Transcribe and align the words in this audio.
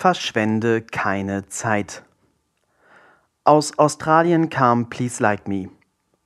Verschwende 0.00 0.80
keine 0.80 1.48
Zeit. 1.48 2.04
Aus 3.42 3.80
Australien 3.80 4.48
kam 4.48 4.88
Please 4.88 5.20
Like 5.20 5.48
Me. 5.48 5.70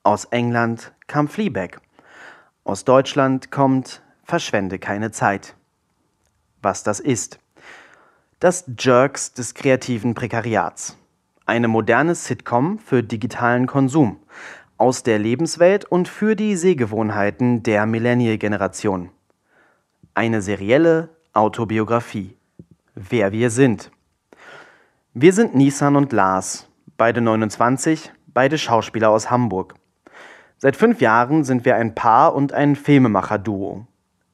Aus 0.03 0.27
England 0.27 0.93
kam 1.07 1.27
Fleabag. 1.27 1.81
Aus 2.65 2.85
Deutschland 2.85 3.51
kommt 3.51 4.03
Verschwende 4.25 4.79
keine 4.79 5.11
Zeit. 5.11 5.57
Was 6.61 6.83
das 6.83 7.01
ist. 7.01 7.39
Das 8.41 8.67
Jerks 8.79 9.33
des 9.33 9.55
kreativen 9.55 10.13
Prekariats. 10.13 10.99
Eine 11.47 11.69
moderne 11.69 12.15
Sitcom 12.15 12.79
für 12.79 13.03
digitalen 13.03 13.67
Konsum. 13.67 14.19
Aus 14.77 15.03
der 15.03 15.19
Lebenswelt 15.19 15.87
und 15.87 16.09
für 16.09 16.37
die 16.37 16.57
Sehgewohnheiten 16.57 17.63
der 17.63 17.87
Millennial-Generation. 17.87 19.09
Eine 20.13 20.43
serielle 20.43 21.09
Autobiografie. 21.33 22.37
Wer 22.95 23.33
wir 23.33 23.49
sind. 23.49 23.91
Wir 25.15 25.33
sind 25.33 25.55
Nissan 25.55 25.97
und 25.97 26.13
Lars, 26.13 26.69
beide 26.99 27.23
29, 27.23 28.13
beide 28.27 28.59
Schauspieler 28.59 29.09
aus 29.09 29.31
Hamburg. 29.31 29.77
Seit 30.59 30.77
fünf 30.77 31.01
Jahren 31.01 31.43
sind 31.43 31.65
wir 31.65 31.77
ein 31.77 31.95
Paar 31.95 32.35
und 32.35 32.53
ein 32.53 32.77
Filmemacher-Duo. 32.77 33.87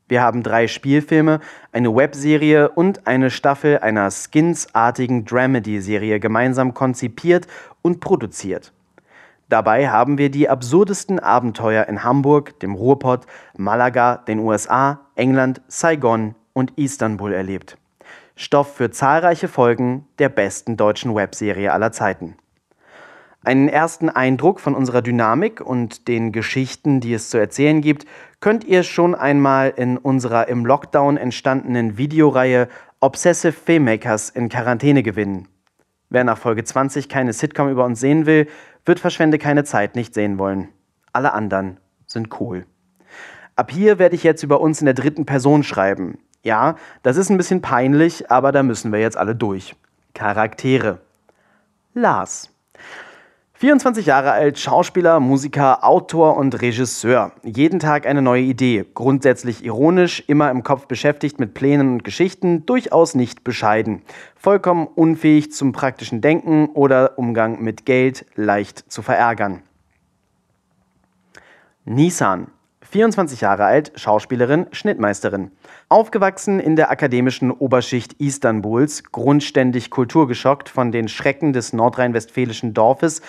Wir 0.09 0.23
haben 0.23 0.43
drei 0.43 0.67
Spielfilme, 0.67 1.39
eine 1.71 1.95
Webserie 1.95 2.69
und 2.71 3.07
eine 3.07 3.31
Staffel 3.31 3.79
einer 3.79 4.11
Skins-artigen 4.11 5.25
Dramedy-Serie 5.25 6.19
gemeinsam 6.19 6.75
konzipiert 6.75 7.47
und 7.83 8.01
produziert. 8.01 8.73
Dabei 9.49 9.89
haben 9.89 10.19
wir 10.19 10.33
die 10.33 10.49
absurdesten 10.49 11.21
Abenteuer 11.21 11.87
in 11.87 12.03
Hamburg, 12.03 12.59
dem 12.59 12.75
Ruhrpott, 12.75 13.25
Malaga, 13.57 14.17
den 14.17 14.41
USA, 14.41 15.03
England, 15.15 15.63
Saigon 15.69 16.35
und 16.55 16.77
Istanbul 16.77 17.33
erlebt. 17.33 17.79
Stoff 18.41 18.77
für 18.77 18.93
zahlreiche 18.93 19.49
Folgen 19.49 20.07
der 20.21 20.29
besten 20.29 20.77
deutschen 20.77 21.13
Webserie 21.13 21.73
aller 21.73 21.91
Zeiten. 21.91 22.37
Einen 23.43 23.69
ersten 23.69 24.09
Eindruck 24.09 24.61
von 24.61 24.77
unserer 24.77 25.03
Dynamik 25.03 25.61
und 25.61 26.07
den 26.07 26.31
Geschichten, 26.31 27.01
die 27.01 27.15
es 27.15 27.31
zu 27.31 27.39
erzählen 27.39 27.81
gibt, 27.81 28.07
könnt 28.39 28.63
ihr 28.63 28.85
schon 28.85 29.17
einmal 29.17 29.75
in 29.77 29.99
unserer 29.99 30.47
im 30.47 30.65
Lockdown 30.65 31.17
entstandenen 31.17 31.99
Videoreihe 31.99 32.69
Obsessive 33.01 33.53
Filmmakers 33.53 34.31
in 34.31 34.49
Quarantäne 34.49 35.03
gewinnen. 35.03 35.49
Wer 36.09 36.23
nach 36.23 36.39
Folge 36.39 36.63
20 36.63 37.09
keine 37.09 37.33
Sitcom 37.33 37.69
über 37.69 37.85
uns 37.85 37.99
sehen 37.99 38.25
will, 38.25 38.47
wird 38.85 39.01
Verschwende 39.01 39.39
keine 39.39 39.65
Zeit 39.65 39.97
nicht 39.97 40.15
sehen 40.15 40.39
wollen. 40.39 40.69
Alle 41.13 41.33
anderen 41.33 41.79
sind 42.07 42.41
cool. 42.41 42.67
Ab 43.57 43.73
hier 43.73 43.99
werde 43.99 44.15
ich 44.15 44.23
jetzt 44.23 44.45
über 44.45 44.61
uns 44.61 44.81
in 44.81 44.85
der 44.85 44.95
dritten 44.95 45.27
Person 45.27 45.65
schreiben. 45.65 46.19
Ja, 46.43 46.77
das 47.03 47.17
ist 47.17 47.31
ein 47.31 47.37
bisschen 47.37 47.63
peinlich, 47.63 48.31
aber 48.31 48.53
da 48.53 48.63
müssen 48.63 48.93
wir 48.93 49.01
jetzt 49.01 49.17
alle 49.17 49.35
durch. 49.35 49.75
Charaktere. 50.15 51.01
Lars. 51.95 52.51
24 53.55 54.07
Jahre 54.07 54.31
alt, 54.31 54.57
Schauspieler, 54.57 55.19
Musiker, 55.19 55.83
Autor 55.83 56.37
und 56.37 56.63
Regisseur. 56.63 57.33
Jeden 57.43 57.81
Tag 57.81 58.07
eine 58.07 58.23
neue 58.23 58.43
Idee. 58.43 58.85
Grundsätzlich 58.95 59.65
ironisch, 59.65 60.23
immer 60.29 60.49
im 60.53 60.63
Kopf 60.63 60.87
beschäftigt 60.87 61.41
mit 61.41 61.55
Plänen 61.55 61.95
und 61.95 62.05
Geschichten, 62.05 62.67
durchaus 62.67 63.17
nicht 63.17 63.43
bescheiden. 63.43 64.03
Vollkommen 64.37 64.87
unfähig 64.87 65.51
zum 65.51 65.73
praktischen 65.73 66.21
Denken 66.21 66.67
oder 66.67 67.19
Umgang 67.19 67.61
mit 67.61 67.85
Geld, 67.85 68.27
leicht 68.37 68.93
zu 68.93 69.03
verärgern. 69.03 69.65
Nissan. 71.85 72.53
24 72.83 73.41
Jahre 73.41 73.65
alt, 73.65 73.91
Schauspielerin, 73.97 74.67
Schnittmeisterin. 74.71 75.51
Aufgewachsen 75.91 76.61
in 76.61 76.77
der 76.77 76.91
akademischen 76.91 77.51
Oberschicht 77.51 78.13
Istanbuls, 78.15 79.05
grundständig 79.05 79.89
kulturgeschockt 79.89 80.69
von 80.69 80.93
den 80.93 81.09
Schrecken 81.09 81.55
des 81.55 81.73
nordrhein-westfälischen 81.73 82.75
Dorfes 82.75 83.23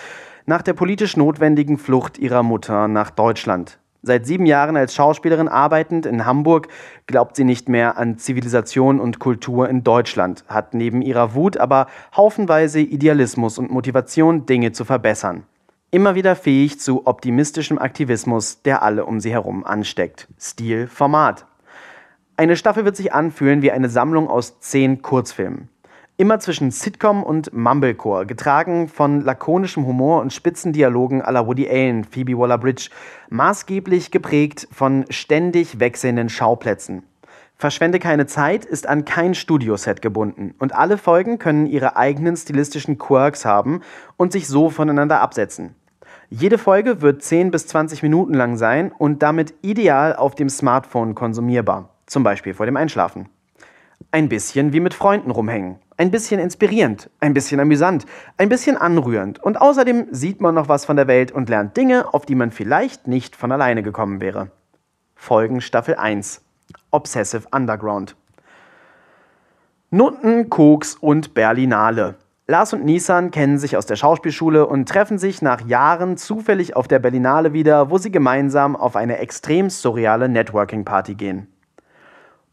nach 0.44 0.60
der 0.60 0.74
politisch 0.74 1.16
notwendigen 1.16 1.78
Flucht 1.78 2.18
ihrer 2.18 2.42
Mutter 2.42 2.86
nach 2.86 3.08
Deutschland. 3.08 3.78
Seit 4.02 4.26
sieben 4.26 4.44
Jahren 4.44 4.76
als 4.76 4.94
Schauspielerin 4.94 5.48
arbeitend 5.48 6.04
in 6.04 6.26
Hamburg 6.26 6.68
glaubt 7.06 7.36
sie 7.36 7.44
nicht 7.44 7.70
mehr 7.70 7.96
an 7.96 8.18
Zivilisation 8.18 9.00
und 9.00 9.18
Kultur 9.18 9.68
in 9.70 9.82
Deutschland, 9.82 10.44
hat 10.46 10.74
neben 10.74 11.00
ihrer 11.00 11.34
Wut 11.34 11.56
aber 11.56 11.86
haufenweise 12.14 12.80
Idealismus 12.80 13.56
und 13.56 13.70
Motivation, 13.70 14.44
Dinge 14.44 14.72
zu 14.72 14.84
verbessern 14.84 15.44
immer 15.92 16.14
wieder 16.14 16.36
fähig 16.36 16.78
zu 16.78 17.06
optimistischem 17.06 17.78
Aktivismus, 17.78 18.62
der 18.62 18.82
alle 18.82 19.04
um 19.06 19.18
sie 19.18 19.32
herum 19.32 19.64
ansteckt. 19.64 20.28
Stil, 20.38 20.86
Format. 20.86 21.46
Eine 22.40 22.56
Staffel 22.56 22.86
wird 22.86 22.96
sich 22.96 23.12
anfühlen 23.12 23.60
wie 23.60 23.70
eine 23.70 23.90
Sammlung 23.90 24.26
aus 24.26 24.60
zehn 24.60 25.02
Kurzfilmen. 25.02 25.68
Immer 26.16 26.40
zwischen 26.40 26.70
Sitcom 26.70 27.22
und 27.22 27.52
Mumblecore, 27.52 28.24
getragen 28.24 28.88
von 28.88 29.20
lakonischem 29.20 29.84
Humor 29.84 30.22
und 30.22 30.32
spitzen 30.32 30.72
Dialogen 30.72 31.20
à 31.20 31.32
la 31.32 31.46
Woody 31.46 31.68
Allen, 31.68 32.02
Phoebe 32.02 32.38
Waller-Bridge, 32.38 32.88
maßgeblich 33.28 34.10
geprägt 34.10 34.68
von 34.72 35.04
ständig 35.10 35.80
wechselnden 35.80 36.30
Schauplätzen. 36.30 37.02
Verschwende 37.56 37.98
keine 37.98 38.24
Zeit 38.24 38.64
ist 38.64 38.88
an 38.88 39.04
kein 39.04 39.34
Studioset 39.34 40.00
gebunden 40.00 40.54
und 40.58 40.74
alle 40.74 40.96
Folgen 40.96 41.38
können 41.38 41.66
ihre 41.66 41.98
eigenen 41.98 42.38
stilistischen 42.38 42.96
Quirks 42.96 43.44
haben 43.44 43.82
und 44.16 44.32
sich 44.32 44.48
so 44.48 44.70
voneinander 44.70 45.20
absetzen. 45.20 45.74
Jede 46.30 46.56
Folge 46.56 47.02
wird 47.02 47.22
10 47.22 47.50
bis 47.50 47.66
20 47.66 48.02
Minuten 48.02 48.32
lang 48.32 48.56
sein 48.56 48.92
und 48.96 49.22
damit 49.22 49.52
ideal 49.60 50.16
auf 50.16 50.34
dem 50.36 50.48
Smartphone 50.48 51.14
konsumierbar, 51.14 51.90
zum 52.10 52.22
Beispiel 52.22 52.54
vor 52.54 52.66
dem 52.66 52.76
Einschlafen. 52.76 53.28
Ein 54.10 54.28
bisschen 54.28 54.72
wie 54.72 54.80
mit 54.80 54.94
Freunden 54.94 55.30
rumhängen, 55.30 55.78
ein 55.96 56.10
bisschen 56.10 56.40
inspirierend, 56.40 57.10
ein 57.20 57.34
bisschen 57.34 57.60
amüsant, 57.60 58.06
ein 58.38 58.48
bisschen 58.48 58.76
anrührend 58.76 59.42
und 59.42 59.60
außerdem 59.60 60.08
sieht 60.10 60.40
man 60.40 60.54
noch 60.54 60.68
was 60.68 60.84
von 60.84 60.96
der 60.96 61.06
Welt 61.06 61.32
und 61.32 61.48
lernt 61.48 61.76
Dinge, 61.76 62.12
auf 62.12 62.26
die 62.26 62.34
man 62.34 62.50
vielleicht 62.50 63.06
nicht 63.06 63.36
von 63.36 63.52
alleine 63.52 63.82
gekommen 63.82 64.20
wäre. 64.20 64.50
Folgen 65.14 65.60
Staffel 65.60 65.96
1 65.96 66.42
Obsessive 66.90 67.46
Underground 67.52 68.16
Nutten, 69.90 70.48
Koks 70.48 70.94
und 70.94 71.34
Berlinale. 71.34 72.16
Lars 72.46 72.72
und 72.72 72.84
Nissan 72.84 73.30
kennen 73.30 73.58
sich 73.58 73.76
aus 73.76 73.86
der 73.86 73.96
Schauspielschule 73.96 74.66
und 74.66 74.88
treffen 74.88 75.18
sich 75.18 75.42
nach 75.42 75.60
Jahren 75.66 76.16
zufällig 76.16 76.74
auf 76.74 76.88
der 76.88 76.98
Berlinale 76.98 77.52
wieder, 77.52 77.90
wo 77.90 77.98
sie 77.98 78.10
gemeinsam 78.10 78.74
auf 78.74 78.96
eine 78.96 79.18
extrem 79.18 79.68
surreale 79.68 80.28
Networking-Party 80.28 81.14
gehen. 81.14 81.46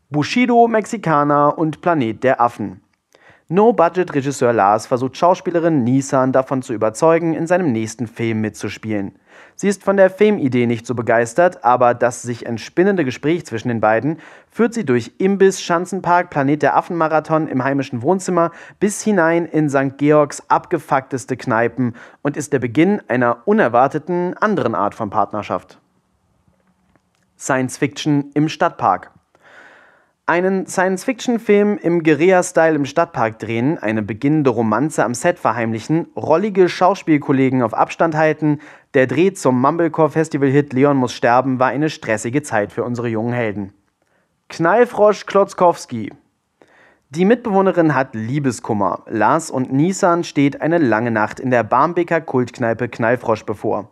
Bushido, 0.10 0.70
Mexikaner 0.70 1.58
und 1.58 1.82
Planet 1.82 2.24
der 2.24 2.40
Affen. 2.40 2.80
No-Budget-Regisseur 3.50 4.54
Lars 4.54 4.88
versucht 4.88 5.18
Schauspielerin 5.18 5.84
Nissan 5.84 6.32
davon 6.32 6.62
zu 6.62 6.72
überzeugen, 6.72 7.34
in 7.34 7.46
seinem 7.46 7.74
nächsten 7.74 8.08
Film 8.08 8.40
mitzuspielen. 8.40 9.20
Sie 9.56 9.68
ist 9.68 9.84
von 9.84 9.98
der 9.98 10.10
Filmidee 10.10 10.66
nicht 10.66 10.88
so 10.88 10.96
begeistert, 10.96 11.66
aber 11.66 11.94
das 11.94 12.22
sich 12.22 12.46
entspinnende 12.46 13.04
Gespräch 13.04 13.46
zwischen 13.46 13.68
den 13.68 13.82
beiden 13.82 14.20
führt 14.50 14.74
sie 14.74 14.86
durch 14.86 15.12
Imbiss, 15.18 15.62
Schanzenpark, 15.62 16.30
Planet 16.30 16.62
der 16.62 16.78
Affenmarathon 16.78 17.50
im 17.50 17.66
heimischen 17.66 18.02
Wohnzimmer 18.02 18.52
bis 18.80 19.02
hinein 19.02 19.46
in 19.46 19.70
St. 19.70 19.98
Georgs 19.98 20.42
abgefuckteste 20.48 21.36
Kneipen 21.36 21.96
und 22.22 22.38
ist 22.38 22.54
der 22.54 22.60
Beginn 22.60 23.02
einer 23.10 23.40
unerwarteten 23.44 24.38
anderen 24.38 24.74
Art 24.74 24.96
von 24.96 25.10
Partnerschaft. 25.10 25.80
Science 27.38 27.78
Fiction 27.78 28.32
im 28.34 28.48
Stadtpark 28.48 29.12
einen 30.28 30.68
Science-Fiction-Film 30.68 31.78
im 31.82 32.04
Guerilla-Style 32.04 32.76
im 32.76 32.84
Stadtpark 32.84 33.40
drehen, 33.40 33.78
eine 33.78 34.02
beginnende 34.02 34.50
Romanze 34.50 35.06
am 35.06 35.14
Set 35.14 35.40
verheimlichen, 35.40 36.08
rollige 36.18 36.68
Schauspielkollegen 36.68 37.64
auf 37.64 37.74
Abstand 37.74 38.14
halten, 38.14 38.60
der 38.94 39.08
Dreh 39.08 39.32
zum 39.32 39.60
Mumblecore-Festival-Hit 39.62 40.74
Leon 40.74 40.98
muss 40.98 41.14
sterben 41.14 41.60
war 41.60 41.70
eine 41.70 41.90
stressige 41.90 42.44
Zeit 42.44 42.74
für 42.74 42.84
unsere 42.84 43.08
jungen 43.08 43.32
Helden. 43.32 43.74
Knallfrosch 44.50 45.26
Klotzkowski. 45.26 46.12
Die 47.10 47.24
Mitbewohnerin 47.24 47.96
hat 47.96 48.14
Liebeskummer. 48.14 49.04
Lars 49.08 49.50
und 49.50 49.72
Nissan 49.72 50.26
steht 50.26 50.62
eine 50.62 50.78
lange 50.78 51.12
Nacht 51.12 51.40
in 51.40 51.52
der 51.52 51.64
Barmbeker 51.64 52.20
Kultkneipe 52.20 52.90
Knallfrosch 52.90 53.46
bevor. 53.46 53.90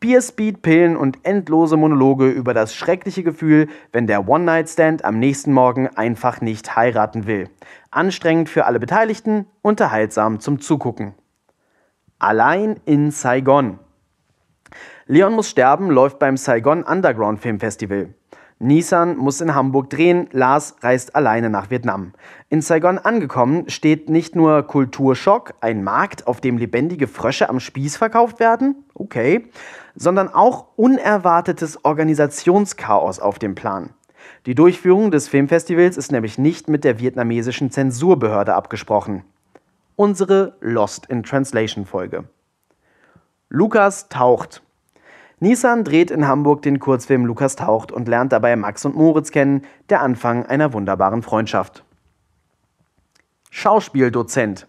Bierspeed, 0.00 0.62
Pillen 0.62 0.96
und 0.96 1.18
endlose 1.24 1.76
Monologe 1.76 2.30
über 2.30 2.54
das 2.54 2.74
schreckliche 2.74 3.22
Gefühl, 3.22 3.68
wenn 3.92 4.06
der 4.06 4.26
One-Night-Stand 4.26 5.04
am 5.04 5.18
nächsten 5.18 5.52
Morgen 5.52 5.88
einfach 5.88 6.40
nicht 6.40 6.74
heiraten 6.74 7.26
will. 7.26 7.50
Anstrengend 7.90 8.48
für 8.48 8.64
alle 8.64 8.80
Beteiligten, 8.80 9.44
unterhaltsam 9.60 10.40
zum 10.40 10.58
Zugucken. 10.60 11.14
Allein 12.18 12.80
in 12.86 13.10
Saigon. 13.10 13.78
Leon 15.06 15.34
muss 15.34 15.50
sterben 15.50 15.90
läuft 15.90 16.18
beim 16.18 16.38
Saigon 16.38 16.82
Underground 16.82 17.40
Film 17.40 17.60
Festival. 17.60 18.14
Nissan 18.62 19.16
muss 19.16 19.40
in 19.40 19.54
Hamburg 19.54 19.88
drehen, 19.88 20.28
Lars 20.32 20.76
reist 20.82 21.16
alleine 21.16 21.48
nach 21.48 21.70
Vietnam. 21.70 22.12
In 22.50 22.60
Saigon 22.60 22.98
angekommen 22.98 23.70
steht 23.70 24.10
nicht 24.10 24.36
nur 24.36 24.62
Kulturschock, 24.64 25.54
ein 25.62 25.82
Markt, 25.82 26.26
auf 26.26 26.42
dem 26.42 26.58
lebendige 26.58 27.08
Frösche 27.08 27.48
am 27.48 27.58
Spieß 27.58 27.96
verkauft 27.96 28.38
werden, 28.38 28.84
okay, 28.92 29.46
sondern 29.96 30.28
auch 30.28 30.66
unerwartetes 30.76 31.86
Organisationschaos 31.86 33.18
auf 33.18 33.38
dem 33.38 33.54
Plan. 33.54 33.94
Die 34.44 34.54
Durchführung 34.54 35.10
des 35.10 35.26
Filmfestivals 35.26 35.96
ist 35.96 36.12
nämlich 36.12 36.36
nicht 36.36 36.68
mit 36.68 36.84
der 36.84 36.98
vietnamesischen 36.98 37.70
Zensurbehörde 37.70 38.54
abgesprochen. 38.54 39.24
Unsere 39.96 40.56
Lost 40.60 41.06
in 41.06 41.22
Translation 41.22 41.86
Folge. 41.86 42.24
Lukas 43.48 44.10
taucht. 44.10 44.62
Nissan 45.42 45.84
dreht 45.84 46.10
in 46.10 46.28
Hamburg 46.28 46.60
den 46.60 46.78
Kurzfilm 46.78 47.24
Lukas 47.24 47.56
taucht 47.56 47.92
und 47.92 48.08
lernt 48.08 48.30
dabei 48.30 48.56
Max 48.56 48.84
und 48.84 48.94
Moritz 48.94 49.30
kennen, 49.30 49.62
der 49.88 50.02
Anfang 50.02 50.44
einer 50.44 50.74
wunderbaren 50.74 51.22
Freundschaft. 51.22 51.82
Schauspieldozent. 53.50 54.68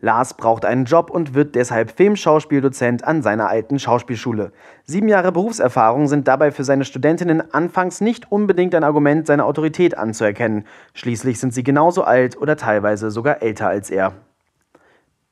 Lars 0.00 0.34
braucht 0.34 0.64
einen 0.64 0.86
Job 0.86 1.08
und 1.08 1.34
wird 1.34 1.54
deshalb 1.54 1.92
Filmschauspieldozent 1.96 3.04
an 3.04 3.22
seiner 3.22 3.48
alten 3.48 3.78
Schauspielschule. 3.78 4.52
Sieben 4.84 5.08
Jahre 5.08 5.30
Berufserfahrung 5.30 6.08
sind 6.08 6.26
dabei 6.26 6.50
für 6.50 6.64
seine 6.64 6.84
Studentinnen 6.84 7.54
anfangs 7.54 8.00
nicht 8.00 8.30
unbedingt 8.30 8.74
ein 8.74 8.84
Argument, 8.84 9.26
seine 9.26 9.44
Autorität 9.44 9.96
anzuerkennen. 9.96 10.64
Schließlich 10.94 11.38
sind 11.38 11.54
sie 11.54 11.62
genauso 11.62 12.02
alt 12.02 12.36
oder 12.36 12.56
teilweise 12.56 13.12
sogar 13.12 13.40
älter 13.40 13.68
als 13.68 13.88
er. 13.90 14.12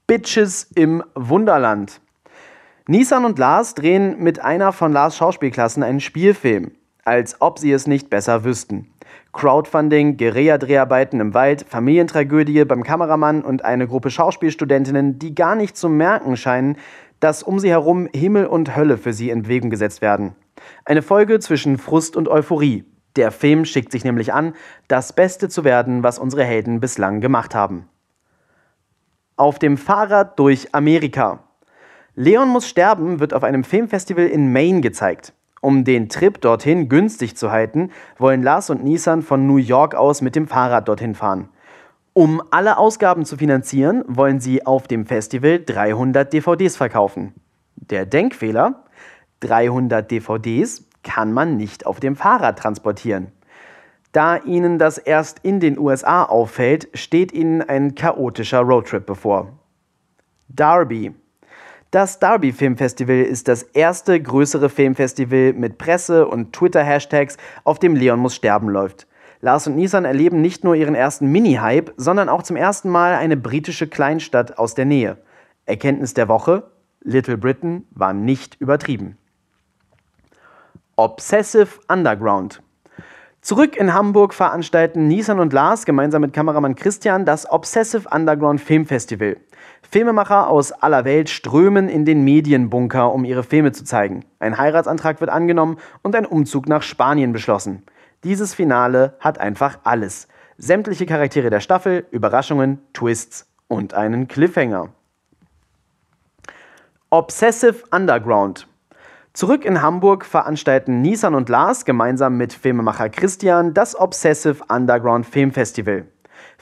Bitches 0.07 0.71
im 0.75 1.03
Wunderland. 1.15 2.01
Nissan 2.87 3.25
und 3.25 3.39
Lars 3.39 3.75
drehen 3.75 4.23
mit 4.23 4.41
einer 4.41 4.71
von 4.71 4.93
Lars 4.93 5.17
Schauspielklassen 5.17 5.83
einen 5.83 6.01
Spielfilm, 6.01 6.73
als 7.03 7.41
ob 7.41 7.59
sie 7.59 7.73
es 7.73 7.87
nicht 7.87 8.11
besser 8.11 8.45
wüssten. 8.45 8.91
Crowdfunding, 9.33 10.19
Guerilla-Dreharbeiten 10.19 11.19
im 11.19 11.33
Wald, 11.33 11.65
Familientragödie 11.67 12.63
beim 12.67 12.83
Kameramann 12.83 13.41
und 13.41 13.65
eine 13.65 13.89
Gruppe 13.89 14.11
Schauspielstudentinnen, 14.11 15.19
die 15.19 15.35
gar 15.35 15.55
nicht 15.55 15.79
zu 15.79 15.89
merken 15.89 16.37
scheinen, 16.37 16.77
dass 17.21 17.43
um 17.43 17.59
sie 17.59 17.71
herum 17.71 18.07
Himmel 18.13 18.45
und 18.45 18.77
Hölle 18.77 18.99
für 18.99 19.15
sie 19.15 19.31
in 19.31 19.45
Bewegung 19.45 19.71
gesetzt 19.71 20.03
werden. 20.03 20.35
Eine 20.85 21.01
Folge 21.01 21.41
zwischen 21.41 21.79
Frust 21.79 22.19
und 22.19 22.29
Euphorie. 22.29 22.85
Der 23.17 23.31
Film 23.31 23.65
schickt 23.65 23.93
sich 23.93 24.05
nämlich 24.05 24.35
an, 24.35 24.53
das 24.89 25.15
Beste 25.15 25.49
zu 25.49 25.65
werden, 25.65 26.03
was 26.03 26.19
unsere 26.19 26.45
Helden 26.45 26.81
bislang 26.81 27.23
gemacht 27.23 27.55
haben. 27.55 27.89
Auf 29.37 29.59
dem 29.59 29.79
Fahrrad 29.79 30.39
durch 30.39 30.75
Amerika. 30.75 31.45
Leon 32.17 32.49
muss 32.49 32.69
sterben 32.69 33.19
wird 33.19 33.35
auf 33.35 33.43
einem 33.43 33.65
Filmfestival 33.65 34.27
in 34.27 34.53
Maine 34.53 34.81
gezeigt. 34.81 35.33
Um 35.61 35.83
den 35.83 36.09
Trip 36.09 36.41
dorthin 36.41 36.89
günstig 36.89 37.37
zu 37.37 37.51
halten, 37.51 37.91
wollen 38.19 38.43
Lars 38.43 38.71
und 38.71 38.85
Nissan 38.85 39.23
von 39.23 39.49
New 39.49 39.57
York 39.57 39.97
aus 39.97 40.21
mit 40.21 40.37
dem 40.37 40.47
Fahrrad 40.47 40.87
dorthin 40.87 41.17
fahren. 41.17 41.49
Um 42.13 42.41
alle 42.53 42.79
Ausgaben 42.79 43.25
zu 43.25 43.37
finanzieren, 43.37 44.05
wollen 44.07 44.39
sie 44.39 44.65
auf 44.65 44.87
dem 44.87 45.07
Festival 45.07 45.59
300 45.65 46.33
DVDs 46.33 46.77
verkaufen. 46.77 47.35
Der 47.75 48.07
Denkfehler? 48.07 48.85
300 49.41 50.09
DVDs 50.09 50.85
kann 51.03 51.33
man 51.33 51.57
nicht 51.57 51.85
auf 51.85 51.99
dem 51.99 52.15
Fahrrad 52.15 52.61
transportieren. 52.61 53.33
Da 54.13 54.37
ihnen 54.37 54.79
das 54.79 54.99
erst 54.99 55.41
in 55.41 55.59
den 55.59 55.77
USA 55.77 56.23
auffällt, 56.23 56.89
steht 56.95 57.33
ihnen 57.33 57.63
ein 57.63 57.97
chaotischer 57.97 58.61
Roadtrip 58.61 59.05
bevor. 59.05 59.59
Darby 60.49 61.13
das 61.95 62.19
Derby 62.19 62.51
Filmfestival 62.51 63.23
ist 63.23 63.47
das 63.47 63.63
erste 63.63 64.21
größere 64.21 64.69
Filmfestival 64.69 65.53
mit 65.53 65.79
Presse- 65.79 66.27
und 66.27 66.53
Twitter-Hashtags, 66.53 67.37
auf 67.63 67.79
dem 67.79 67.95
Leon 67.95 68.19
muss 68.19 68.35
sterben 68.35 68.69
läuft. 68.69 69.07
Lars 69.41 69.69
und 69.69 69.77
Nissan 69.77 70.05
erleben 70.05 70.41
nicht 70.41 70.65
nur 70.65 70.75
ihren 70.75 70.97
ersten 70.97 71.31
Mini-Hype, 71.31 71.93
sondern 71.97 72.29
auch 72.29 72.43
zum 72.43 72.57
ersten 72.57 72.89
Mal 72.89 73.15
eine 73.15 73.37
britische 73.37 73.87
Kleinstadt 73.87 74.59
aus 74.59 74.75
der 74.75 74.87
Nähe. 74.87 75.19
Erkenntnis 75.67 76.15
der 76.15 76.27
Woche: 76.27 76.65
Little 77.03 77.39
Britain 77.39 77.87
war 77.93 78.13
nicht 78.13 78.61
übertrieben. 78.61 79.17
Obsessive 80.97 81.79
Underground. 81.87 82.61
Zurück 83.41 83.77
in 83.77 83.95
Hamburg 83.95 84.35
veranstalten 84.35 85.07
Nissan 85.07 85.39
und 85.39 85.53
Lars 85.53 85.85
gemeinsam 85.85 86.23
mit 86.23 86.33
Kameramann 86.33 86.75
Christian 86.75 87.25
das 87.25 87.49
Obsessive 87.49 88.09
Underground 88.09 88.61
Filmfestival. 88.61 89.37
Filmemacher 89.95 90.49
aus 90.49 90.73
aller 90.73 91.05
Welt 91.05 91.31
strömen 91.31 91.89
in 91.89 92.05
den 92.05 92.25
Medienbunker, 92.25 93.13
um 93.13 93.25
ihre 93.25 93.45
Filme 93.45 93.71
zu 93.71 93.85
zeigen. 93.85 94.25
Ein 94.41 94.59
Heiratsantrag 94.59 95.21
wird 95.21 95.31
angenommen 95.31 95.77
und 96.03 96.17
ein 96.17 96.27
Umzug 96.27 96.67
nach 96.67 96.83
Spanien 96.83 97.33
beschlossen. 97.33 97.85
Dieses 98.25 98.55
Finale 98.55 99.15
hat 99.21 99.39
einfach 99.39 99.79
alles. 99.85 100.27
Sämtliche 100.59 101.07
Charaktere 101.07 101.49
der 101.49 101.61
Staffel, 101.61 102.09
Überraschungen, 102.11 102.81
Twists 102.93 103.49
und 103.69 103.95
einen 103.95 104.27
Cliffhanger. 104.27 104.89
Obsessive 107.11 107.85
Underground. 107.93 108.67
Zurück 109.33 109.65
in 109.65 109.81
Hamburg 109.81 110.25
veranstalten 110.25 111.03
Nissan 111.03 111.37
und 111.37 111.49
Lars 111.49 111.85
gemeinsam 111.85 112.37
mit 112.37 112.53
Filmemacher 112.53 113.11
Christian 113.11 113.75
das 113.75 113.97
Obsessive 113.97 114.65
Underground 114.69 115.25
Filmfestival. 115.25 116.09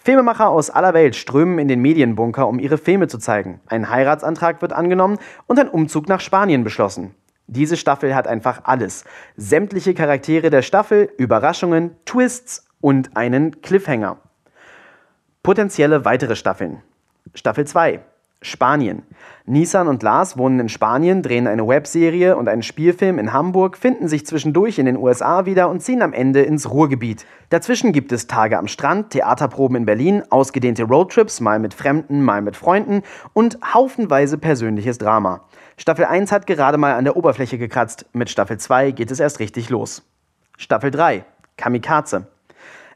Filmemacher 0.05 0.49
aus 0.49 0.69
aller 0.69 0.95
Welt 0.95 1.15
strömen 1.15 1.61
in 1.61 1.69
den 1.69 1.81
Medienbunker, 1.81 2.49
um 2.49 2.59
ihre 2.59 2.77
Filme 2.77 3.07
zu 3.07 3.19
zeigen. 3.19 3.61
Ein 3.67 3.89
Heiratsantrag 3.89 4.61
wird 4.61 4.73
angenommen 4.73 5.19
und 5.47 5.61
ein 5.61 5.69
Umzug 5.69 6.09
nach 6.09 6.19
Spanien 6.19 6.65
beschlossen. 6.65 7.15
Diese 7.47 7.77
Staffel 7.77 8.13
hat 8.13 8.27
einfach 8.27 8.63
alles. 8.65 9.05
Sämtliche 9.37 9.95
Charaktere 9.95 10.51
der 10.51 10.63
Staffel, 10.63 11.09
Überraschungen, 11.19 11.95
Twists 12.05 12.67
und 12.81 13.17
einen 13.17 13.61
Cliffhanger. 13.61 14.17
Potenzielle 15.45 16.05
weitere 16.05 16.35
Staffeln. 16.35 16.83
Staffel 17.35 17.65
2. 17.65 18.01
Spanien. 18.43 19.03
Nissan 19.45 19.89
und 19.89 20.03
Lars 20.03 20.39
wohnen 20.39 20.61
in 20.61 20.69
Spanien, 20.69 21.23
drehen 21.23 21.47
eine 21.47 21.67
Webserie 21.67 22.37
und 22.37 22.49
einen 22.49 22.63
Spielfilm 22.63 23.19
in 23.19 23.33
Hamburg, 23.33 23.77
finden 23.77 24.07
sich 24.07 24.25
zwischendurch 24.25 24.79
in 24.79 24.87
den 24.87 24.97
USA 24.97 25.47
wieder 25.47 25.69
und 25.69 25.81
ziehen 25.81 26.03
am 26.03 26.13
Ende 26.13 26.43
ins 26.43 26.71
Ruhrgebiet. 26.71 27.27
Dazwischen 27.49 27.93
gibt 27.93 28.13
es 28.13 28.27
Tage 28.27 28.59
am 28.59 28.69
Strand, 28.69 29.11
Theaterproben 29.11 29.77
in 29.77 29.85
Berlin, 29.85 30.23
ausgedehnte 30.31 30.85
Roadtrips, 30.85 31.41
mal 31.41 31.59
mit 31.59 31.75
Fremden, 31.75 32.23
mal 32.23 32.43
mit 32.43 32.57
Freunden 32.57 33.03
und 33.33 33.59
haufenweise 33.75 34.39
persönliches 34.39 34.99
Drama. 34.99 35.45
Staffel 35.77 36.05
1 36.05 36.31
hat 36.31 36.47
gerade 36.47 36.79
mal 36.79 36.95
an 36.95 37.05
der 37.05 37.17
Oberfläche 37.17 37.59
gekratzt, 37.59 38.07
mit 38.13 38.31
Staffel 38.31 38.59
2 38.59 38.93
geht 38.93 39.11
es 39.11 39.19
erst 39.19 39.41
richtig 39.41 39.71
los. 39.71 40.03
Staffel 40.57 40.91
3 40.91 41.25
Kamikaze. 41.57 42.27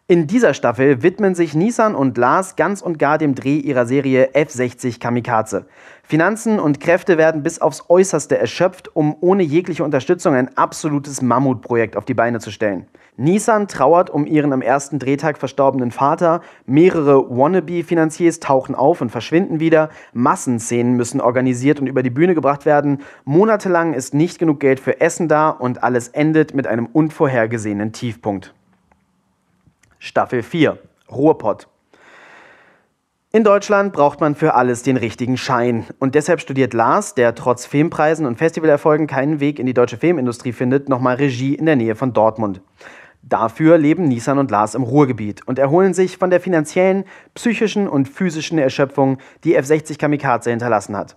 In 0.08 0.28
dieser 0.28 0.54
Staffel 0.54 1.02
widmen 1.02 1.34
sich 1.34 1.56
Nissan 1.56 1.96
und 1.96 2.16
Lars 2.16 2.54
ganz 2.54 2.80
und 2.80 2.96
gar 2.96 3.18
dem 3.18 3.34
Dreh 3.34 3.58
ihrer 3.58 3.86
Serie 3.86 4.28
F60 4.34 5.00
Kamikaze. 5.00 5.66
Finanzen 6.04 6.60
und 6.60 6.78
Kräfte 6.78 7.18
werden 7.18 7.42
bis 7.42 7.60
aufs 7.60 7.86
Äußerste 7.88 8.38
erschöpft, 8.38 8.94
um 8.94 9.16
ohne 9.20 9.42
jegliche 9.42 9.82
Unterstützung 9.82 10.34
ein 10.34 10.56
absolutes 10.56 11.22
Mammutprojekt 11.22 11.96
auf 11.96 12.04
die 12.04 12.14
Beine 12.14 12.38
zu 12.38 12.52
stellen. 12.52 12.86
Nissan 13.16 13.66
trauert 13.66 14.08
um 14.08 14.26
ihren 14.26 14.52
am 14.52 14.62
ersten 14.62 15.00
Drehtag 15.00 15.38
verstorbenen 15.38 15.90
Vater, 15.90 16.40
mehrere 16.66 17.28
Wannabe-Finanziers 17.28 18.38
tauchen 18.38 18.76
auf 18.76 19.00
und 19.00 19.10
verschwinden 19.10 19.58
wieder, 19.58 19.90
Massenszenen 20.12 20.94
müssen 20.94 21.20
organisiert 21.20 21.80
und 21.80 21.88
über 21.88 22.04
die 22.04 22.10
Bühne 22.10 22.36
gebracht 22.36 22.64
werden, 22.64 23.00
monatelang 23.24 23.92
ist 23.92 24.14
nicht 24.14 24.38
genug 24.38 24.60
Geld 24.60 24.78
für 24.78 25.00
Essen 25.00 25.26
da 25.26 25.48
und 25.50 25.82
alles 25.82 26.06
endet 26.06 26.54
mit 26.54 26.68
einem 26.68 26.86
unvorhergesehenen 26.86 27.90
Tiefpunkt. 27.92 28.54
Staffel 29.98 30.42
4 30.42 30.78
Ruhrpott. 31.10 31.68
In 33.32 33.44
Deutschland 33.44 33.92
braucht 33.92 34.20
man 34.20 34.34
für 34.34 34.54
alles 34.54 34.82
den 34.82 34.96
richtigen 34.96 35.36
Schein. 35.36 35.84
Und 35.98 36.14
deshalb 36.14 36.40
studiert 36.40 36.72
Lars, 36.72 37.14
der 37.14 37.34
trotz 37.34 37.66
Filmpreisen 37.66 38.24
und 38.24 38.38
Festivalerfolgen 38.38 39.06
keinen 39.06 39.40
Weg 39.40 39.58
in 39.58 39.66
die 39.66 39.74
deutsche 39.74 39.98
Filmindustrie 39.98 40.52
findet, 40.52 40.88
nochmal 40.88 41.16
Regie 41.16 41.54
in 41.54 41.66
der 41.66 41.76
Nähe 41.76 41.96
von 41.96 42.12
Dortmund. 42.12 42.62
Dafür 43.22 43.76
leben 43.76 44.08
Nissan 44.08 44.38
und 44.38 44.50
Lars 44.50 44.74
im 44.74 44.84
Ruhrgebiet 44.84 45.46
und 45.46 45.58
erholen 45.58 45.92
sich 45.92 46.16
von 46.16 46.30
der 46.30 46.40
finanziellen, 46.40 47.04
psychischen 47.34 47.88
und 47.88 48.08
physischen 48.08 48.56
Erschöpfung, 48.56 49.18
die 49.44 49.58
F60 49.58 49.98
Kamikaze 49.98 50.50
hinterlassen 50.50 50.96
hat. 50.96 51.16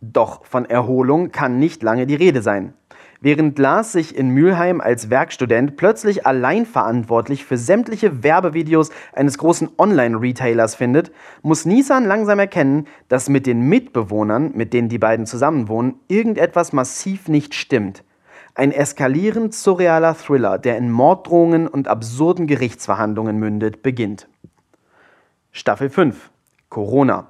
Doch 0.00 0.44
von 0.44 0.66
Erholung 0.66 1.30
kann 1.30 1.58
nicht 1.58 1.82
lange 1.82 2.06
die 2.06 2.16
Rede 2.16 2.42
sein. 2.42 2.74
Während 3.24 3.58
Lars 3.58 3.92
sich 3.92 4.14
in 4.14 4.28
Mülheim 4.28 4.82
als 4.82 5.08
Werkstudent 5.08 5.78
plötzlich 5.78 6.26
allein 6.26 6.66
verantwortlich 6.66 7.46
für 7.46 7.56
sämtliche 7.56 8.22
Werbevideos 8.22 8.90
eines 9.14 9.38
großen 9.38 9.70
Online-Retailers 9.78 10.74
findet, 10.74 11.10
muss 11.40 11.64
Nissan 11.64 12.04
langsam 12.04 12.38
erkennen, 12.38 12.86
dass 13.08 13.30
mit 13.30 13.46
den 13.46 13.62
Mitbewohnern, 13.62 14.52
mit 14.54 14.74
denen 14.74 14.90
die 14.90 14.98
beiden 14.98 15.24
zusammenwohnen, 15.24 15.94
irgendetwas 16.06 16.74
massiv 16.74 17.28
nicht 17.28 17.54
stimmt. 17.54 18.04
Ein 18.54 18.72
eskalierend 18.72 19.54
surrealer 19.54 20.14
Thriller, 20.14 20.58
der 20.58 20.76
in 20.76 20.90
Morddrohungen 20.92 21.66
und 21.66 21.88
absurden 21.88 22.46
Gerichtsverhandlungen 22.46 23.38
mündet, 23.38 23.82
beginnt. 23.82 24.28
Staffel 25.50 25.88
5 25.88 26.30
Corona. 26.68 27.28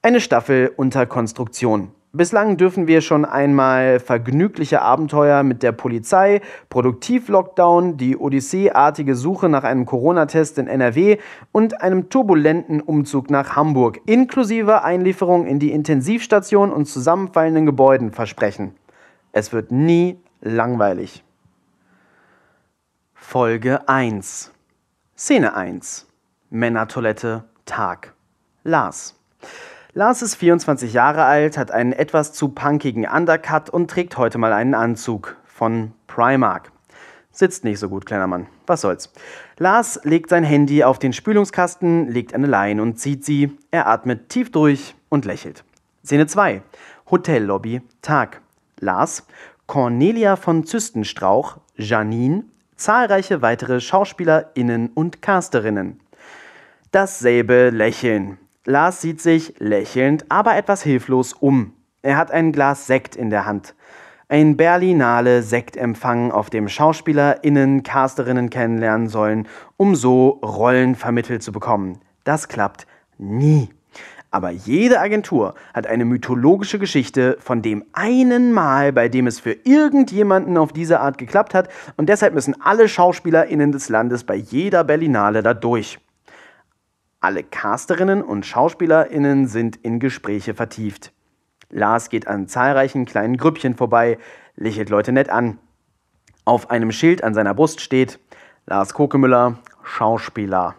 Eine 0.00 0.20
Staffel 0.20 0.70
unter 0.76 1.06
Konstruktion. 1.06 1.90
Bislang 2.12 2.56
dürfen 2.56 2.86
wir 2.86 3.02
schon 3.02 3.26
einmal 3.26 4.00
vergnügliche 4.00 4.80
Abenteuer 4.80 5.42
mit 5.42 5.62
der 5.62 5.72
Polizei, 5.72 6.40
Produktiv-Lockdown, 6.70 7.98
die 7.98 8.16
Odyssee-artige 8.16 9.14
Suche 9.14 9.50
nach 9.50 9.62
einem 9.62 9.84
Corona-Test 9.84 10.56
in 10.56 10.68
NRW 10.68 11.18
und 11.52 11.82
einem 11.82 12.08
turbulenten 12.08 12.80
Umzug 12.80 13.28
nach 13.28 13.56
Hamburg, 13.56 14.00
inklusive 14.06 14.84
Einlieferung 14.84 15.46
in 15.46 15.58
die 15.58 15.70
Intensivstation 15.70 16.72
und 16.72 16.86
zusammenfallenden 16.86 17.66
Gebäuden 17.66 18.10
versprechen. 18.12 18.74
Es 19.32 19.52
wird 19.52 19.70
nie 19.70 20.18
langweilig. 20.40 21.22
Folge 23.12 23.86
1. 23.86 24.50
Szene 25.14 25.54
1. 25.54 26.06
Männertoilette, 26.48 27.44
Tag. 27.66 28.14
Lars. 28.64 29.14
Lars 29.94 30.20
ist 30.20 30.34
24 30.34 30.92
Jahre 30.92 31.24
alt, 31.24 31.56
hat 31.56 31.70
einen 31.70 31.92
etwas 31.92 32.34
zu 32.34 32.50
punkigen 32.50 33.06
Undercut 33.06 33.70
und 33.70 33.90
trägt 33.90 34.18
heute 34.18 34.36
mal 34.36 34.52
einen 34.52 34.74
Anzug 34.74 35.36
von 35.44 35.92
Primark. 36.06 36.70
Sitzt 37.32 37.64
nicht 37.64 37.78
so 37.78 37.88
gut, 37.88 38.04
kleiner 38.04 38.26
Mann. 38.26 38.48
Was 38.66 38.82
soll's. 38.82 39.10
Lars 39.56 39.98
legt 40.04 40.28
sein 40.28 40.44
Handy 40.44 40.84
auf 40.84 40.98
den 40.98 41.14
Spülungskasten, 41.14 42.08
legt 42.08 42.34
eine 42.34 42.46
Leine 42.46 42.82
und 42.82 42.98
zieht 42.98 43.24
sie. 43.24 43.56
Er 43.70 43.86
atmet 43.86 44.28
tief 44.28 44.52
durch 44.52 44.94
und 45.08 45.24
lächelt. 45.24 45.64
Szene 46.04 46.26
2. 46.26 46.62
Hotellobby, 47.10 47.80
Tag. 48.02 48.42
Lars, 48.80 49.26
Cornelia 49.66 50.36
von 50.36 50.66
Zystenstrauch, 50.66 51.58
Janine, 51.76 52.44
zahlreiche 52.76 53.40
weitere 53.40 53.80
SchauspielerInnen 53.80 54.90
und 54.94 55.22
Casterinnen. 55.22 56.00
Dasselbe 56.92 57.70
Lächeln. 57.70 58.38
Lars 58.68 59.00
sieht 59.00 59.22
sich 59.22 59.54
lächelnd, 59.60 60.26
aber 60.28 60.54
etwas 60.54 60.82
hilflos 60.82 61.32
um. 61.32 61.72
Er 62.02 62.18
hat 62.18 62.30
ein 62.30 62.52
Glas 62.52 62.86
Sekt 62.86 63.16
in 63.16 63.30
der 63.30 63.46
Hand. 63.46 63.74
Ein 64.28 64.58
Berlinale 64.58 65.42
Sektempfang, 65.42 66.30
auf 66.30 66.50
dem 66.50 66.68
SchauspielerInnen 66.68 67.82
Casterinnen 67.82 68.50
kennenlernen 68.50 69.08
sollen, 69.08 69.48
um 69.78 69.94
so 69.96 70.38
Rollen 70.44 70.96
vermittelt 70.96 71.42
zu 71.42 71.50
bekommen. 71.50 72.00
Das 72.24 72.48
klappt 72.48 72.86
nie. 73.16 73.70
Aber 74.30 74.50
jede 74.50 75.00
Agentur 75.00 75.54
hat 75.72 75.86
eine 75.86 76.04
mythologische 76.04 76.78
Geschichte 76.78 77.38
von 77.40 77.62
dem 77.62 77.86
einen 77.94 78.52
Mal, 78.52 78.92
bei 78.92 79.08
dem 79.08 79.26
es 79.26 79.40
für 79.40 79.56
irgendjemanden 79.64 80.58
auf 80.58 80.74
diese 80.74 81.00
Art 81.00 81.16
geklappt 81.16 81.54
hat 81.54 81.70
und 81.96 82.10
deshalb 82.10 82.34
müssen 82.34 82.60
alle 82.60 82.86
SchauspielerInnen 82.86 83.72
des 83.72 83.88
Landes 83.88 84.24
bei 84.24 84.34
jeder 84.34 84.84
Berlinale 84.84 85.42
da 85.42 85.54
durch. 85.54 85.98
Alle 87.20 87.42
Casterinnen 87.42 88.22
und 88.22 88.46
SchauspielerInnen 88.46 89.46
sind 89.46 89.76
in 89.76 89.98
Gespräche 90.00 90.54
vertieft. 90.54 91.12
Lars 91.70 92.08
geht 92.08 92.26
an 92.26 92.48
zahlreichen 92.48 93.04
kleinen 93.04 93.36
Grüppchen 93.36 93.74
vorbei, 93.74 94.18
lächelt 94.56 94.90
Leute 94.90 95.12
nett 95.12 95.28
an. 95.28 95.58
Auf 96.44 96.70
einem 96.70 96.92
Schild 96.92 97.22
an 97.24 97.34
seiner 97.34 97.54
Brust 97.54 97.80
steht 97.80 98.18
Lars 98.66 98.94
Kokemüller, 98.94 99.58
Schauspieler. 99.82 100.76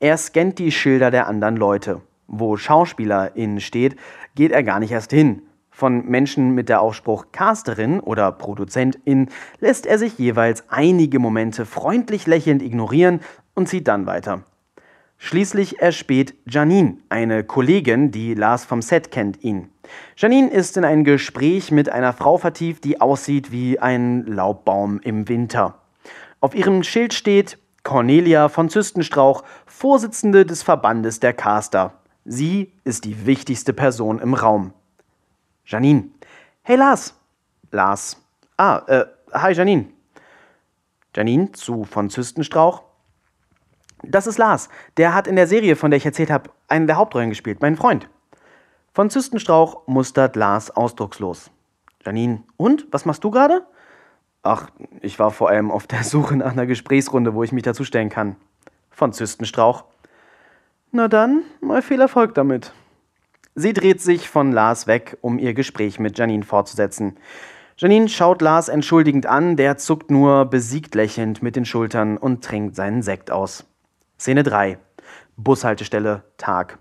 Er 0.00 0.16
scannt 0.16 0.58
die 0.58 0.72
Schilder 0.72 1.10
der 1.10 1.26
anderen 1.26 1.56
Leute 1.56 2.00
wo 2.26 2.56
SchauspielerInnen 2.56 3.60
steht, 3.60 3.96
geht 4.34 4.52
er 4.52 4.62
gar 4.62 4.80
nicht 4.80 4.92
erst 4.92 5.10
hin. 5.10 5.42
Von 5.70 6.06
Menschen 6.06 6.54
mit 6.54 6.68
der 6.68 6.80
Aufspruch 6.80 7.26
Casterin 7.32 8.00
oder 8.00 8.32
Produzentin 8.32 9.28
lässt 9.60 9.84
er 9.84 9.98
sich 9.98 10.18
jeweils 10.18 10.64
einige 10.70 11.18
Momente 11.18 11.66
freundlich 11.66 12.26
lächelnd 12.26 12.62
ignorieren 12.62 13.20
und 13.54 13.68
zieht 13.68 13.86
dann 13.88 14.06
weiter. 14.06 14.42
Schließlich 15.18 15.80
erspäht 15.80 16.34
Janine, 16.46 16.98
eine 17.08 17.42
Kollegin, 17.42 18.10
die 18.10 18.34
Lars 18.34 18.64
vom 18.64 18.82
Set 18.82 19.10
kennt, 19.10 19.42
ihn. 19.42 19.70
Janine 20.16 20.50
ist 20.50 20.76
in 20.76 20.84
ein 20.84 21.04
Gespräch 21.04 21.70
mit 21.70 21.88
einer 21.88 22.12
Frau 22.12 22.38
vertieft, 22.38 22.84
die 22.84 23.00
aussieht 23.00 23.50
wie 23.50 23.78
ein 23.78 24.26
Laubbaum 24.26 25.00
im 25.00 25.28
Winter. 25.28 25.78
Auf 26.40 26.54
ihrem 26.54 26.82
Schild 26.82 27.14
steht 27.14 27.58
Cornelia 27.82 28.48
von 28.48 28.68
Zystenstrauch, 28.68 29.42
Vorsitzende 29.64 30.44
des 30.44 30.62
Verbandes 30.62 31.20
der 31.20 31.32
Caster. 31.32 31.94
Sie 32.24 32.72
ist 32.84 33.04
die 33.04 33.26
wichtigste 33.26 33.72
Person 33.72 34.18
im 34.18 34.34
Raum. 34.34 34.72
Janine. 35.64 36.08
Hey 36.62 36.76
Lars. 36.76 37.14
Lars. 37.70 38.20
Ah, 38.56 38.82
äh, 38.86 39.04
hi 39.32 39.52
Janine. 39.52 39.86
Janine 41.14 41.52
zu 41.52 41.84
von 41.84 42.10
Zystenstrauch. 42.10 42.82
Das 44.02 44.26
ist 44.26 44.38
Lars. 44.38 44.68
Der 44.96 45.14
hat 45.14 45.26
in 45.26 45.36
der 45.36 45.46
Serie, 45.46 45.76
von 45.76 45.90
der 45.90 45.98
ich 45.98 46.06
erzählt 46.06 46.30
habe, 46.30 46.50
einen 46.68 46.86
der 46.86 46.96
Hauptrollen 46.96 47.30
gespielt. 47.30 47.60
Mein 47.60 47.76
Freund. 47.76 48.08
Von 48.92 49.10
Zystenstrauch 49.10 49.86
mustert 49.86 50.36
Lars 50.36 50.70
ausdruckslos. 50.70 51.50
Janine. 52.04 52.42
Und? 52.56 52.86
Was 52.92 53.04
machst 53.04 53.24
du 53.24 53.30
gerade? 53.30 53.66
Ach, 54.42 54.70
ich 55.00 55.18
war 55.18 55.30
vor 55.30 55.48
allem 55.48 55.70
auf 55.70 55.86
der 55.86 56.04
Suche 56.04 56.36
nach 56.36 56.52
einer 56.52 56.66
Gesprächsrunde, 56.66 57.34
wo 57.34 57.42
ich 57.42 57.52
mich 57.52 57.64
dazustellen 57.64 58.08
kann. 58.08 58.36
Von 58.90 59.12
Zystenstrauch. 59.12 59.84
Na 60.92 61.08
dann, 61.08 61.42
mal 61.60 61.82
viel 61.82 62.00
Erfolg 62.00 62.34
damit. 62.34 62.72
Sie 63.54 63.72
dreht 63.72 64.00
sich 64.00 64.28
von 64.28 64.52
Lars 64.52 64.86
weg, 64.86 65.18
um 65.20 65.38
ihr 65.38 65.52
Gespräch 65.52 65.98
mit 65.98 66.16
Janine 66.16 66.44
fortzusetzen. 66.44 67.16
Janine 67.78 68.08
schaut 68.08 68.40
Lars 68.40 68.68
entschuldigend 68.68 69.26
an, 69.26 69.56
der 69.56 69.76
zuckt 69.76 70.10
nur 70.10 70.46
besiegt 70.46 70.94
lächelnd 70.94 71.42
mit 71.42 71.56
den 71.56 71.64
Schultern 71.64 72.16
und 72.16 72.42
trinkt 72.44 72.76
seinen 72.76 73.02
Sekt 73.02 73.30
aus. 73.30 73.66
Szene 74.18 74.42
3. 74.42 74.78
Bushaltestelle, 75.36 76.24
Tag. 76.38 76.78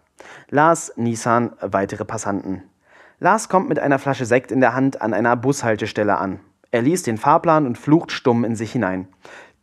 Lars, 0.49 0.93
Nissan, 0.95 1.51
weitere 1.59 2.05
Passanten. 2.05 2.63
Lars 3.19 3.49
kommt 3.49 3.67
mit 3.67 3.77
einer 3.77 3.99
Flasche 3.99 4.25
Sekt 4.25 4.53
in 4.53 4.61
der 4.61 4.73
Hand 4.73 5.01
an 5.01 5.13
einer 5.13 5.35
Bushaltestelle 5.35 6.17
an. 6.17 6.39
Er 6.71 6.81
liest 6.81 7.07
den 7.07 7.17
Fahrplan 7.17 7.65
und 7.65 7.77
flucht 7.77 8.13
stumm 8.13 8.45
in 8.45 8.55
sich 8.55 8.71
hinein. 8.71 9.09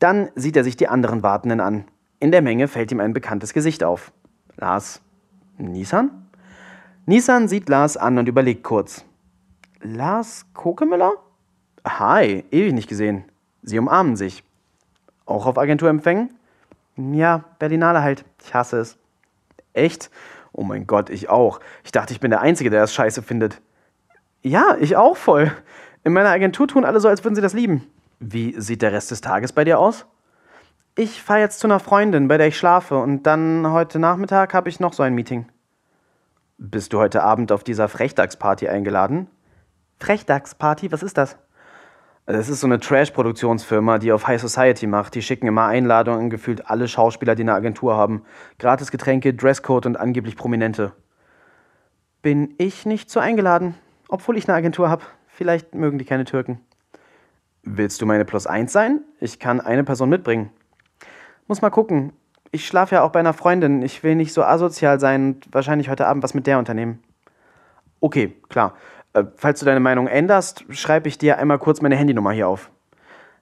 Dann 0.01 0.29
sieht 0.35 0.57
er 0.57 0.65
sich 0.65 0.77
die 0.77 0.89
anderen 0.89 1.23
Wartenden 1.23 1.61
an. 1.61 1.87
In 2.21 2.31
der 2.31 2.43
Menge 2.43 2.69
fällt 2.69 2.93
ihm 2.93 3.01
ein 3.01 3.15
bekanntes 3.15 3.55
Gesicht 3.55 3.83
auf. 3.85 4.13
Lars, 4.57 5.01
Nissan? 5.57 6.29
Nissan 7.07 7.49
sieht 7.49 7.71
Lars 7.71 7.97
an 7.97 8.19
und 8.19 8.29
überlegt 8.29 8.65
kurz. 8.65 9.07
Lars 9.81 10.45
Kokemüller? 10.53 11.13
Hi, 11.87 12.45
ewig 12.51 12.75
nicht 12.75 12.89
gesehen. 12.89 13.25
Sie 13.63 13.79
umarmen 13.79 14.17
sich. 14.17 14.45
Auch 15.25 15.47
auf 15.47 15.57
Agenturempfängen? 15.57 16.35
Ja, 16.97 17.45
Berlinale 17.59 18.03
halt. 18.03 18.25
Ich 18.45 18.55
hasse 18.55 18.79
es. 18.79 18.99
Echt? 19.73 20.11
Oh 20.53 20.63
mein 20.63 20.87
Gott, 20.87 21.09
ich 21.11 21.29
auch. 21.31 21.61
Ich 21.85 21.93
dachte, 21.93 22.13
ich 22.13 22.21
bin 22.21 22.31
der 22.31 22.41
Einzige, 22.41 22.71
der 22.71 22.81
das 22.81 22.93
scheiße 22.95 23.23
findet. 23.23 23.61
Ja, 24.43 24.77
ich 24.79 24.97
auch 24.97 25.17
voll. 25.17 25.53
In 26.05 26.13
meiner 26.13 26.31
Agentur 26.31 26.69
tun 26.69 26.85
alle 26.85 27.01
so, 27.01 27.09
als 27.09 27.25
würden 27.25 27.35
sie 27.35 27.41
das 27.41 27.55
lieben. 27.55 27.87
Wie 28.19 28.61
sieht 28.61 28.83
der 28.83 28.93
Rest 28.93 29.11
des 29.11 29.21
Tages 29.21 29.53
bei 29.53 29.65
dir 29.65 29.79
aus? 29.79 30.07
Ich 30.95 31.23
fahre 31.23 31.41
jetzt 31.41 31.59
zu 31.59 31.67
einer 31.67 31.81
Freundin, 31.81 32.29
bei 32.29 32.37
der 32.37 32.49
ich 32.49 32.59
schlafe, 32.59 32.99
und 32.99 33.23
dann 33.23 33.71
heute 33.71 33.99
Nachmittag 33.99 34.53
habe 34.53 34.69
ich 34.69 34.79
noch 34.79 34.93
so 34.93 35.03
ein 35.03 35.15
Meeting. 35.15 35.47
Bist 36.59 36.93
du 36.93 36.99
heute 36.99 37.23
Abend 37.23 37.51
auf 37.51 37.65
dieser 37.65 37.89
Frechdachsparty 37.89 38.69
eingeladen? 38.69 39.29
Frechdachsparty? 40.01 40.93
Was 40.93 41.03
ist 41.03 41.17
das? 41.17 41.39
Das 42.27 42.49
ist 42.49 42.61
so 42.61 42.69
eine 42.69 42.79
Trash-Produktionsfirma, 42.79 43.99
die 43.99 44.13
auf 44.13 44.29
High 44.29 44.41
Society 44.41 44.87
macht. 44.87 45.17
Die 45.17 45.23
schicken 45.23 45.49
immer 45.49 45.67
Einladungen 45.67 46.21
an 46.21 46.31
gefühlt 46.31 46.71
alle 46.71 46.87
Schauspieler, 46.87 47.35
die 47.35 47.43
eine 47.43 47.55
Agentur 47.55 47.97
haben. 47.97 48.23
Gratis 48.61 48.93
Getränke, 48.93 49.35
Dresscode 49.35 49.87
und 49.87 49.99
angeblich 49.99 50.37
Prominente. 50.37 50.93
Bin 52.23 52.55
ich 52.59 52.87
nicht 52.87 53.11
so 53.11 53.19
eingeladen, 53.19 53.75
obwohl 54.09 54.39
ich 54.39 54.49
eine 54.49 54.57
Agentur 54.57 54.89
habe. 54.89 55.03
Vielleicht 55.27 55.75
mögen 55.75 55.99
die 55.99 56.05
keine 56.05 56.25
Türken. 56.25 56.61
Willst 57.65 58.01
du 58.01 58.07
meine 58.07 58.25
Plus 58.25 58.47
1 58.47 58.73
sein? 58.73 59.01
Ich 59.19 59.41
kann 59.41 59.61
eine 59.61 59.83
Person 59.83 60.09
mitbringen. 60.09 60.51
Muss 61.49 61.61
mal 61.61 61.71
gucken. 61.71 62.13
Ich 62.53 62.67
schlafe 62.67 62.95
ja 62.95 63.03
auch 63.03 63.11
bei 63.11 63.21
einer 63.21 63.33
Freundin. 63.33 63.83
Ich 63.83 64.05
will 64.05 64.15
nicht 64.15 64.33
so 64.33 64.45
asozial 64.45 65.01
sein 65.01 65.35
und 65.35 65.49
wahrscheinlich 65.53 65.89
heute 65.89 66.07
Abend 66.07 66.23
was 66.23 66.35
mit 66.35 66.47
der 66.47 66.61
unternehmen. 66.61 67.03
Okay, 68.01 68.37
klar. 68.49 68.75
Äh, 69.15 69.25
falls 69.37 69.61
du 69.61 69.67
deine 69.67 69.81
Meinung 69.81 70.07
änderst, 70.07 70.65
schreibe 70.71 71.09
ich 71.09 71.19
dir 71.19 71.39
einmal 71.39 71.59
kurz 71.59 71.81
meine 71.81 71.97
Handynummer 71.97 72.33
hier 72.33 72.49
auf. 72.49 72.71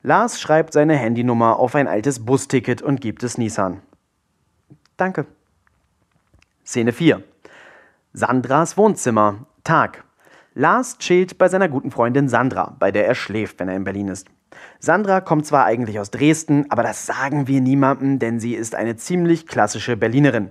Lars 0.02 0.40
schreibt 0.40 0.72
seine 0.72 0.96
Handynummer 0.96 1.58
auf 1.58 1.74
ein 1.74 1.86
altes 1.86 2.24
Busticket 2.24 2.80
und 2.80 3.00
gibt 3.00 3.22
es 3.22 3.36
Nissan. 3.36 3.82
Danke. 4.96 5.26
Szene 6.64 6.92
4. 6.92 7.22
Sandras 8.12 8.76
Wohnzimmer. 8.76 9.46
Tag. 9.62 10.04
Lars 10.54 10.98
chillt 10.98 11.38
bei 11.38 11.48
seiner 11.48 11.68
guten 11.68 11.90
Freundin 11.90 12.28
Sandra, 12.28 12.76
bei 12.78 12.90
der 12.90 13.06
er 13.06 13.14
schläft, 13.14 13.60
wenn 13.60 13.68
er 13.68 13.76
in 13.76 13.84
Berlin 13.84 14.08
ist. 14.08 14.26
Sandra 14.78 15.20
kommt 15.20 15.46
zwar 15.46 15.64
eigentlich 15.64 16.00
aus 16.00 16.10
Dresden, 16.10 16.66
aber 16.70 16.82
das 16.82 17.06
sagen 17.06 17.46
wir 17.46 17.60
niemandem, 17.60 18.18
denn 18.18 18.40
sie 18.40 18.54
ist 18.54 18.74
eine 18.74 18.96
ziemlich 18.96 19.46
klassische 19.46 19.96
Berlinerin. 19.96 20.50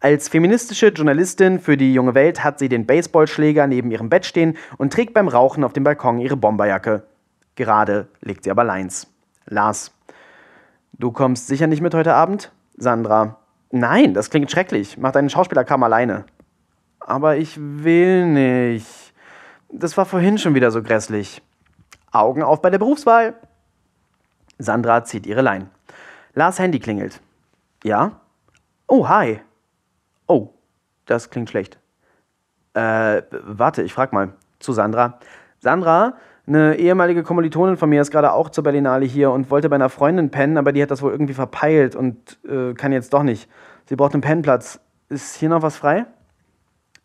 Als 0.00 0.28
feministische 0.28 0.88
Journalistin 0.88 1.58
für 1.60 1.76
die 1.76 1.92
junge 1.92 2.14
Welt 2.14 2.44
hat 2.44 2.58
sie 2.58 2.68
den 2.68 2.86
Baseballschläger 2.86 3.66
neben 3.66 3.90
ihrem 3.90 4.08
Bett 4.08 4.26
stehen 4.26 4.56
und 4.76 4.92
trägt 4.92 5.14
beim 5.14 5.28
Rauchen 5.28 5.64
auf 5.64 5.72
dem 5.72 5.84
Balkon 5.84 6.18
ihre 6.18 6.36
Bomberjacke. 6.36 7.04
Gerade 7.56 8.08
legt 8.20 8.44
sie 8.44 8.50
aber 8.50 8.64
Lines. 8.64 9.08
Lars. 9.46 9.92
Du 10.92 11.12
kommst 11.12 11.46
sicher 11.46 11.66
nicht 11.66 11.80
mit 11.80 11.94
heute 11.94 12.14
Abend? 12.14 12.52
Sandra. 12.76 13.38
Nein, 13.70 14.14
das 14.14 14.30
klingt 14.30 14.50
schrecklich. 14.50 14.98
Mach 14.98 15.12
deinen 15.12 15.30
Schauspielerkram 15.30 15.82
alleine. 15.82 16.24
Aber 17.00 17.36
ich 17.36 17.58
will 17.58 18.26
nicht. 18.26 19.12
Das 19.70 19.96
war 19.96 20.06
vorhin 20.06 20.38
schon 20.38 20.54
wieder 20.54 20.70
so 20.70 20.82
grässlich. 20.82 21.42
Augen 22.12 22.42
auf 22.42 22.62
bei 22.62 22.70
der 22.70 22.78
Berufswahl. 22.78 23.34
Sandra 24.58 25.04
zieht 25.04 25.26
ihre 25.26 25.42
Lein. 25.42 25.70
Lars 26.34 26.58
Handy 26.58 26.78
klingelt. 26.78 27.20
Ja? 27.84 28.20
Oh, 28.86 29.08
hi. 29.08 29.40
Oh, 30.26 30.50
das 31.06 31.30
klingt 31.30 31.50
schlecht. 31.50 31.78
Äh, 32.74 33.22
warte, 33.30 33.82
ich 33.82 33.92
frag 33.92 34.12
mal. 34.12 34.32
Zu 34.58 34.72
Sandra. 34.72 35.18
Sandra, 35.60 36.14
Eine 36.48 36.76
ehemalige 36.76 37.22
Kommilitonin 37.22 37.76
von 37.76 37.90
mir 37.90 38.00
ist 38.00 38.10
gerade 38.10 38.32
auch 38.32 38.48
zur 38.48 38.64
Berlinale 38.64 39.04
hier 39.04 39.30
und 39.30 39.50
wollte 39.50 39.68
bei 39.68 39.76
einer 39.76 39.90
Freundin 39.90 40.30
pennen, 40.30 40.56
aber 40.56 40.72
die 40.72 40.82
hat 40.82 40.90
das 40.90 41.02
wohl 41.02 41.12
irgendwie 41.12 41.34
verpeilt 41.34 41.94
und 41.94 42.38
äh, 42.48 42.72
kann 42.72 42.90
jetzt 42.90 43.12
doch 43.12 43.22
nicht. 43.22 43.50
Sie 43.84 43.96
braucht 43.96 44.14
einen 44.14 44.22
Pennplatz. 44.22 44.80
Ist 45.10 45.36
hier 45.36 45.50
noch 45.50 45.60
was 45.60 45.76
frei? 45.76 46.06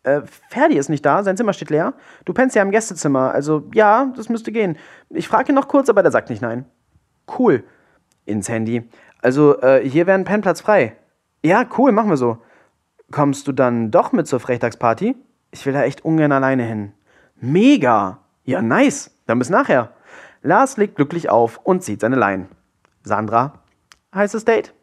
Äh, 0.04 0.22
Ferdi 0.48 0.76
ist 0.76 0.88
nicht 0.88 1.04
da, 1.04 1.22
sein 1.22 1.36
Zimmer 1.36 1.52
steht 1.52 1.70
leer. 1.70 1.94
Du 2.24 2.32
pennst 2.32 2.54
ja 2.54 2.62
im 2.62 2.70
Gästezimmer, 2.70 3.32
also 3.32 3.64
ja, 3.74 4.12
das 4.16 4.28
müsste 4.28 4.52
gehen. 4.52 4.76
Ich 5.10 5.28
frage 5.28 5.50
ihn 5.50 5.54
noch 5.54 5.68
kurz, 5.68 5.88
aber 5.88 6.02
der 6.02 6.12
sagt 6.12 6.30
nicht 6.30 6.42
nein. 6.42 6.66
Cool. 7.38 7.64
Ins 8.26 8.48
Handy. 8.48 8.88
Also, 9.20 9.60
äh, 9.60 9.88
hier 9.88 10.06
wäre 10.06 10.18
ein 10.18 10.24
Pennplatz 10.24 10.60
frei. 10.60 10.96
Ja, 11.42 11.64
cool, 11.78 11.92
machen 11.92 12.10
wir 12.10 12.16
so. 12.16 12.38
Kommst 13.10 13.48
du 13.48 13.52
dann 13.52 13.90
doch 13.90 14.12
mit 14.12 14.26
zur 14.26 14.40
Frechtagsparty? 14.40 15.16
Ich 15.50 15.64
will 15.66 15.72
da 15.72 15.82
echt 15.82 16.04
ungern 16.04 16.32
alleine 16.32 16.64
hin. 16.64 16.92
Mega! 17.36 18.18
Ja, 18.44 18.60
nice. 18.60 19.10
Dann 19.26 19.38
bis 19.38 19.50
nachher. 19.50 19.92
Lars 20.42 20.76
legt 20.76 20.96
glücklich 20.96 21.30
auf 21.30 21.58
und 21.64 21.82
zieht 21.82 22.00
seine 22.00 22.16
Leinen. 22.16 22.48
Sandra, 23.02 23.54
heißes 24.14 24.44
Date? 24.44 24.74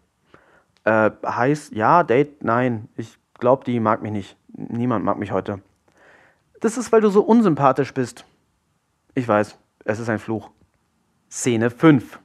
Äh, 0.84 1.12
heiß, 1.24 1.72
ja, 1.74 2.04
Date, 2.04 2.44
nein. 2.44 2.90
Ich 2.96 3.20
glaube, 3.38 3.63
die 3.66 3.80
mag 3.80 4.01
mich 4.01 4.12
nicht. 4.12 4.38
Niemand 4.53 5.05
mag 5.05 5.17
mich 5.17 5.31
heute. 5.31 5.62
Das 6.60 6.77
ist, 6.77 6.91
weil 6.91 7.01
du 7.01 7.10
so 7.10 7.22
unsympathisch 7.22 7.93
bist. 7.93 8.25
Ich 9.15 9.27
weiß, 9.27 9.58
es 9.86 10.00
ist 10.00 10.10
ein 10.10 10.20
Fluch. 10.20 10.51
Szene 11.29 11.70
5. 11.70 12.20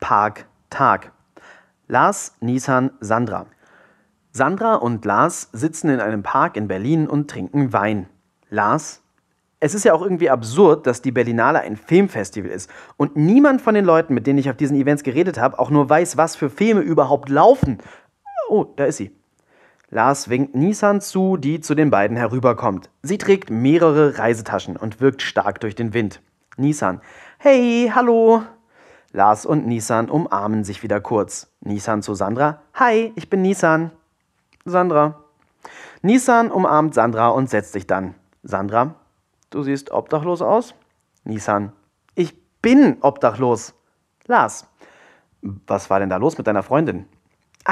Park, 0.00 0.46
Tag. 0.70 1.12
Lars, 1.88 2.36
Nissan, 2.40 2.92
Sandra. 3.00 3.46
Sandra 4.32 4.76
und 4.76 5.04
Lars 5.04 5.48
sitzen 5.52 5.90
in 5.90 6.00
einem 6.00 6.22
Park 6.22 6.56
in 6.56 6.68
Berlin 6.68 7.08
und 7.08 7.28
trinken 7.28 7.72
Wein. 7.72 8.08
Lars, 8.48 9.02
es 9.58 9.74
ist 9.74 9.84
ja 9.84 9.92
auch 9.92 10.02
irgendwie 10.02 10.30
absurd, 10.30 10.86
dass 10.86 11.02
die 11.02 11.12
Berlinale 11.12 11.60
ein 11.60 11.76
Filmfestival 11.76 12.50
ist 12.50 12.70
und 12.96 13.16
niemand 13.16 13.60
von 13.60 13.74
den 13.74 13.84
Leuten, 13.84 14.14
mit 14.14 14.26
denen 14.26 14.38
ich 14.38 14.48
auf 14.48 14.56
diesen 14.56 14.76
Events 14.76 15.02
geredet 15.02 15.38
habe, 15.38 15.58
auch 15.58 15.70
nur 15.70 15.90
weiß, 15.90 16.16
was 16.16 16.36
für 16.36 16.48
Filme 16.48 16.80
überhaupt 16.80 17.28
laufen. 17.28 17.78
Oh, 18.48 18.64
da 18.76 18.84
ist 18.84 18.96
sie. 18.96 19.14
Lars 19.92 20.28
winkt 20.28 20.54
Nissan 20.54 21.00
zu, 21.00 21.36
die 21.36 21.60
zu 21.60 21.74
den 21.74 21.90
beiden 21.90 22.16
herüberkommt. 22.16 22.90
Sie 23.02 23.18
trägt 23.18 23.50
mehrere 23.50 24.18
Reisetaschen 24.18 24.76
und 24.76 25.00
wirkt 25.00 25.20
stark 25.20 25.60
durch 25.60 25.74
den 25.74 25.92
Wind. 25.92 26.22
Nissan. 26.56 27.00
Hey, 27.38 27.90
hallo. 27.92 28.44
Lars 29.12 29.44
und 29.44 29.66
Nissan 29.66 30.08
umarmen 30.08 30.62
sich 30.62 30.84
wieder 30.84 31.00
kurz. 31.00 31.50
Nissan 31.60 32.02
zu 32.02 32.14
Sandra. 32.14 32.62
Hi, 32.74 33.12
ich 33.16 33.28
bin 33.28 33.42
Nissan. 33.42 33.90
Sandra. 34.64 35.24
Nissan 36.02 36.52
umarmt 36.52 36.94
Sandra 36.94 37.30
und 37.30 37.50
setzt 37.50 37.72
sich 37.72 37.88
dann. 37.88 38.14
Sandra. 38.44 38.94
Du 39.50 39.64
siehst 39.64 39.90
obdachlos 39.90 40.40
aus? 40.40 40.72
Nissan. 41.24 41.72
Ich 42.14 42.40
bin 42.62 42.98
obdachlos. 43.00 43.74
Lars. 44.28 44.68
Was 45.42 45.90
war 45.90 45.98
denn 45.98 46.10
da 46.10 46.18
los 46.18 46.38
mit 46.38 46.46
deiner 46.46 46.62
Freundin? 46.62 47.06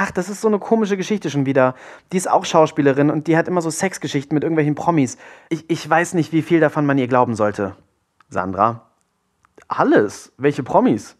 Ach, 0.01 0.11
das 0.11 0.29
ist 0.29 0.39
so 0.39 0.47
eine 0.47 0.59
komische 0.59 0.95
Geschichte 0.95 1.29
schon 1.29 1.45
wieder. 1.45 1.75
Die 2.13 2.17
ist 2.17 2.31
auch 2.31 2.45
Schauspielerin 2.45 3.09
und 3.09 3.27
die 3.27 3.35
hat 3.35 3.49
immer 3.49 3.59
so 3.59 3.69
Sexgeschichten 3.69 4.33
mit 4.33 4.43
irgendwelchen 4.45 4.73
Promis. 4.73 5.17
Ich, 5.49 5.69
ich 5.69 5.89
weiß 5.89 6.13
nicht, 6.13 6.31
wie 6.31 6.41
viel 6.41 6.61
davon 6.61 6.85
man 6.85 6.97
ihr 6.97 7.09
glauben 7.09 7.35
sollte. 7.35 7.75
Sandra. 8.29 8.87
Alles. 9.67 10.31
Welche 10.37 10.63
Promis? 10.63 11.17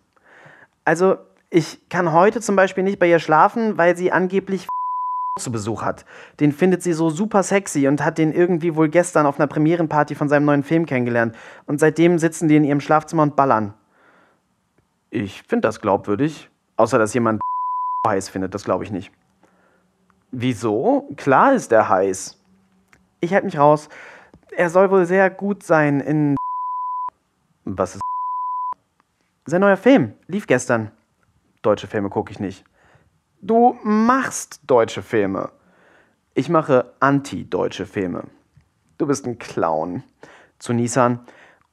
Also, 0.86 1.18
ich 1.50 1.90
kann 1.90 2.14
heute 2.14 2.40
zum 2.40 2.56
Beispiel 2.56 2.86
nicht 2.86 3.00
bei 3.00 3.10
ihr 3.10 3.20
schlafen, 3.20 3.78
weil 3.78 3.98
sie 3.98 4.14
angeblich 4.14 4.70
zu 5.38 5.52
Besuch 5.52 5.82
hat. 5.82 6.06
Den 6.40 6.54
findet 6.54 6.82
sie 6.82 6.94
so 6.94 7.10
super 7.10 7.44
sexy 7.44 7.86
und 7.86 8.06
hat 8.06 8.18
den 8.18 8.32
irgendwie 8.32 8.78
wohl 8.78 8.88
gestern 8.88 9.26
auf 9.26 9.42
einer 9.42 9.48
Premierenparty 9.48 10.16
von 10.16 10.30
seinem 10.30 10.46
neuen 10.46 10.64
Film 10.64 10.86
kennengelernt. 10.86 11.36
Und 11.66 11.82
seitdem 11.82 12.18
sitzen 12.18 12.48
die 12.48 12.56
in 12.56 12.64
ihrem 12.64 12.80
Schlafzimmer 12.80 13.24
und 13.24 13.36
ballern. 13.36 13.74
Ich 15.10 15.44
finde 15.50 15.68
das 15.68 15.82
glaubwürdig. 15.82 16.50
Außer 16.78 16.98
dass 16.98 17.14
jemand 17.14 17.42
heiß 18.08 18.30
findet, 18.30 18.54
das 18.54 18.64
glaube 18.64 18.84
ich 18.84 18.92
nicht. 18.92 19.12
Wieso? 20.32 21.10
Klar 21.18 21.54
ist 21.54 21.72
er 21.72 21.90
heiß. 21.90 22.38
Ich 23.20 23.34
halte 23.34 23.46
mich 23.46 23.58
raus. 23.58 23.90
Er 24.52 24.70
soll 24.70 24.92
wohl 24.92 25.06
sehr 25.06 25.30
gut 25.30 25.64
sein 25.64 26.00
in. 26.00 26.36
Was 27.66 27.96
ist 27.96 28.02
sein 29.46 29.62
neuer 29.62 29.78
Film 29.78 30.14
lief 30.28 30.46
gestern. 30.46 30.92
Deutsche 31.62 31.88
Filme 31.88 32.10
gucke 32.10 32.32
ich 32.32 32.40
nicht. 32.40 32.64
Du 33.42 33.78
machst 33.84 34.62
deutsche 34.68 35.02
Filme. 35.02 35.52
Ich 36.36 36.50
mache 36.50 36.94
anti-deutsche 37.00 37.86
Filme. 37.86 38.26
Du 38.98 39.08
bist 39.08 39.26
ein 39.26 39.40
Clown. 39.40 40.04
Zu 40.60 40.74
Nissan. 40.74 41.22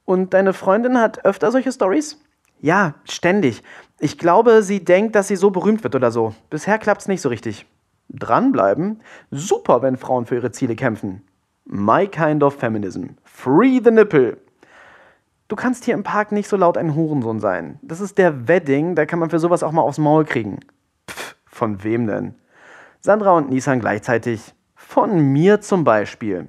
Und 0.05 0.33
deine 0.33 0.53
Freundin 0.53 0.97
hat 0.97 1.23
öfter 1.25 1.51
solche 1.51 1.71
Stories? 1.71 2.19
Ja, 2.59 2.95
ständig. 3.05 3.63
Ich 3.99 4.17
glaube, 4.17 4.61
sie 4.63 4.83
denkt, 4.83 5.15
dass 5.15 5.27
sie 5.27 5.35
so 5.35 5.51
berühmt 5.51 5.83
wird 5.83 5.95
oder 5.95 6.11
so. 6.11 6.35
Bisher 6.49 6.77
klappt's 6.77 7.07
nicht 7.07 7.21
so 7.21 7.29
richtig. 7.29 7.65
Dranbleiben? 8.09 9.01
Super, 9.31 9.81
wenn 9.81 9.97
Frauen 9.97 10.25
für 10.25 10.35
ihre 10.35 10.51
Ziele 10.51 10.75
kämpfen. 10.75 11.23
My 11.65 12.07
kind 12.07 12.43
of 12.43 12.55
feminism. 12.55 13.07
Free 13.23 13.81
the 13.83 13.91
nipple. 13.91 14.37
Du 15.47 15.55
kannst 15.55 15.85
hier 15.85 15.93
im 15.93 16.03
Park 16.03 16.31
nicht 16.31 16.47
so 16.47 16.57
laut 16.57 16.77
ein 16.77 16.95
Hurensohn 16.95 17.39
sein. 17.39 17.79
Das 17.81 18.01
ist 18.01 18.17
der 18.17 18.47
Wedding, 18.47 18.95
da 18.95 19.05
kann 19.05 19.19
man 19.19 19.29
für 19.29 19.39
sowas 19.39 19.63
auch 19.63 19.71
mal 19.71 19.81
aufs 19.81 19.97
Maul 19.97 20.25
kriegen. 20.25 20.59
Pff, 21.09 21.35
von 21.45 21.83
wem 21.83 22.07
denn? 22.07 22.35
Sandra 22.99 23.31
und 23.31 23.49
Nissan 23.49 23.79
gleichzeitig. 23.79 24.53
Von 24.75 25.19
mir 25.19 25.61
zum 25.61 25.83
Beispiel. 25.83 26.47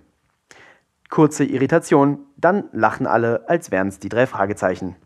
Kurze 1.10 1.44
Irritation, 1.44 2.26
dann 2.36 2.64
lachen 2.72 3.06
alle, 3.06 3.48
als 3.48 3.70
wären 3.70 3.88
es 3.88 3.98
die 3.98 4.08
drei 4.08 4.26
Fragezeichen. 4.26 4.96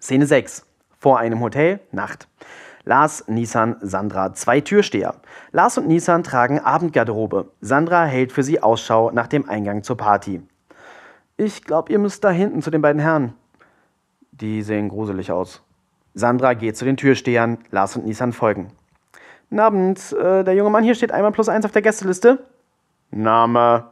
Szene 0.00 0.26
6. 0.26 0.64
Vor 1.00 1.18
einem 1.18 1.40
Hotel, 1.40 1.80
Nacht. 1.90 2.28
Lars, 2.84 3.26
Nissan, 3.26 3.76
Sandra, 3.80 4.32
zwei 4.32 4.60
Türsteher. 4.60 5.16
Lars 5.50 5.76
und 5.76 5.88
Nissan 5.88 6.22
tragen 6.22 6.60
Abendgarderobe. 6.60 7.50
Sandra 7.60 8.04
hält 8.04 8.32
für 8.32 8.42
sie 8.42 8.62
Ausschau 8.62 9.10
nach 9.10 9.26
dem 9.26 9.48
Eingang 9.48 9.82
zur 9.82 9.96
Party. 9.96 10.40
Ich 11.36 11.64
glaube, 11.64 11.92
ihr 11.92 11.98
müsst 11.98 12.22
da 12.24 12.30
hinten 12.30 12.62
zu 12.62 12.70
den 12.70 12.80
beiden 12.80 13.02
Herren. 13.02 13.34
Die 14.30 14.62
sehen 14.62 14.88
gruselig 14.88 15.32
aus. 15.32 15.62
Sandra 16.14 16.54
geht 16.54 16.76
zu 16.76 16.84
den 16.84 16.96
Türstehern, 16.96 17.58
Lars 17.70 17.96
und 17.96 18.06
Nissan 18.06 18.32
folgen. 18.32 18.68
Guten 19.50 19.60
Abend, 19.60 20.12
äh, 20.12 20.44
der 20.44 20.54
junge 20.54 20.70
Mann 20.70 20.84
hier 20.84 20.94
steht 20.94 21.12
einmal 21.12 21.32
plus 21.32 21.48
eins 21.48 21.64
auf 21.64 21.72
der 21.72 21.82
Gästeliste. 21.82 22.38
Name? 23.10 23.84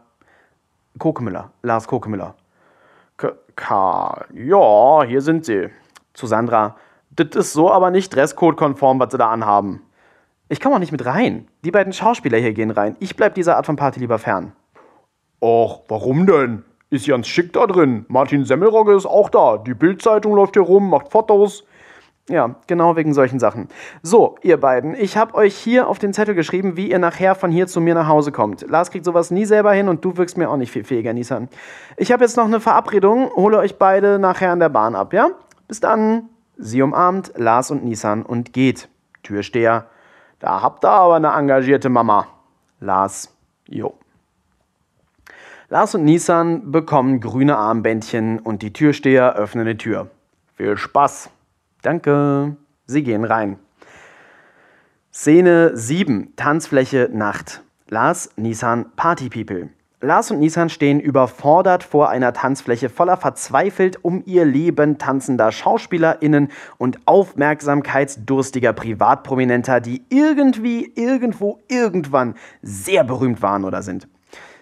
Kokemüller, 0.99 1.51
Lars 1.63 1.89
Kokemüller. 1.89 2.35
K, 3.17 3.33
K 3.57 4.25
ja, 4.35 5.03
hier 5.05 5.21
sind 5.21 5.45
sie. 5.45 5.71
Zu 6.17 6.27
Sandra. 6.27 6.77
Das 7.11 7.29
ist 7.37 7.53
so 7.53 7.71
aber 7.71 7.91
nicht 7.91 8.15
Dresscode-konform, 8.15 8.99
was 8.99 9.13
sie 9.13 9.19
da 9.19 9.31
anhaben. 9.31 9.83
Ich 10.49 10.61
komme 10.61 10.77
auch 10.77 10.81
nicht 10.81 10.93
mit 10.93 11.05
rein. 11.05 11.47
Die 11.63 11.71
beiden 11.71 11.93
Schauspieler 11.93 12.39
hier 12.39 12.55
gehen 12.55 12.71
rein. 12.71 12.97
Ich 13.01 13.17
bleib 13.17 13.35
dieser 13.35 13.57
Art 13.57 13.67
von 13.67 13.77
Party 13.77 14.01
lieber 14.01 14.19
fern. 14.19 14.53
Och, 15.43 15.83
warum 15.89 16.27
denn? 16.27 16.65
Ist 16.89 17.07
ganz 17.07 17.27
schick 17.27 17.53
da 17.53 17.67
drin. 17.67 18.07
Martin 18.09 18.45
Semmelrogge 18.45 18.95
ist 18.95 19.07
auch 19.07 19.29
da. 19.29 19.59
Die 19.59 19.75
Bildzeitung 19.75 20.35
läuft 20.35 20.55
hier 20.55 20.63
rum, 20.63 20.89
macht 20.89 21.11
Fotos. 21.11 21.65
Ja, 22.31 22.57
genau 22.67 22.97
wegen 22.97 23.13
solchen 23.13 23.39
Sachen. 23.39 23.69
So, 24.03 24.37
ihr 24.43 24.59
beiden, 24.59 24.95
ich 24.95 25.17
habe 25.17 25.35
euch 25.35 25.55
hier 25.55 25.87
auf 25.87 25.99
den 25.99 26.13
Zettel 26.13 26.35
geschrieben, 26.35 26.77
wie 26.77 26.91
ihr 26.91 26.99
nachher 26.99 27.35
von 27.35 27.53
hier 27.53 27.67
zu 27.67 27.81
mir 27.81 27.95
nach 27.95 28.09
Hause 28.09 28.33
kommt. 28.33 28.69
Lars 28.69 28.91
kriegt 28.91 29.05
sowas 29.05 29.31
nie 29.31 29.45
selber 29.45 29.73
hin 29.73 29.89
und 29.89 30.05
du 30.05 30.17
wirkst 30.17 30.39
mir 30.39 30.49
auch 30.51 30.57
nicht 30.57 30.73
viel 30.73 30.83
fähiger, 30.83 31.13
Nissan. 31.13 31.49
Ich 31.97 32.11
habe 32.11 32.25
jetzt 32.25 32.37
noch 32.37 32.47
eine 32.47 32.59
Verabredung, 32.59 33.31
hole 33.37 33.59
euch 33.59 33.79
beide 33.79 34.19
nachher 34.19 34.51
an 34.51 34.61
der 34.61 34.71
Bahn 34.71 34.97
ab, 34.97 35.13
ja? 35.13 35.29
Bis 35.69 35.81
dann. 35.81 36.29
Sie 36.59 36.81
umarmt 36.81 37.33
Lars 37.37 37.71
und 37.71 37.85
Nissan 37.85 38.23
und 38.23 38.53
geht. 38.53 38.89
Türsteher. 39.23 39.87
Da 40.39 40.63
habt 40.63 40.85
ihr 40.85 40.91
aber 40.91 41.17
eine 41.17 41.29
engagierte 41.29 41.89
Mama. 41.89 42.29
Lars. 42.81 43.35
Jo. 43.69 43.95
Lars 45.69 45.95
und 45.95 46.05
Nissan 46.05 46.71
bekommen 46.71 47.21
grüne 47.21 47.57
Armbändchen 47.57 48.39
und 48.39 48.63
die 48.63 48.73
Türsteher 48.73 49.35
öffnen 49.35 49.67
die 49.67 49.77
Tür. 49.77 50.11
Viel 50.55 50.77
Spaß. 50.77 51.31
Danke. 51.83 52.57
Sie 52.87 53.03
gehen 53.03 53.25
rein. 53.25 53.59
Szene 55.13 55.77
7. 55.77 56.35
Tanzfläche 56.37 57.11
Nacht. 57.13 57.63
Lars, 57.89 58.31
Nissan, 58.37 58.93
Party 58.97 59.29
People. 59.29 59.71
Lars 60.07 60.31
und 60.31 60.39
Nissan 60.39 60.69
stehen 60.69 61.01
überfordert 61.01 61.83
vor 61.83 62.09
einer 62.11 62.33
Tanzfläche 62.33 62.89
voller 62.89 63.17
verzweifelt 63.17 64.05
um 64.05 64.23
ihr 64.25 64.45
Leben 64.45 64.99
tanzender 64.99 65.51
SchauspielerInnen 65.51 66.53
und 66.79 67.01
aufmerksamkeitsdurstiger 67.07 68.73
Privatprominenter, 68.73 69.81
die 69.81 70.05
irgendwie, 70.09 70.93
irgendwo, 70.95 71.59
irgendwann 71.69 72.37
sehr 72.63 73.03
berühmt 73.03 73.43
waren 73.43 73.65
oder 73.65 73.83
sind. 73.83 74.07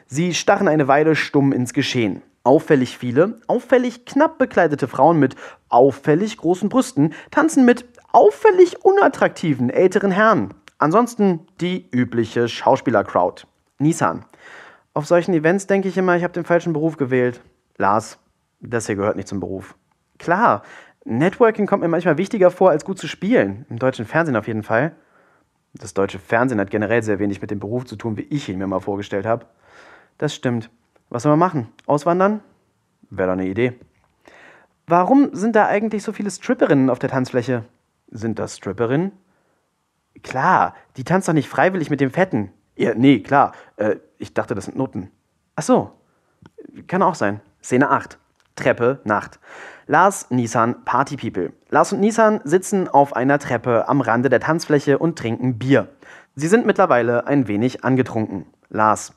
Sie 0.06 0.32
starren 0.32 0.66
eine 0.66 0.88
Weile 0.88 1.14
stumm 1.14 1.52
ins 1.52 1.74
Geschehen. 1.74 2.22
Auffällig 2.42 2.96
viele, 2.96 3.40
auffällig 3.46 4.06
knapp 4.06 4.38
bekleidete 4.38 4.88
Frauen 4.88 5.18
mit 5.18 5.36
auffällig 5.68 6.38
großen 6.38 6.70
Brüsten 6.70 7.12
tanzen 7.30 7.66
mit 7.66 7.84
auffällig 8.12 8.82
unattraktiven 8.82 9.68
älteren 9.68 10.10
Herren. 10.10 10.54
Ansonsten 10.78 11.40
die 11.60 11.86
übliche 11.90 12.48
Schauspielercrowd. 12.48 13.46
Nissan. 13.78 14.24
Auf 14.94 15.06
solchen 15.06 15.34
Events 15.34 15.66
denke 15.66 15.88
ich 15.88 15.98
immer, 15.98 16.16
ich 16.16 16.22
habe 16.22 16.32
den 16.32 16.44
falschen 16.44 16.72
Beruf 16.72 16.96
gewählt. 16.96 17.40
Lars, 17.78 18.20
das 18.60 18.86
hier 18.86 18.94
gehört 18.94 19.16
nicht 19.16 19.26
zum 19.26 19.40
Beruf. 19.40 19.74
Klar, 20.18 20.62
Networking 21.04 21.66
kommt 21.66 21.82
mir 21.82 21.88
manchmal 21.88 22.16
wichtiger 22.16 22.52
vor, 22.52 22.70
als 22.70 22.84
gut 22.84 22.98
zu 23.00 23.08
spielen. 23.08 23.66
Im 23.68 23.80
deutschen 23.80 24.06
Fernsehen 24.06 24.36
auf 24.36 24.46
jeden 24.46 24.62
Fall. 24.62 24.94
Das 25.74 25.94
deutsche 25.94 26.20
Fernsehen 26.20 26.60
hat 26.60 26.70
generell 26.70 27.02
sehr 27.02 27.18
wenig 27.18 27.40
mit 27.40 27.50
dem 27.50 27.58
Beruf 27.58 27.84
zu 27.84 27.96
tun, 27.96 28.16
wie 28.16 28.22
ich 28.22 28.48
ihn 28.48 28.58
mir 28.58 28.68
mal 28.68 28.78
vorgestellt 28.78 29.26
habe. 29.26 29.46
Das 30.16 30.32
stimmt. 30.32 30.70
Was 31.10 31.24
soll 31.24 31.32
man 31.32 31.40
machen? 31.40 31.68
Auswandern? 31.86 32.40
Wäre 33.10 33.28
doch 33.28 33.32
eine 33.32 33.48
Idee. 33.48 33.72
Warum 34.86 35.34
sind 35.34 35.56
da 35.56 35.66
eigentlich 35.66 36.04
so 36.04 36.12
viele 36.12 36.30
Stripperinnen 36.30 36.88
auf 36.88 37.00
der 37.00 37.10
Tanzfläche? 37.10 37.64
Sind 38.12 38.38
das 38.38 38.58
Stripperinnen? 38.58 39.10
Klar, 40.22 40.74
die 40.96 41.04
tanzt 41.04 41.26
doch 41.26 41.32
nicht 41.32 41.48
freiwillig 41.48 41.90
mit 41.90 42.00
dem 42.00 42.12
Fetten. 42.12 42.52
Ja, 42.76 42.94
nee, 42.94 43.20
klar. 43.20 43.52
Äh, 43.76 43.96
ich 44.18 44.34
dachte, 44.34 44.54
das 44.54 44.66
sind 44.66 44.76
Noten. 44.76 45.10
Ach 45.56 45.62
so. 45.62 45.92
Kann 46.86 47.02
auch 47.02 47.14
sein. 47.14 47.40
Szene 47.62 47.90
8. 47.90 48.18
Treppe, 48.56 49.00
Nacht. 49.04 49.38
Lars, 49.86 50.30
Nissan, 50.30 50.84
Party 50.84 51.16
People. 51.16 51.52
Lars 51.70 51.92
und 51.92 52.00
Nissan 52.00 52.40
sitzen 52.44 52.88
auf 52.88 53.14
einer 53.14 53.38
Treppe 53.38 53.88
am 53.88 54.00
Rande 54.00 54.28
der 54.28 54.40
Tanzfläche 54.40 54.98
und 54.98 55.18
trinken 55.18 55.58
Bier. 55.58 55.88
Sie 56.36 56.48
sind 56.48 56.66
mittlerweile 56.66 57.26
ein 57.26 57.48
wenig 57.48 57.84
angetrunken. 57.84 58.46
Lars. 58.70 59.12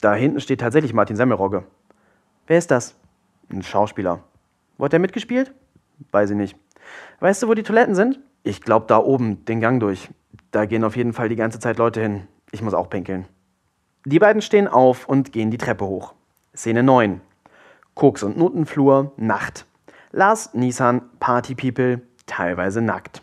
Da 0.00 0.14
hinten 0.14 0.40
steht 0.40 0.60
tatsächlich 0.60 0.92
Martin 0.92 1.16
Semmelrogge. 1.16 1.64
Wer 2.46 2.58
ist 2.58 2.70
das? 2.70 2.94
Ein 3.50 3.62
Schauspieler. 3.62 4.22
Wo 4.76 4.84
hat 4.84 4.92
er 4.92 4.98
mitgespielt? 4.98 5.52
Weiß 6.10 6.30
ich 6.30 6.36
nicht. 6.36 6.56
Weißt 7.20 7.42
du, 7.42 7.48
wo 7.48 7.54
die 7.54 7.62
Toiletten 7.62 7.94
sind? 7.94 8.20
Ich 8.42 8.60
glaube 8.60 8.86
da 8.88 8.98
oben, 8.98 9.44
den 9.44 9.60
Gang 9.60 9.80
durch. 9.80 10.10
Da 10.50 10.66
gehen 10.66 10.84
auf 10.84 10.96
jeden 10.96 11.12
Fall 11.12 11.28
die 11.28 11.36
ganze 11.36 11.58
Zeit 11.58 11.78
Leute 11.78 12.00
hin. 12.00 12.26
Ich 12.52 12.62
muss 12.62 12.74
auch 12.74 12.90
pinkeln. 12.90 13.26
Die 14.04 14.18
beiden 14.18 14.42
stehen 14.42 14.66
auf 14.66 15.08
und 15.08 15.32
gehen 15.32 15.50
die 15.50 15.58
Treppe 15.58 15.84
hoch. 15.86 16.14
Szene 16.54 16.82
9. 16.82 17.20
Koks- 17.94 18.22
und 18.22 18.36
Notenflur, 18.36 19.12
Nacht. 19.16 19.66
Lars, 20.10 20.54
Nissan, 20.54 21.02
Party 21.20 21.54
People, 21.54 22.00
teilweise 22.26 22.80
nackt. 22.80 23.22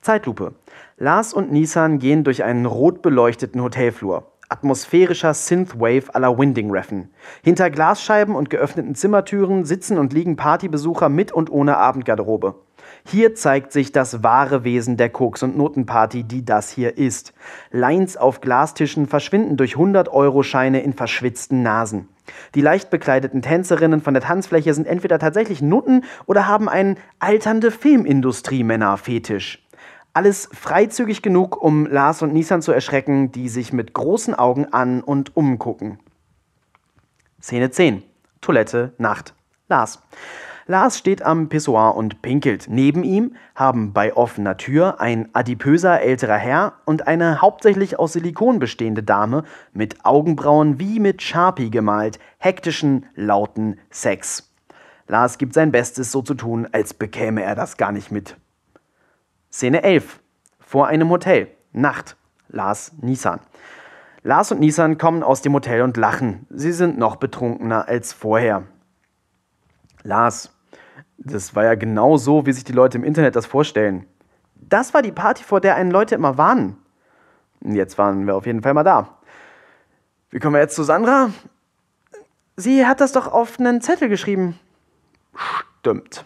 Zeitlupe. 0.00 0.54
Lars 0.96 1.32
und 1.32 1.52
Nissan 1.52 1.98
gehen 1.98 2.24
durch 2.24 2.42
einen 2.42 2.66
rot 2.66 3.02
beleuchteten 3.02 3.62
Hotelflur. 3.62 4.32
Atmosphärischer 4.48 5.34
Synthwave 5.34 6.14
à 6.14 6.18
la 6.18 6.36
Winding 6.36 6.70
Refn. 6.70 7.10
Hinter 7.42 7.70
Glasscheiben 7.70 8.34
und 8.34 8.50
geöffneten 8.50 8.94
Zimmertüren 8.94 9.64
sitzen 9.64 9.98
und 9.98 10.12
liegen 10.12 10.36
Partybesucher 10.36 11.08
mit 11.08 11.32
und 11.32 11.50
ohne 11.50 11.76
Abendgarderobe. 11.76 12.54
Hier 13.06 13.34
zeigt 13.34 13.72
sich 13.72 13.92
das 13.92 14.22
wahre 14.22 14.64
Wesen 14.64 14.96
der 14.96 15.10
Koks- 15.10 15.42
und 15.42 15.56
Notenparty, 15.56 16.24
die 16.24 16.44
das 16.44 16.70
hier 16.70 16.96
ist. 16.96 17.34
Lines 17.70 18.16
auf 18.16 18.40
Glastischen 18.40 19.06
verschwinden 19.06 19.56
durch 19.56 19.76
100-Euro-Scheine 19.76 20.80
in 20.82 20.92
verschwitzten 20.92 21.62
Nasen. 21.62 22.08
Die 22.54 22.62
leicht 22.62 22.90
bekleideten 22.90 23.42
Tänzerinnen 23.42 24.00
von 24.00 24.14
der 24.14 24.22
Tanzfläche 24.22 24.72
sind 24.72 24.86
entweder 24.86 25.18
tatsächlich 25.18 25.60
Nutten 25.60 26.04
oder 26.26 26.46
haben 26.46 26.68
einen 26.68 26.96
alternde 27.18 27.70
Filmindustrie-Männer-Fetisch. 27.70 29.63
Alles 30.16 30.48
freizügig 30.52 31.22
genug, 31.22 31.60
um 31.60 31.86
Lars 31.86 32.22
und 32.22 32.32
Nissan 32.32 32.62
zu 32.62 32.70
erschrecken, 32.70 33.32
die 33.32 33.48
sich 33.48 33.72
mit 33.72 33.94
großen 33.94 34.32
Augen 34.32 34.66
an 34.66 35.02
und 35.02 35.36
umgucken. 35.36 35.98
Szene 37.42 37.72
10. 37.72 38.04
Toilette, 38.40 38.92
Nacht. 38.96 39.34
Lars. 39.68 40.00
Lars 40.66 40.98
steht 40.98 41.22
am 41.22 41.48
Pissoir 41.48 41.96
und 41.96 42.22
pinkelt. 42.22 42.66
Neben 42.68 43.02
ihm 43.02 43.34
haben 43.56 43.92
bei 43.92 44.16
offener 44.16 44.56
Tür 44.56 45.00
ein 45.00 45.28
adipöser 45.34 46.00
älterer 46.00 46.38
Herr 46.38 46.74
und 46.84 47.08
eine 47.08 47.42
hauptsächlich 47.42 47.98
aus 47.98 48.12
Silikon 48.12 48.60
bestehende 48.60 49.02
Dame 49.02 49.42
mit 49.72 50.04
Augenbrauen 50.04 50.78
wie 50.78 51.00
mit 51.00 51.22
Sharpie 51.22 51.70
gemalt, 51.70 52.20
hektischen, 52.38 53.06
lauten 53.16 53.80
Sex. 53.90 54.54
Lars 55.08 55.38
gibt 55.38 55.54
sein 55.54 55.72
Bestes, 55.72 56.12
so 56.12 56.22
zu 56.22 56.34
tun, 56.34 56.68
als 56.70 56.94
bekäme 56.94 57.42
er 57.42 57.56
das 57.56 57.76
gar 57.76 57.90
nicht 57.90 58.12
mit. 58.12 58.36
Szene 59.54 59.84
11. 59.84 60.18
Vor 60.58 60.88
einem 60.88 61.10
Hotel. 61.10 61.46
Nacht. 61.70 62.16
Lars 62.48 62.90
Nissan. 63.00 63.38
Lars 64.24 64.50
und 64.50 64.58
Nissan 64.58 64.98
kommen 64.98 65.22
aus 65.22 65.42
dem 65.42 65.52
Hotel 65.52 65.82
und 65.82 65.96
lachen. 65.96 66.44
Sie 66.50 66.72
sind 66.72 66.98
noch 66.98 67.14
betrunkener 67.14 67.86
als 67.86 68.12
vorher. 68.12 68.64
Lars, 70.02 70.52
das 71.18 71.54
war 71.54 71.62
ja 71.62 71.76
genau 71.76 72.16
so, 72.16 72.46
wie 72.46 72.52
sich 72.52 72.64
die 72.64 72.72
Leute 72.72 72.98
im 72.98 73.04
Internet 73.04 73.36
das 73.36 73.46
vorstellen. 73.46 74.08
Das 74.56 74.92
war 74.92 75.02
die 75.02 75.12
Party, 75.12 75.44
vor 75.44 75.60
der 75.60 75.76
einen 75.76 75.92
Leute 75.92 76.16
immer 76.16 76.36
warnen. 76.36 76.76
Jetzt 77.60 77.96
waren 77.96 78.26
wir 78.26 78.34
auf 78.34 78.46
jeden 78.46 78.60
Fall 78.60 78.74
mal 78.74 78.82
da. 78.82 79.18
Wie 80.30 80.40
kommen 80.40 80.54
wir 80.54 80.62
jetzt 80.62 80.74
zu 80.74 80.82
Sandra? 80.82 81.30
Sie 82.56 82.84
hat 82.84 83.00
das 83.00 83.12
doch 83.12 83.28
auf 83.28 83.60
einen 83.60 83.80
Zettel 83.80 84.08
geschrieben. 84.08 84.58
Stimmt. 85.78 86.24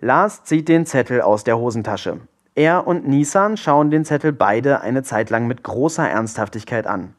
Lars 0.00 0.44
zieht 0.44 0.68
den 0.68 0.86
Zettel 0.86 1.22
aus 1.22 1.42
der 1.42 1.58
Hosentasche. 1.58 2.20
Er 2.54 2.86
und 2.86 3.06
Nissan 3.08 3.56
schauen 3.56 3.90
den 3.90 4.04
Zettel 4.04 4.32
beide 4.32 4.80
eine 4.80 5.02
Zeit 5.02 5.30
lang 5.30 5.46
mit 5.46 5.62
großer 5.62 6.08
Ernsthaftigkeit 6.08 6.86
an. 6.86 7.14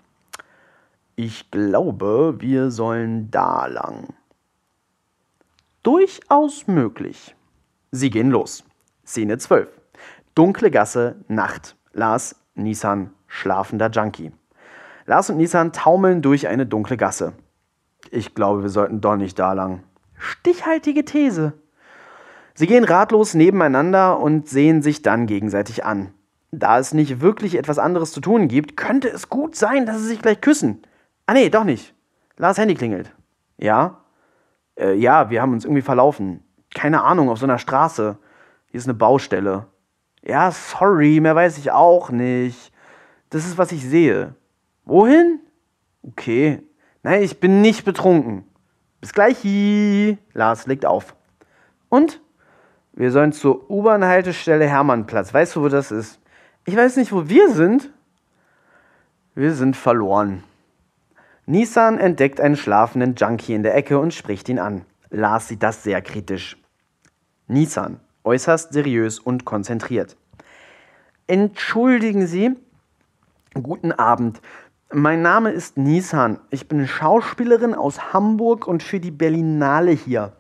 Ich 1.16 1.52
glaube, 1.52 2.36
wir 2.40 2.72
sollen 2.72 3.32
da 3.32 3.66
lang 3.68 4.14
durchaus 5.84 6.68
möglich. 6.68 7.36
Sie 7.92 8.10
gehen 8.10 8.32
los. 8.32 8.64
Szene 9.06 9.38
12. 9.38 9.68
Dunkle 10.34 10.72
Gasse, 10.72 11.18
Nacht. 11.28 11.76
Lars, 11.92 12.36
Nissan, 12.56 13.12
schlafender 13.28 13.92
Junkie. 13.92 14.32
Lars 15.06 15.30
und 15.30 15.38
Nissan 15.38 15.74
taumeln 15.74 16.22
durch 16.22 16.48
eine 16.48 16.66
dunkle 16.66 16.98
Gasse. 16.98 17.34
Ich 18.10 18.34
glaube, 18.34 18.64
wir 18.64 18.70
sollten 18.70 19.02
doch 19.02 19.18
nicht 19.18 19.38
da 19.38 19.54
lang. 19.54 19.84
Stichhaltige 20.18 21.06
These. 21.06 21.54
Sie 22.56 22.68
gehen 22.68 22.84
ratlos 22.84 23.34
nebeneinander 23.34 24.20
und 24.20 24.48
sehen 24.48 24.82
sich 24.82 25.02
dann 25.02 25.26
gegenseitig 25.26 25.86
an. 25.86 26.14
Da 26.52 26.78
es 26.78 26.94
nicht 26.94 27.20
wirklich 27.20 27.56
etwas 27.56 27.80
anderes 27.80 28.12
zu 28.12 28.22
tun 28.22 28.48
gibt, 28.48 28.78
könnte 28.78 29.10
es 29.10 29.30
gut 29.30 29.56
sein, 29.56 29.88
dass 29.88 30.00
sie 30.00 30.08
sich 30.08 30.22
gleich 30.22 30.40
küssen. 30.40 30.84
Ah 31.26 31.34
nee, 31.34 31.50
doch 31.50 31.64
nicht. 31.64 31.96
Lars 32.38 32.60
Handy 32.60 32.76
klingelt. 32.76 33.12
Ja? 33.58 34.02
Äh, 34.78 34.94
ja, 34.94 35.32
wir 35.32 35.42
haben 35.42 35.54
uns 35.54 35.66
irgendwie 35.66 35.82
verlaufen. 35.82 36.44
Keine 36.74 37.04
Ahnung, 37.04 37.30
auf 37.30 37.40
so 37.40 37.46
einer 37.46 37.58
Straße. 37.58 38.18
Hier 38.68 38.78
ist 38.78 38.86
eine 38.86 38.94
Baustelle. 38.94 39.68
Ja, 40.22 40.52
sorry, 40.52 41.20
mehr 41.20 41.36
weiß 41.36 41.58
ich 41.58 41.72
auch 41.72 42.12
nicht. 42.12 42.72
Das 43.30 43.46
ist, 43.46 43.58
was 43.58 43.72
ich 43.72 43.84
sehe. 43.84 44.36
Wohin? 44.86 45.40
Okay. 46.04 46.62
Nein, 47.02 47.24
ich 47.24 47.40
bin 47.40 47.62
nicht 47.62 47.84
betrunken. 47.84 48.46
Bis 49.02 49.12
gleich. 49.12 49.44
Lars 50.34 50.68
legt 50.68 50.86
auf. 50.86 51.16
Und? 51.90 52.22
Wir 52.94 53.12
sollen 53.12 53.34
zur 53.34 53.70
U-Bahn-Haltestelle 53.72 54.68
Hermannplatz. 54.68 55.34
Weißt 55.34 55.56
du, 55.56 55.62
wo 55.62 55.68
das 55.68 55.92
ist? 55.92 56.20
Ich 56.66 56.76
weiß 56.76 56.98
nicht, 56.98 57.12
wo 57.12 57.28
wir 57.28 57.50
sind. 57.50 57.90
Wir 59.34 59.54
sind 59.54 59.76
verloren. 59.76 60.44
Nissan 61.48 61.98
entdeckt 61.98 62.40
einen 62.40 62.56
schlafenden 62.56 63.16
Junkie 63.16 63.56
in 63.56 63.64
der 63.64 63.76
Ecke 63.76 64.00
und 64.00 64.14
spricht 64.14 64.48
ihn 64.48 64.60
an. 64.60 64.86
Lars 65.10 65.48
sieht 65.48 65.64
das 65.64 65.84
sehr 65.84 66.02
kritisch. 66.04 66.58
Nissan, 67.48 68.00
äußerst 68.24 68.72
seriös 68.72 69.20
und 69.20 69.44
konzentriert. 69.44 70.16
Entschuldigen 71.26 72.28
Sie. 72.28 72.56
Guten 73.56 73.92
Abend. 73.92 74.40
Mein 74.92 75.24
Name 75.24 75.50
ist 75.52 75.78
Nissan. 75.78 76.40
Ich 76.52 76.68
bin 76.68 76.88
Schauspielerin 76.88 77.74
aus 77.74 78.14
Hamburg 78.14 78.68
und 78.68 78.84
für 78.84 79.00
die 79.00 79.12
Berlinale 79.12 79.92
hier. 79.92 80.34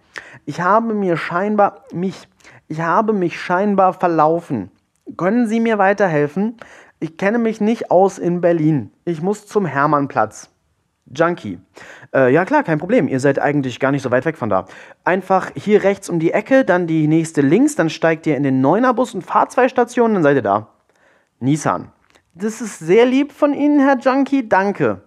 Ich 0.45 0.61
habe 0.61 0.93
mir 0.93 1.17
scheinbar 1.17 1.83
mich 1.91 2.27
ich 2.67 2.81
habe 2.81 3.13
mich 3.13 3.39
scheinbar 3.39 3.93
verlaufen. 3.93 4.71
Können 5.17 5.47
Sie 5.47 5.59
mir 5.59 5.77
weiterhelfen? 5.77 6.57
Ich 6.99 7.17
kenne 7.17 7.37
mich 7.37 7.59
nicht 7.59 7.91
aus 7.91 8.17
in 8.17 8.41
Berlin. 8.41 8.91
Ich 9.05 9.21
muss 9.21 9.45
zum 9.45 9.65
Hermannplatz. 9.65 10.49
Junkie. 11.13 11.59
Äh, 12.15 12.33
ja 12.33 12.45
klar, 12.45 12.63
kein 12.63 12.79
Problem. 12.79 13.07
Ihr 13.07 13.19
seid 13.19 13.37
eigentlich 13.37 13.79
gar 13.79 13.91
nicht 13.91 14.01
so 14.01 14.09
weit 14.09 14.25
weg 14.25 14.37
von 14.37 14.49
da. 14.49 14.65
Einfach 15.03 15.51
hier 15.55 15.83
rechts 15.83 16.09
um 16.09 16.19
die 16.19 16.31
Ecke, 16.31 16.63
dann 16.63 16.87
die 16.87 17.07
nächste 17.07 17.41
links, 17.41 17.75
dann 17.75 17.89
steigt 17.89 18.25
ihr 18.25 18.37
in 18.37 18.43
den 18.43 18.61
Neunerbus 18.61 19.13
und 19.13 19.21
fahrt 19.21 19.51
zwei 19.51 19.67
Stationen, 19.67 20.15
dann 20.15 20.23
seid 20.23 20.37
ihr 20.37 20.41
da. 20.41 20.69
Nissan. 21.39 21.91
Das 22.33 22.61
ist 22.61 22.79
sehr 22.79 23.05
lieb 23.05 23.33
von 23.33 23.53
Ihnen, 23.53 23.79
Herr 23.81 23.99
Junkie. 23.99 24.47
Danke. 24.47 25.01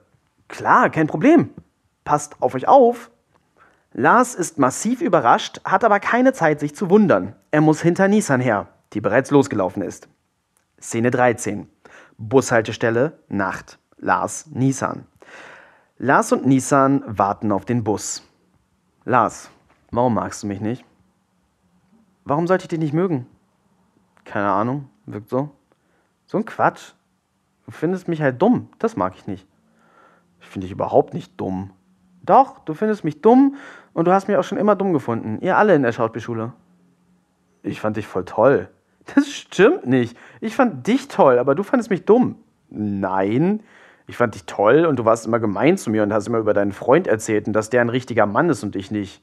Klar, 0.49 0.91
kein 0.91 1.07
Problem. 1.07 1.51
Passt 2.05 2.37
auf 2.41 2.55
euch 2.55 2.69
auf. 2.69 3.11
Lars 3.99 4.35
ist 4.35 4.59
massiv 4.59 5.01
überrascht, 5.01 5.63
hat 5.65 5.83
aber 5.83 6.01
keine 6.01 6.35
Zeit, 6.35 6.61
sich 6.61 6.77
zu 6.77 6.91
wundern. 6.91 7.35
Er 7.51 7.63
muss 7.63 7.81
hinter 7.81 8.09
Nissan 8.09 8.43
her, 8.43 8.69
die 8.93 9.01
bereits 9.01 9.31
losgelaufen 9.31 9.81
ist. 9.83 10.07
Szene 10.79 11.11
13. 11.11 11.67
Bushaltestelle, 12.19 13.19
Nacht. 13.29 13.79
Lars, 13.97 14.49
Nissan. 14.49 15.07
Lars 15.97 16.31
und 16.31 16.45
Nissan 16.45 17.05
warten 17.07 17.51
auf 17.51 17.65
den 17.65 17.85
Bus. 17.85 18.23
Lars, 19.07 19.49
warum 19.91 20.13
magst 20.13 20.43
du 20.43 20.47
mich 20.47 20.61
nicht? 20.61 20.85
Warum 22.27 22.47
sollte 22.47 22.65
ich 22.65 22.69
dich 22.69 22.79
nicht 22.79 22.93
mögen? 22.93 23.27
Keine 24.27 24.51
Ahnung, 24.51 24.91
wirkt 25.07 25.31
so. 25.31 25.49
So 26.27 26.37
ein 26.37 26.45
Quatsch. 26.45 26.93
Du 27.65 27.71
findest 27.71 28.09
mich 28.09 28.21
halt 28.21 28.43
dumm, 28.43 28.69
das 28.79 28.95
mag 28.95 29.15
ich 29.17 29.27
nicht. 29.27 29.49
Ich 30.43 30.47
finde 30.49 30.67
dich 30.67 30.73
überhaupt 30.73 31.15
nicht 31.15 31.41
dumm. 31.41 31.71
Doch, 32.27 32.59
du 32.61 32.75
findest 32.75 33.05
mich 33.05 33.23
dumm 33.23 33.57
und 33.93 34.07
du 34.07 34.13
hast 34.13 34.29
mich 34.29 34.37
auch 34.37 34.45
schon 34.45 34.59
immer 34.59 34.77
dumm 34.77 34.93
gefunden. 34.93 35.39
Ihr 35.41 35.57
alle 35.57 35.75
in 35.75 35.83
der 35.83 35.93
Schauspielschule. 35.93 36.53
Ich 37.63 37.81
fand 37.81 37.97
dich 37.97 38.07
voll 38.07 38.25
toll. 38.25 38.69
Das 39.15 39.29
stimmt 39.29 39.87
nicht. 39.87 40.17
Ich 40.41 40.57
fand 40.57 40.85
dich 40.89 41.07
toll, 41.07 41.39
aber 41.39 41.55
du 41.55 41.63
fandest 41.63 41.91
mich 41.91 42.05
dumm. 42.05 42.37
Nein. 42.71 43.63
Ich 44.09 44.17
fand 44.17 44.35
dich 44.35 44.47
toll 44.47 44.85
und 44.85 44.99
du 44.99 45.05
warst 45.05 45.27
immer 45.27 45.39
gemein 45.39 45.79
zu 45.79 45.91
mir 45.91 46.03
und 46.03 46.13
hast 46.13 46.27
immer 46.27 46.39
über 46.39 46.55
deinen 46.55 46.73
Freund 46.73 47.07
erzählt 47.07 47.47
und 47.47 47.53
dass 47.53 47.71
der 47.71 47.83
ein 47.83 47.89
richtiger 47.89 48.27
Mann 48.27 48.51
ist 48.51 48.65
und 48.65 48.75
ich 48.75 48.91
nicht. 48.91 49.23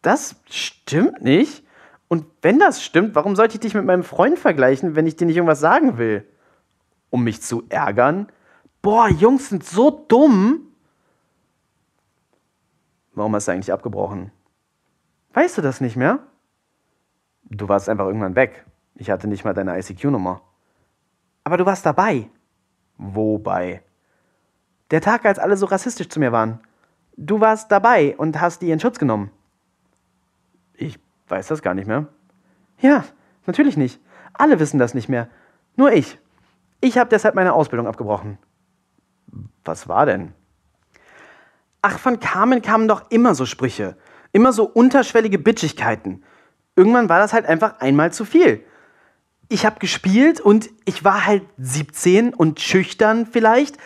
Das 0.00 0.36
stimmt 0.48 1.22
nicht. 1.22 1.64
Und 2.08 2.24
wenn 2.42 2.58
das 2.58 2.82
stimmt, 2.82 3.14
warum 3.14 3.36
sollte 3.36 3.54
ich 3.54 3.60
dich 3.60 3.74
mit 3.74 3.84
meinem 3.84 4.02
Freund 4.02 4.38
vergleichen, 4.38 4.96
wenn 4.96 5.06
ich 5.06 5.16
dir 5.16 5.26
nicht 5.26 5.36
irgendwas 5.36 5.60
sagen 5.60 5.98
will? 5.98 6.26
Um 7.10 7.22
mich 7.22 7.42
zu 7.42 7.64
ärgern? 7.68 8.26
Boah, 8.82 9.08
Jungs 9.08 9.50
sind 9.50 9.64
so 9.64 10.04
dumm. 10.08 10.69
Warum 13.12 13.34
hast 13.34 13.48
du 13.48 13.52
eigentlich 13.52 13.72
abgebrochen? 13.72 14.32
Weißt 15.32 15.58
du 15.58 15.62
das 15.62 15.80
nicht 15.80 15.96
mehr? 15.96 16.20
Du 17.44 17.68
warst 17.68 17.88
einfach 17.88 18.06
irgendwann 18.06 18.36
weg. 18.36 18.64
Ich 18.94 19.10
hatte 19.10 19.28
nicht 19.28 19.44
mal 19.44 19.54
deine 19.54 19.78
ICQ-Nummer. 19.78 20.42
Aber 21.44 21.56
du 21.56 21.66
warst 21.66 21.86
dabei. 21.86 22.30
Wobei? 22.96 23.82
Der 24.90 25.00
Tag, 25.00 25.24
als 25.24 25.38
alle 25.38 25.56
so 25.56 25.66
rassistisch 25.66 26.08
zu 26.08 26.20
mir 26.20 26.32
waren. 26.32 26.60
Du 27.16 27.40
warst 27.40 27.70
dabei 27.70 28.16
und 28.16 28.40
hast 28.40 28.62
die 28.62 28.70
in 28.70 28.80
Schutz 28.80 28.98
genommen. 28.98 29.30
Ich 30.74 30.98
weiß 31.28 31.48
das 31.48 31.62
gar 31.62 31.74
nicht 31.74 31.86
mehr. 31.86 32.06
Ja, 32.78 33.04
natürlich 33.46 33.76
nicht. 33.76 34.00
Alle 34.32 34.58
wissen 34.58 34.78
das 34.78 34.94
nicht 34.94 35.08
mehr. 35.08 35.28
Nur 35.76 35.92
ich. 35.92 36.18
Ich 36.80 36.98
habe 36.98 37.10
deshalb 37.10 37.34
meine 37.34 37.52
Ausbildung 37.52 37.86
abgebrochen. 37.86 38.38
Was 39.64 39.88
war 39.88 40.06
denn? 40.06 40.34
Ach, 41.82 41.98
von 41.98 42.20
Carmen 42.20 42.62
kamen 42.62 42.88
doch 42.88 43.10
immer 43.10 43.34
so 43.34 43.46
Sprüche. 43.46 43.96
Immer 44.32 44.52
so 44.52 44.64
unterschwellige 44.64 45.38
Bitchigkeiten. 45.38 46.22
Irgendwann 46.76 47.08
war 47.08 47.18
das 47.18 47.32
halt 47.32 47.46
einfach 47.46 47.80
einmal 47.80 48.12
zu 48.12 48.24
viel. 48.24 48.64
Ich 49.48 49.66
habe 49.66 49.80
gespielt 49.80 50.40
und 50.40 50.70
ich 50.84 51.04
war 51.04 51.26
halt 51.26 51.42
17 51.58 52.34
und 52.34 52.60
schüchtern 52.60 53.26
vielleicht. 53.26 53.76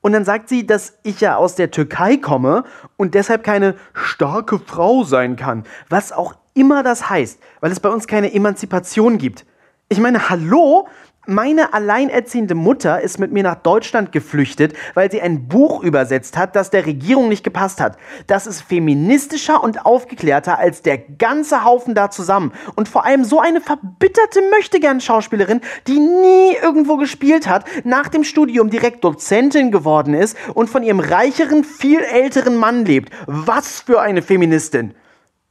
Und 0.00 0.12
dann 0.12 0.24
sagt 0.24 0.48
sie, 0.48 0.66
dass 0.66 0.98
ich 1.04 1.20
ja 1.20 1.36
aus 1.36 1.54
der 1.54 1.70
Türkei 1.70 2.16
komme 2.16 2.64
und 2.96 3.14
deshalb 3.14 3.44
keine 3.44 3.76
starke 3.92 4.58
Frau 4.58 5.04
sein 5.04 5.36
kann. 5.36 5.64
Was 5.88 6.10
auch 6.10 6.34
immer 6.54 6.82
das 6.82 7.08
heißt, 7.08 7.38
weil 7.60 7.70
es 7.70 7.80
bei 7.80 7.88
uns 7.88 8.08
keine 8.08 8.34
Emanzipation 8.34 9.18
gibt. 9.18 9.46
Ich 9.88 10.00
meine, 10.00 10.28
hallo? 10.28 10.88
Meine 11.28 11.72
alleinerziehende 11.72 12.56
Mutter 12.56 13.00
ist 13.00 13.20
mit 13.20 13.30
mir 13.30 13.44
nach 13.44 13.54
Deutschland 13.54 14.10
geflüchtet, 14.10 14.74
weil 14.94 15.08
sie 15.08 15.22
ein 15.22 15.46
Buch 15.46 15.84
übersetzt 15.84 16.36
hat, 16.36 16.56
das 16.56 16.70
der 16.70 16.84
Regierung 16.84 17.28
nicht 17.28 17.44
gepasst 17.44 17.80
hat. 17.80 17.96
Das 18.26 18.48
ist 18.48 18.62
feministischer 18.62 19.62
und 19.62 19.86
aufgeklärter 19.86 20.58
als 20.58 20.82
der 20.82 20.98
ganze 20.98 21.62
Haufen 21.62 21.94
da 21.94 22.10
zusammen. 22.10 22.52
Und 22.74 22.88
vor 22.88 23.04
allem 23.04 23.22
so 23.22 23.38
eine 23.38 23.60
verbitterte 23.60 24.40
Möchtegern-Schauspielerin, 24.50 25.60
die 25.86 26.00
nie 26.00 26.56
irgendwo 26.60 26.96
gespielt 26.96 27.46
hat, 27.46 27.66
nach 27.84 28.08
dem 28.08 28.24
Studium 28.24 28.68
direkt 28.68 29.04
Dozentin 29.04 29.70
geworden 29.70 30.14
ist 30.14 30.36
und 30.54 30.70
von 30.70 30.82
ihrem 30.82 30.98
reicheren, 30.98 31.62
viel 31.62 32.00
älteren 32.00 32.56
Mann 32.56 32.84
lebt. 32.84 33.12
Was 33.26 33.80
für 33.80 34.00
eine 34.00 34.22
Feministin! 34.22 34.94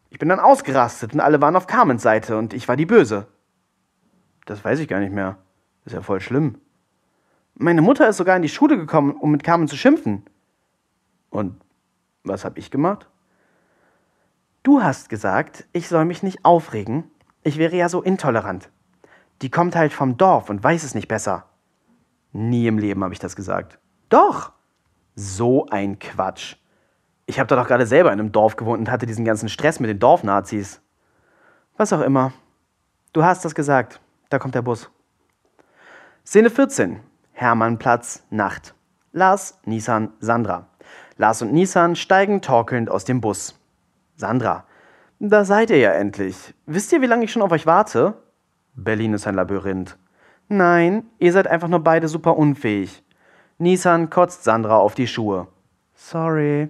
Ich 0.10 0.20
bin 0.20 0.28
dann 0.28 0.42
ausgerastet 0.42 1.14
und 1.14 1.22
alle 1.22 1.40
waren 1.40 1.56
auf 1.56 1.66
Carmens 1.66 2.04
Seite 2.04 2.38
und 2.38 2.54
ich 2.54 2.68
war 2.68 2.76
die 2.76 2.86
Böse. 2.86 3.28
Das 4.46 4.66
weiß 4.66 4.80
ich 4.80 4.90
gar 4.90 5.00
nicht 5.00 5.14
mehr. 5.14 5.38
Ist 5.86 5.94
ja 5.94 6.02
voll 6.02 6.22
schlimm. 6.22 6.58
Meine 7.56 7.82
Mutter 7.82 8.08
ist 8.08 8.18
sogar 8.18 8.36
in 8.36 8.42
die 8.42 8.50
Schule 8.50 8.78
gekommen, 8.78 9.12
um 9.12 9.32
mit 9.32 9.44
Carmen 9.44 9.68
zu 9.68 9.76
schimpfen. 9.76 10.24
Und 11.30 11.56
was 12.24 12.46
habe 12.46 12.60
ich 12.60 12.72
gemacht? 12.72 13.08
Du 14.64 14.82
hast 14.84 15.10
gesagt, 15.10 15.68
ich 15.74 15.88
soll 15.88 16.06
mich 16.06 16.24
nicht 16.24 16.46
aufregen. 16.46 17.10
Ich 17.44 17.58
wäre 17.58 17.76
ja 17.76 17.90
so 17.90 18.02
intolerant. 18.02 18.70
Die 19.42 19.50
kommt 19.50 19.76
halt 19.76 19.92
vom 19.92 20.18
Dorf 20.18 20.50
und 20.50 20.64
weiß 20.64 20.84
es 20.84 20.94
nicht 20.94 21.08
besser. 21.08 21.46
Nie 22.32 22.68
im 22.68 22.78
Leben 22.78 23.04
habe 23.04 23.14
ich 23.14 23.20
das 23.20 23.36
gesagt. 23.36 23.80
Doch. 24.10 24.52
So 25.16 25.66
ein 25.68 26.00
Quatsch. 26.00 26.56
Ich 27.26 27.40
habe 27.40 27.48
da 27.48 27.56
doch 27.56 27.68
gerade 27.68 27.86
selber 27.86 28.14
in 28.14 28.20
einem 28.20 28.32
Dorf 28.32 28.56
gewohnt 28.56 28.80
und 28.80 28.92
hatte 28.92 29.06
diesen 29.06 29.26
ganzen 29.26 29.50
Stress 29.50 29.80
mit 29.80 29.90
den 29.90 30.00
Dorfnazis. 30.00 30.82
Was 31.78 31.92
auch 31.94 32.02
immer. 32.02 32.34
Du 33.14 33.24
hast 33.24 33.44
das 33.44 33.56
gesagt. 33.56 34.00
Da 34.30 34.40
kommt 34.40 34.56
der 34.56 34.62
Bus. 34.62 34.90
Szene 36.24 36.52
14. 36.52 37.00
Hermannplatz, 37.34 38.24
Nacht. 38.30 38.76
Lars, 39.12 39.60
Nissan, 39.66 40.14
Sandra. 40.20 40.68
Lars 41.18 41.42
und 41.42 41.52
Nissan 41.52 41.96
steigen 41.96 42.42
torkelnd 42.42 42.92
aus 42.92 43.06
dem 43.06 43.22
Bus. 43.22 43.60
Sandra. 44.18 44.66
Da 45.20 45.44
seid 45.46 45.72
ihr 45.72 45.80
ja 45.80 45.92
endlich. 45.92 46.54
Wisst 46.68 46.92
ihr, 46.94 47.02
wie 47.02 47.08
lange 47.08 47.26
ich 47.26 47.32
schon 47.32 47.42
auf 47.42 47.52
euch 47.52 47.66
warte? 47.66 48.14
Berlin 48.76 49.14
ist 49.14 49.26
ein 49.26 49.36
Labyrinth. 49.36 49.98
Nein, 50.48 51.06
ihr 51.18 51.34
seid 51.34 51.48
einfach 51.48 51.68
nur 51.68 51.84
beide 51.84 52.08
super 52.08 52.38
unfähig. 52.38 53.04
Nissan 53.58 54.10
kotzt 54.12 54.44
Sandra 54.44 54.78
auf 54.78 54.94
die 54.94 55.08
Schuhe. 55.08 55.48
Sorry. 55.96 56.70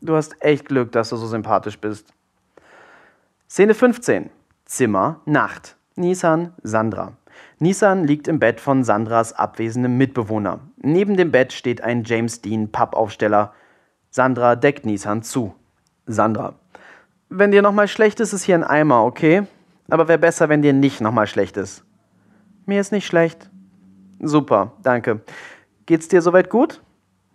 Du 0.00 0.14
hast 0.14 0.40
echt 0.42 0.66
Glück, 0.66 0.92
dass 0.92 1.10
du 1.10 1.16
so 1.16 1.26
sympathisch 1.26 1.78
bist. 1.78 2.12
Szene 3.48 3.74
15. 3.74 4.30
Zimmer, 4.64 5.20
Nacht. 5.24 5.76
Nissan, 5.96 6.54
Sandra. 6.62 7.14
Nissan 7.62 8.04
liegt 8.04 8.26
im 8.26 8.38
Bett 8.38 8.58
von 8.58 8.84
Sandras 8.84 9.34
abwesendem 9.34 9.98
Mitbewohner. 9.98 10.60
Neben 10.78 11.18
dem 11.18 11.30
Bett 11.30 11.52
steht 11.52 11.82
ein 11.82 12.04
James 12.04 12.40
Dean 12.40 12.72
Pappaufsteller. 12.72 13.52
Sandra 14.08 14.56
deckt 14.56 14.86
Nissan 14.86 15.22
zu. 15.22 15.54
Sandra. 16.06 16.54
Wenn 17.28 17.50
dir 17.50 17.60
nochmal 17.60 17.86
schlecht 17.86 18.18
ist, 18.20 18.32
ist 18.32 18.44
hier 18.44 18.54
ein 18.54 18.64
Eimer, 18.64 19.04
okay? 19.04 19.42
Aber 19.90 20.08
wäre 20.08 20.18
besser, 20.18 20.48
wenn 20.48 20.62
dir 20.62 20.72
nicht 20.72 21.02
nochmal 21.02 21.26
schlecht 21.26 21.58
ist. 21.58 21.84
Mir 22.64 22.80
ist 22.80 22.92
nicht 22.92 23.06
schlecht. 23.06 23.50
Super, 24.20 24.72
danke. 24.82 25.20
Geht's 25.84 26.08
dir 26.08 26.22
soweit 26.22 26.48
gut? 26.48 26.80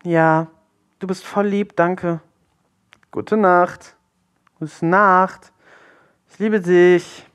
Ja. 0.04 0.48
Du 0.98 1.06
bist 1.06 1.24
voll 1.24 1.46
lieb, 1.46 1.76
danke. 1.76 2.20
Gute 3.12 3.38
Nacht. 3.38 3.96
Gute 4.58 4.86
Nacht. 4.88 5.54
Ich 6.32 6.40
liebe 6.40 6.62
dich. 6.62 7.28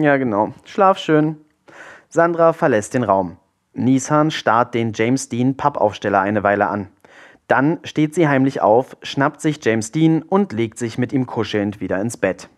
Ja, 0.00 0.16
genau. 0.16 0.54
Schlaf 0.64 0.98
schön. 0.98 1.36
Sandra 2.16 2.54
verlässt 2.54 2.94
den 2.94 3.04
Raum. 3.04 3.36
Nissan 3.74 4.30
starrt 4.30 4.72
den 4.72 4.92
James 4.94 5.28
Dean 5.28 5.54
Pappaufsteller 5.54 6.18
eine 6.18 6.42
Weile 6.42 6.68
an. 6.68 6.88
Dann 7.46 7.78
steht 7.84 8.14
sie 8.14 8.26
heimlich 8.26 8.62
auf, 8.62 8.96
schnappt 9.02 9.42
sich 9.42 9.62
James 9.62 9.92
Dean 9.92 10.22
und 10.22 10.54
legt 10.54 10.78
sich 10.78 10.96
mit 10.96 11.12
ihm 11.12 11.26
kuschelnd 11.26 11.78
wieder 11.78 12.00
ins 12.00 12.16
Bett. 12.16 12.48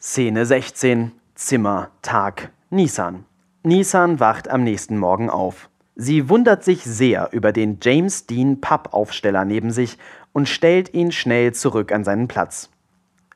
Szene 0.00 0.46
16. 0.46 1.12
Zimmer, 1.34 1.90
Tag, 2.00 2.52
Nissan. 2.70 3.26
Nissan 3.62 4.18
wacht 4.18 4.48
am 4.48 4.64
nächsten 4.64 4.96
Morgen 4.96 5.28
auf. 5.28 5.68
Sie 5.94 6.30
wundert 6.30 6.64
sich 6.64 6.82
sehr 6.82 7.28
über 7.32 7.52
den 7.52 7.80
James 7.82 8.26
Dean 8.26 8.62
Pappaufsteller 8.62 9.44
neben 9.44 9.72
sich 9.72 9.98
und 10.32 10.48
stellt 10.48 10.94
ihn 10.94 11.12
schnell 11.12 11.52
zurück 11.52 11.92
an 11.92 12.02
seinen 12.02 12.28
Platz. 12.28 12.70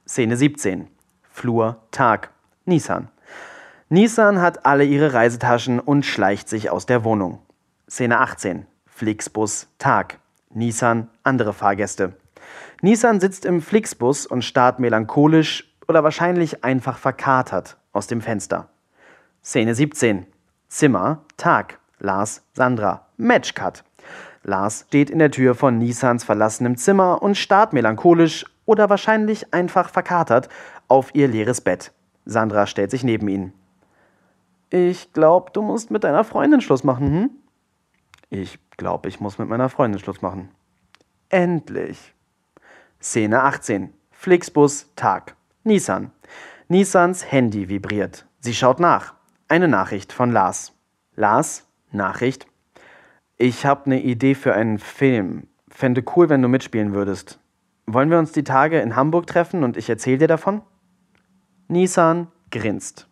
Szene 0.09 0.39
17. 0.39 0.89
Flur, 1.31 1.83
Tag, 1.91 2.31
Nissan. 2.65 3.11
Nissan 3.89 4.41
hat 4.41 4.67
alle 4.67 4.83
ihre 4.83 5.13
Reisetaschen 5.13 5.79
und 5.79 6.05
schleicht 6.05 6.49
sich 6.49 6.71
aus 6.71 6.87
der 6.87 7.05
Wohnung. 7.05 7.39
Szene 7.89 8.19
18. 8.19 8.67
Flixbus 8.85 9.69
Tag. 9.79 10.19
Nissan 10.53 11.09
andere 11.23 11.53
Fahrgäste. 11.53 12.15
Nissan 12.83 13.21
sitzt 13.21 13.45
im 13.45 13.63
Flixbus 13.63 14.27
und 14.27 14.43
starrt 14.43 14.81
melancholisch 14.81 15.73
oder 15.87 16.03
wahrscheinlich 16.03 16.65
einfach 16.65 16.99
verkatert 16.99 17.77
aus 17.93 18.09
dem 18.09 18.23
Fenster. 18.23 18.69
Szene 19.45 19.73
17. 19.73 20.27
Zimmer 20.67 21.23
Tag. 21.37 21.79
Lars 22.01 22.43
Sandra. 22.55 23.07
Matchcut. 23.19 23.85
Lars 24.43 24.87
steht 24.89 25.11
in 25.11 25.21
der 25.21 25.31
Tür 25.31 25.55
von 25.55 25.79
Nissans 25.79 26.25
verlassenem 26.25 26.77
Zimmer 26.77 27.23
und 27.23 27.37
starrt 27.37 27.73
melancholisch 27.73 28.47
oder 28.65 28.91
wahrscheinlich 28.91 29.55
einfach 29.55 29.91
verkatert 29.91 30.49
auf 30.89 31.15
ihr 31.15 31.29
leeres 31.29 31.61
Bett. 31.61 31.93
Sandra 32.25 32.67
stellt 32.67 32.91
sich 32.91 33.05
neben 33.05 33.29
ihn. 33.29 33.53
Ich 34.71 35.13
glaube, 35.13 35.51
du 35.53 35.63
musst 35.63 35.91
mit 35.91 36.05
deiner 36.05 36.25
Freundin 36.25 36.61
Schluss 36.61 36.83
machen, 36.83 37.07
hm? 37.07 37.31
Ich 38.31 38.59
glaube, 38.77 39.09
ich 39.09 39.21
muss 39.21 39.39
mit 39.39 39.49
meiner 39.49 39.69
Freundin 39.69 40.01
Schluss 40.01 40.23
machen. 40.23 40.51
Endlich. 41.29 42.15
Szene 43.01 43.43
18. 43.43 43.93
Flixbus, 44.11 44.91
Tag. 44.97 45.37
Nissan. 45.63 46.11
Nissans 46.69 47.31
Handy 47.31 47.69
vibriert. 47.69 48.27
Sie 48.41 48.55
schaut 48.55 48.81
nach. 48.81 49.15
Eine 49.49 49.69
Nachricht 49.69 50.13
von 50.13 50.33
Lars. 50.33 50.73
Lars, 51.15 51.69
Nachricht. 51.93 52.47
Ich 53.37 53.65
habe 53.65 53.87
eine 53.87 54.03
Idee 54.03 54.35
für 54.35 54.55
einen 54.55 54.79
Film. 54.79 55.47
Fände 55.69 56.03
cool, 56.17 56.29
wenn 56.29 56.43
du 56.43 56.49
mitspielen 56.49 56.95
würdest. 56.95 57.39
Wollen 57.87 58.11
wir 58.11 58.19
uns 58.19 58.33
die 58.33 58.45
Tage 58.45 58.81
in 58.81 58.97
Hamburg 58.97 59.27
treffen 59.27 59.63
und 59.63 59.77
ich 59.77 59.89
erzähle 59.89 60.19
dir 60.19 60.29
davon? 60.29 60.63
Nissan 61.69 62.29
grinst. 62.51 63.09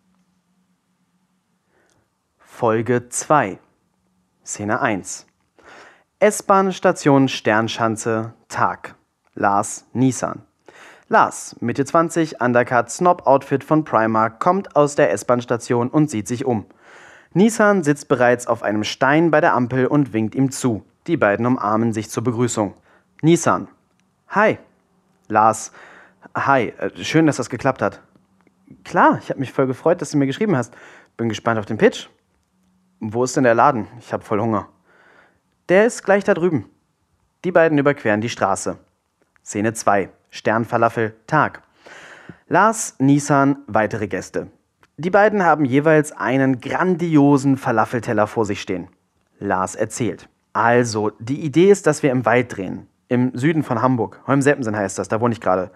Folge 2.57 3.09
2 3.09 3.59
Szene 4.45 4.79
1 4.79 5.27
S-Bahn-Station 6.19 7.27
Sternschanze 7.27 8.33
Tag 8.47 8.95
Lars 9.33 9.85
Nissan 9.91 10.43
Lars, 11.09 11.57
Mitte 11.59 11.83
20, 11.83 12.39
Undercut 12.39 12.89
Snob-Outfit 12.89 13.65
von 13.65 13.83
Primark, 13.83 14.39
kommt 14.39 14.73
aus 14.77 14.95
der 14.95 15.11
S-Bahn-Station 15.11 15.89
und 15.89 16.09
sieht 16.09 16.29
sich 16.29 16.45
um. 16.45 16.65
Nissan 17.33 17.83
sitzt 17.83 18.07
bereits 18.07 18.47
auf 18.47 18.63
einem 18.63 18.85
Stein 18.85 19.31
bei 19.31 19.41
der 19.41 19.53
Ampel 19.53 19.87
und 19.87 20.13
winkt 20.13 20.33
ihm 20.33 20.49
zu. 20.49 20.85
Die 21.07 21.17
beiden 21.17 21.45
umarmen 21.45 21.91
sich 21.91 22.09
zur 22.09 22.23
Begrüßung. 22.23 22.73
Nissan. 23.21 23.67
Hi. 24.29 24.59
Lars. 25.27 25.73
Hi. 26.33 26.73
Äh, 26.77 27.03
schön, 27.03 27.27
dass 27.27 27.35
das 27.35 27.49
geklappt 27.49 27.81
hat. 27.81 27.99
Klar, 28.85 29.19
ich 29.21 29.29
habe 29.29 29.41
mich 29.41 29.51
voll 29.51 29.67
gefreut, 29.67 30.01
dass 30.01 30.11
du 30.11 30.17
mir 30.17 30.25
geschrieben 30.25 30.55
hast. 30.55 30.73
Bin 31.17 31.27
gespannt 31.27 31.59
auf 31.59 31.65
den 31.65 31.77
Pitch. 31.77 32.07
Wo 32.99 33.23
ist 33.23 33.35
denn 33.35 33.43
der 33.43 33.55
Laden? 33.55 33.87
Ich 33.99 34.13
habe 34.13 34.23
voll 34.23 34.39
Hunger. 34.41 34.69
Der 35.69 35.85
ist 35.85 36.03
gleich 36.03 36.23
da 36.23 36.33
drüben. 36.33 36.69
Die 37.43 37.51
beiden 37.51 37.77
überqueren 37.77 38.21
die 38.21 38.29
Straße. 38.29 38.77
Szene 39.43 39.73
2. 39.73 40.09
Sternfalafel, 40.29 41.15
Tag. 41.27 41.61
Lars, 42.47 42.95
Nissan, 42.99 43.57
weitere 43.67 44.07
Gäste. 44.07 44.47
Die 44.97 45.09
beiden 45.09 45.43
haben 45.43 45.65
jeweils 45.65 46.11
einen 46.11 46.61
grandiosen 46.61 47.57
Falafelteller 47.57 48.27
vor 48.27 48.45
sich 48.45 48.61
stehen. 48.61 48.87
Lars 49.39 49.75
erzählt. 49.75 50.29
Also, 50.53 51.11
die 51.19 51.41
Idee 51.41 51.69
ist, 51.69 51.85
dass 51.85 52.01
wir 52.01 52.11
im 52.11 52.25
Wald 52.25 52.55
drehen. 52.55 52.87
Im 53.09 53.35
Süden 53.37 53.63
von 53.63 53.81
Hamburg. 53.81 54.21
Holmseppensen 54.25 54.75
heißt 54.75 54.97
das, 54.97 55.09
da 55.09 55.19
wohne 55.19 55.33
ich 55.33 55.41
gerade. 55.41 55.71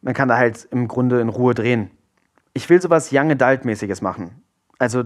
Man 0.00 0.14
kann 0.14 0.28
da 0.28 0.36
halt 0.36 0.68
im 0.70 0.86
Grunde 0.86 1.20
in 1.20 1.28
Ruhe 1.28 1.54
drehen. 1.54 1.90
Ich 2.54 2.70
will 2.70 2.80
sowas 2.80 3.10
Young 3.12 3.30
Adult-mäßiges 3.32 4.00
machen. 4.00 4.42
Also, 4.78 5.04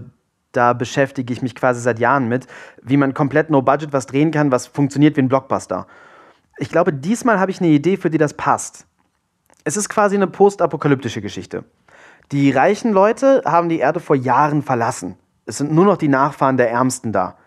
da 0.51 0.73
beschäftige 0.73 1.31
ich 1.33 1.41
mich 1.41 1.55
quasi 1.55 1.81
seit 1.81 1.99
Jahren 1.99 2.27
mit, 2.27 2.47
wie 2.81 2.97
man 2.97 3.13
komplett 3.13 3.49
no 3.49 3.61
budget 3.61 3.93
was 3.93 4.05
drehen 4.05 4.31
kann, 4.31 4.51
was 4.51 4.67
funktioniert 4.67 5.17
wie 5.17 5.21
ein 5.21 5.29
Blockbuster. 5.29 5.87
Ich 6.57 6.69
glaube, 6.69 6.93
diesmal 6.93 7.39
habe 7.39 7.51
ich 7.51 7.61
eine 7.61 7.69
Idee, 7.69 7.97
für 7.97 8.09
die 8.09 8.17
das 8.17 8.33
passt. 8.33 8.85
Es 9.63 9.77
ist 9.77 9.89
quasi 9.89 10.15
eine 10.15 10.27
postapokalyptische 10.27 11.21
Geschichte. 11.21 11.63
Die 12.31 12.51
reichen 12.51 12.91
Leute 12.91 13.43
haben 13.45 13.69
die 13.69 13.79
Erde 13.79 13.99
vor 13.99 14.15
Jahren 14.15 14.63
verlassen. 14.63 15.15
Es 15.45 15.57
sind 15.57 15.71
nur 15.71 15.85
noch 15.85 15.97
die 15.97 16.07
Nachfahren 16.07 16.57
der 16.57 16.71
Ärmsten 16.71 17.11
da. 17.11 17.37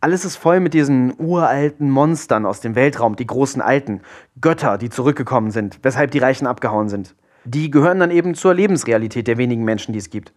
Alles 0.00 0.24
ist 0.24 0.36
voll 0.36 0.60
mit 0.60 0.74
diesen 0.74 1.14
uralten 1.18 1.90
Monstern 1.90 2.44
aus 2.44 2.60
dem 2.60 2.74
Weltraum, 2.74 3.16
die 3.16 3.26
großen 3.26 3.62
Alten, 3.62 4.02
Götter, 4.40 4.76
die 4.76 4.90
zurückgekommen 4.90 5.50
sind, 5.50 5.78
weshalb 5.82 6.10
die 6.10 6.18
Reichen 6.18 6.46
abgehauen 6.46 6.90
sind. 6.90 7.14
Die 7.44 7.70
gehören 7.70 8.00
dann 8.00 8.10
eben 8.10 8.34
zur 8.34 8.52
Lebensrealität 8.52 9.26
der 9.26 9.38
wenigen 9.38 9.64
Menschen, 9.64 9.92
die 9.92 9.98
es 9.98 10.10
gibt. 10.10 10.32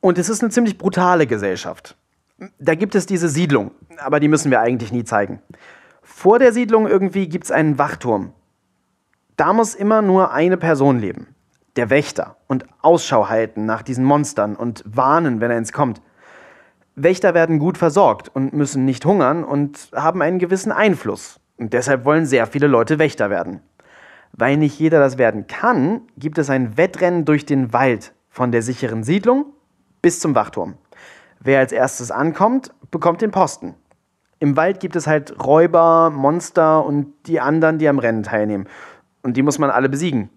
Und 0.00 0.18
es 0.18 0.28
ist 0.28 0.42
eine 0.42 0.50
ziemlich 0.50 0.78
brutale 0.78 1.26
Gesellschaft. 1.26 1.96
Da 2.58 2.74
gibt 2.74 2.94
es 2.94 3.04
diese 3.04 3.28
Siedlung, 3.28 3.72
aber 3.98 4.18
die 4.18 4.28
müssen 4.28 4.50
wir 4.50 4.60
eigentlich 4.60 4.92
nie 4.92 5.04
zeigen. 5.04 5.42
Vor 6.02 6.38
der 6.38 6.52
Siedlung 6.52 6.86
irgendwie 6.86 7.28
gibt 7.28 7.44
es 7.44 7.50
einen 7.50 7.78
Wachturm. 7.78 8.32
Da 9.36 9.52
muss 9.52 9.74
immer 9.74 10.00
nur 10.00 10.32
eine 10.32 10.56
Person 10.56 10.98
leben. 10.98 11.28
Der 11.76 11.90
Wächter. 11.90 12.36
Und 12.46 12.66
Ausschau 12.80 13.28
halten 13.28 13.66
nach 13.66 13.82
diesen 13.82 14.04
Monstern 14.04 14.56
und 14.56 14.82
warnen, 14.86 15.40
wenn 15.40 15.50
er 15.50 15.58
ins 15.58 15.72
kommt. 15.72 16.00
Wächter 16.96 17.34
werden 17.34 17.58
gut 17.58 17.78
versorgt 17.78 18.28
und 18.34 18.52
müssen 18.52 18.84
nicht 18.84 19.04
hungern 19.04 19.44
und 19.44 19.90
haben 19.94 20.22
einen 20.22 20.38
gewissen 20.38 20.72
Einfluss. 20.72 21.40
Und 21.58 21.74
deshalb 21.74 22.04
wollen 22.04 22.26
sehr 22.26 22.46
viele 22.46 22.66
Leute 22.66 22.98
Wächter 22.98 23.30
werden. 23.30 23.60
Weil 24.32 24.56
nicht 24.56 24.78
jeder 24.78 24.98
das 24.98 25.18
werden 25.18 25.46
kann, 25.46 26.02
gibt 26.16 26.38
es 26.38 26.48
ein 26.50 26.76
Wettrennen 26.76 27.24
durch 27.24 27.44
den 27.44 27.72
Wald 27.72 28.14
von 28.28 28.50
der 28.50 28.62
sicheren 28.62 29.04
Siedlung 29.04 29.52
bis 30.02 30.20
zum 30.20 30.34
Wachturm. 30.34 30.74
Wer 31.40 31.58
als 31.58 31.72
erstes 31.72 32.10
ankommt, 32.10 32.72
bekommt 32.90 33.22
den 33.22 33.30
Posten. 33.30 33.74
Im 34.38 34.56
Wald 34.56 34.80
gibt 34.80 34.96
es 34.96 35.06
halt 35.06 35.44
Räuber, 35.44 36.10
Monster 36.10 36.84
und 36.84 37.12
die 37.26 37.40
anderen, 37.40 37.78
die 37.78 37.88
am 37.88 37.98
Rennen 37.98 38.22
teilnehmen. 38.22 38.66
Und 39.22 39.36
die 39.36 39.42
muss 39.42 39.58
man 39.58 39.70
alle 39.70 39.88
besiegen. 39.88 40.30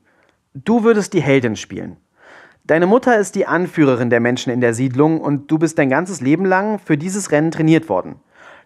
Du 0.53 0.83
würdest 0.83 1.13
die 1.13 1.21
Heldin 1.21 1.55
spielen. 1.55 1.97
Deine 2.65 2.85
Mutter 2.85 3.17
ist 3.17 3.35
die 3.35 3.45
Anführerin 3.45 4.09
der 4.09 4.19
Menschen 4.19 4.51
in 4.51 4.61
der 4.61 4.73
Siedlung 4.73 5.19
und 5.19 5.51
du 5.51 5.57
bist 5.57 5.77
dein 5.77 5.89
ganzes 5.89 6.21
Leben 6.21 6.45
lang 6.45 6.79
für 6.79 6.97
dieses 6.97 7.31
Rennen 7.31 7.51
trainiert 7.51 7.89
worden. 7.89 8.15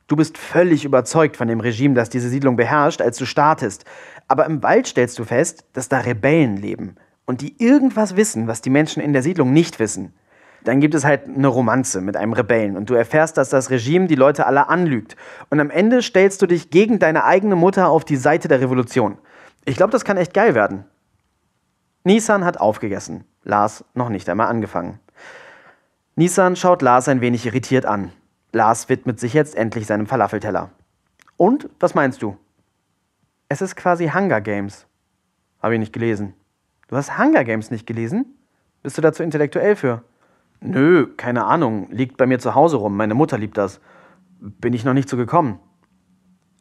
Du 0.08 0.16
bist 0.16 0.38
völlig 0.38 0.86
überzeugt 0.86 1.38
von 1.38 1.48
dem 1.48 1.60
Regime, 1.60 1.94
das 1.94 2.10
diese 2.10 2.30
Siedlung 2.30 2.56
beherrscht, 2.56 3.02
als 3.02 3.18
du 3.18 3.26
startest. 3.26 3.86
Aber 4.28 4.46
im 4.46 4.64
Wald 4.64 4.88
stellst 4.88 5.18
du 5.20 5.24
fest, 5.24 5.66
dass 5.74 5.90
da 5.90 6.00
Rebellen 6.00 6.58
leben 6.58 6.96
und 7.26 7.42
die 7.42 7.56
irgendwas 7.58 8.16
wissen, 8.16 8.48
was 8.48 8.62
die 8.62 8.70
Menschen 8.70 9.02
in 9.02 9.14
der 9.14 9.24
Siedlung 9.24 9.54
nicht 9.54 9.80
wissen 9.80 10.14
dann 10.64 10.80
gibt 10.80 10.96
es 10.96 11.06
halt 11.06 11.28
eine 11.28 11.48
Romanze 11.48 12.02
mit 12.02 12.18
einem 12.18 12.34
Rebellen 12.34 12.76
und 12.76 12.90
du 12.90 12.94
erfährst, 12.94 13.38
dass 13.38 13.50
das 13.50 13.70
Regime 13.70 14.08
die 14.08 14.16
Leute 14.16 14.46
alle 14.46 14.68
anlügt. 14.70 15.16
Und 15.50 15.60
am 15.60 15.70
Ende 15.70 16.02
stellst 16.02 16.42
du 16.42 16.48
dich 16.48 16.70
gegen 16.70 17.00
deine 17.00 17.24
eigene 17.24 17.56
Mutter 17.56 17.90
auf 17.90 18.04
die 18.04 18.18
Seite 18.18 18.48
der 18.48 18.60
Revolution. 18.60 19.18
Ich 19.66 19.76
glaube, 19.76 19.92
das 19.92 20.06
kann 20.06 20.18
echt 20.18 20.34
geil 20.34 20.56
werden. 20.56 20.86
Nissan 22.04 22.46
hat 22.46 22.60
aufgegessen. 22.60 23.24
Lars 23.44 23.84
noch 23.94 24.10
nicht 24.10 24.30
einmal 24.30 24.48
angefangen. 24.48 25.00
Nissan 26.16 26.56
schaut 26.56 26.82
Lars 26.82 27.08
ein 27.08 27.22
wenig 27.22 27.46
irritiert 27.46 27.86
an. 27.86 28.12
Lars 28.52 28.90
widmet 28.90 29.20
sich 29.20 29.34
jetzt 29.34 29.56
endlich 29.56 29.86
seinem 29.86 30.08
Falafelteller. 30.08 30.72
Und, 31.38 31.70
was 31.80 31.96
meinst 31.96 32.22
du? 32.22 32.38
Es 33.50 33.62
ist 33.62 33.76
quasi 33.76 34.10
Hunger 34.10 34.42
Games. 34.42 34.88
Habe 35.62 35.76
ich 35.76 35.80
nicht 35.80 35.94
gelesen. 35.94 36.34
Du 36.88 36.96
hast 36.96 37.18
Hunger 37.18 37.44
Games 37.44 37.72
nicht 37.72 37.86
gelesen? 37.86 38.26
Bist 38.84 38.98
du 38.98 39.02
dazu 39.02 39.22
intellektuell 39.22 39.76
für? 39.76 40.04
Nö, 40.60 41.08
keine 41.18 41.46
Ahnung. 41.46 41.88
Liegt 41.92 42.18
bei 42.18 42.26
mir 42.26 42.40
zu 42.40 42.56
Hause 42.56 42.78
rum. 42.78 42.98
Meine 42.98 43.14
Mutter 43.14 43.38
liebt 43.38 43.58
das. 43.58 43.80
Bin 44.40 44.74
ich 44.74 44.86
noch 44.86 44.94
nicht 44.94 45.10
so 45.10 45.18
gekommen. 45.18 45.60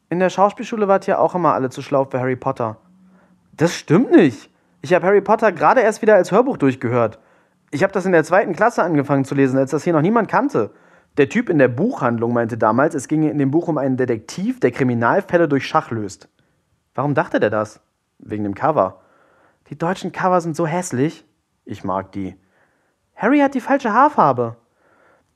In 0.09 0.19
der 0.19 0.31
Schauspielschule 0.31 0.87
wart 0.89 1.09
ihr 1.09 1.21
auch 1.21 1.35
immer 1.35 1.55
alle 1.55 1.71
zu 1.71 1.83
schlau 1.83 2.05
für 2.05 2.21
Harry 2.21 2.37
Potter. 2.37 2.79
Das 3.53 3.75
stimmt 3.75 4.13
nicht. 4.13 4.51
Ich 4.83 4.95
habe 4.95 5.07
Harry 5.07 5.21
Potter 5.21 5.51
gerade 5.51 5.81
erst 5.81 6.03
wieder 6.03 6.15
als 6.15 6.31
Hörbuch 6.31 6.59
durchgehört. 6.59 7.19
Ich 7.73 7.83
habe 7.83 7.93
das 7.93 8.07
in 8.07 8.13
der 8.13 8.23
zweiten 8.23 8.55
Klasse 8.55 8.83
angefangen 8.83 9.25
zu 9.25 9.35
lesen, 9.35 9.59
als 9.59 9.73
das 9.73 9.83
hier 9.83 9.93
noch 9.93 10.03
niemand 10.03 10.29
kannte. 10.29 10.71
Der 11.17 11.29
Typ 11.29 11.49
in 11.49 11.59
der 11.59 11.69
Buchhandlung 11.69 12.33
meinte 12.33 12.59
damals, 12.59 12.95
es 12.95 13.09
ginge 13.09 13.31
in 13.31 13.39
dem 13.39 13.51
Buch 13.51 13.69
um 13.69 13.79
einen 13.79 13.97
Detektiv, 13.97 14.61
der 14.61 14.71
Kriminalfälle 14.71 15.49
durch 15.49 15.67
Schach 15.67 15.91
löst. 15.91 16.29
Warum 16.95 17.15
dachte 17.15 17.41
der 17.41 17.51
das? 17.51 17.81
Wegen 18.19 18.45
dem 18.45 18.55
Cover. 18.55 19.01
Die 19.71 19.79
deutschen 19.79 20.13
Cover 20.13 20.41
sind 20.41 20.55
so 20.55 20.67
hässlich. 20.67 21.25
Ich 21.65 21.83
mag 21.83 22.13
die. 22.13 22.37
Harry 23.17 23.41
hat 23.41 23.55
die 23.55 23.61
falsche 23.61 23.93
Haarfarbe. 23.93 24.57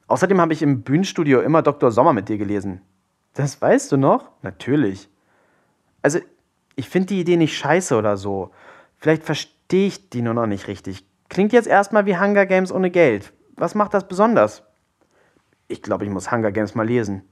Außerdem 0.07 0.41
habe 0.41 0.53
ich 0.53 0.63
im 0.63 0.83
Bühnenstudio 0.83 1.41
immer 1.41 1.63
Dr. 1.63 1.91
Sommer 1.91 2.13
mit 2.13 2.29
dir 2.29 2.37
gelesen. 2.37 2.83
Das 3.35 3.61
weißt 3.61 3.91
du 3.93 3.97
noch? 3.97 4.31
Natürlich. 4.43 5.09
Also, 6.03 6.19
ich 6.77 6.89
finde 6.89 7.09
die 7.09 7.21
Idee 7.21 7.37
nicht 7.37 7.57
scheiße 7.57 7.97
oder 7.97 8.17
so. 8.17 8.51
Vielleicht 8.97 9.25
verstehe 9.25 9.87
ich 9.87 10.11
die 10.11 10.21
nur 10.21 10.35
noch 10.35 10.47
nicht 10.47 10.69
richtig. 10.69 11.07
Klingt 11.29 11.53
jetzt 11.53 11.69
erstmal 11.69 12.07
wie 12.07 12.19
Hunger 12.19 12.45
Games 12.45 12.73
ohne 12.73 12.91
Geld. 12.91 13.33
Was 13.57 13.75
macht 13.75 13.95
das 13.95 14.09
besonders? 14.09 14.63
Ich 15.69 15.81
glaube, 15.83 16.05
ich 16.05 16.11
muss 16.11 16.31
Hunger 16.31 16.53
Games 16.53 16.75
mal 16.75 16.87
lesen. 16.87 17.23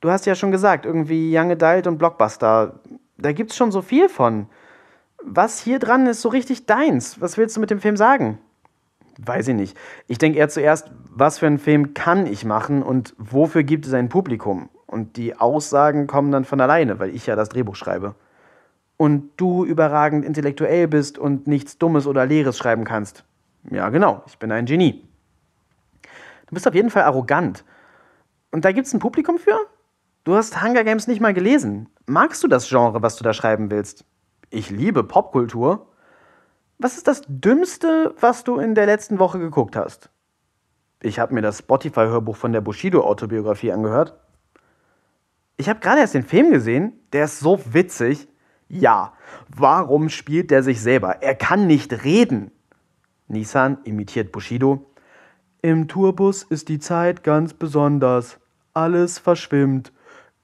Du 0.00 0.10
hast 0.10 0.26
ja 0.26 0.34
schon 0.34 0.50
gesagt, 0.50 0.84
irgendwie 0.84 1.36
Young 1.36 1.50
Adult 1.52 1.86
und 1.86 1.98
Blockbuster. 1.98 2.80
Da 3.18 3.32
gibt's 3.32 3.56
schon 3.56 3.70
so 3.70 3.82
viel 3.82 4.08
von. 4.08 4.46
Was 5.22 5.60
hier 5.60 5.78
dran 5.78 6.06
ist 6.06 6.22
so 6.22 6.30
richtig 6.30 6.66
deins? 6.66 7.20
Was 7.20 7.38
willst 7.38 7.56
du 7.56 7.60
mit 7.60 7.70
dem 7.70 7.80
Film 7.80 7.96
sagen? 7.96 8.38
Weiß 9.26 9.48
ich 9.48 9.54
nicht. 9.54 9.76
Ich 10.06 10.18
denke 10.18 10.38
eher 10.38 10.48
zuerst, 10.48 10.90
was 11.10 11.38
für 11.38 11.46
einen 11.46 11.58
Film 11.58 11.94
kann 11.94 12.26
ich 12.26 12.44
machen 12.44 12.82
und 12.82 13.14
wofür 13.18 13.62
gibt 13.62 13.86
es 13.86 13.92
ein 13.92 14.08
Publikum? 14.08 14.68
Und 14.86 15.16
die 15.16 15.36
Aussagen 15.36 16.06
kommen 16.06 16.32
dann 16.32 16.44
von 16.44 16.60
alleine, 16.60 16.98
weil 16.98 17.14
ich 17.14 17.26
ja 17.26 17.36
das 17.36 17.48
Drehbuch 17.48 17.76
schreibe. 17.76 18.14
Und 18.96 19.30
du 19.36 19.64
überragend 19.64 20.24
intellektuell 20.24 20.88
bist 20.88 21.16
und 21.16 21.46
nichts 21.46 21.78
Dummes 21.78 22.06
oder 22.06 22.26
Leeres 22.26 22.58
schreiben 22.58 22.84
kannst. 22.84 23.24
Ja, 23.70 23.88
genau, 23.90 24.22
ich 24.26 24.38
bin 24.38 24.50
ein 24.52 24.66
Genie. 24.66 25.06
Du 26.46 26.54
bist 26.54 26.66
auf 26.66 26.74
jeden 26.74 26.90
Fall 26.90 27.04
arrogant. 27.04 27.64
Und 28.50 28.64
da 28.64 28.72
gibt 28.72 28.88
es 28.88 28.92
ein 28.92 28.98
Publikum 28.98 29.38
für? 29.38 29.56
Du 30.24 30.34
hast 30.34 30.62
Hunger 30.62 30.84
Games 30.84 31.06
nicht 31.06 31.20
mal 31.20 31.32
gelesen. 31.32 31.88
Magst 32.06 32.42
du 32.42 32.48
das 32.48 32.68
Genre, 32.68 33.00
was 33.02 33.16
du 33.16 33.24
da 33.24 33.32
schreiben 33.32 33.70
willst? 33.70 34.04
Ich 34.50 34.70
liebe 34.70 35.04
Popkultur. 35.04 35.86
Was 36.82 36.96
ist 36.96 37.06
das 37.08 37.20
Dümmste, 37.28 38.14
was 38.20 38.42
du 38.42 38.58
in 38.58 38.74
der 38.74 38.86
letzten 38.86 39.18
Woche 39.18 39.38
geguckt 39.38 39.76
hast? 39.76 40.08
Ich 41.02 41.18
habe 41.18 41.34
mir 41.34 41.42
das 41.42 41.58
Spotify-Hörbuch 41.58 42.36
von 42.36 42.54
der 42.54 42.62
Bushido-Autobiografie 42.62 43.70
angehört. 43.70 44.18
Ich 45.58 45.68
habe 45.68 45.80
gerade 45.80 46.00
erst 46.00 46.14
den 46.14 46.22
Film 46.22 46.50
gesehen, 46.50 46.94
der 47.12 47.26
ist 47.26 47.38
so 47.38 47.60
witzig. 47.74 48.28
Ja, 48.66 49.12
warum 49.54 50.08
spielt 50.08 50.50
der 50.50 50.62
sich 50.62 50.80
selber? 50.80 51.20
Er 51.20 51.34
kann 51.34 51.66
nicht 51.66 52.02
reden. 52.02 52.50
Nissan 53.28 53.76
imitiert 53.84 54.32
Bushido. 54.32 54.90
Im 55.60 55.86
Tourbus 55.86 56.44
ist 56.44 56.70
die 56.70 56.78
Zeit 56.78 57.22
ganz 57.22 57.52
besonders. 57.52 58.38
Alles 58.72 59.18
verschwimmt. 59.18 59.92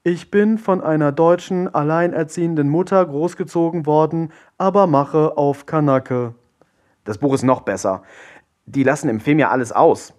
Ich 0.09 0.31
bin 0.31 0.57
von 0.57 0.79
einer 0.79 1.11
deutschen 1.11 1.67
alleinerziehenden 1.75 2.69
Mutter 2.69 3.05
großgezogen 3.05 3.85
worden, 3.85 4.31
aber 4.57 4.87
mache 4.87 5.35
auf 5.35 5.65
Kanake. 5.65 6.33
Das 7.03 7.17
Buch 7.17 7.33
ist 7.33 7.43
noch 7.43 7.59
besser. 7.59 8.03
Die 8.65 8.83
lassen 8.83 9.09
im 9.09 9.19
Film 9.19 9.37
ja 9.37 9.49
alles 9.49 9.73
aus, 9.73 10.13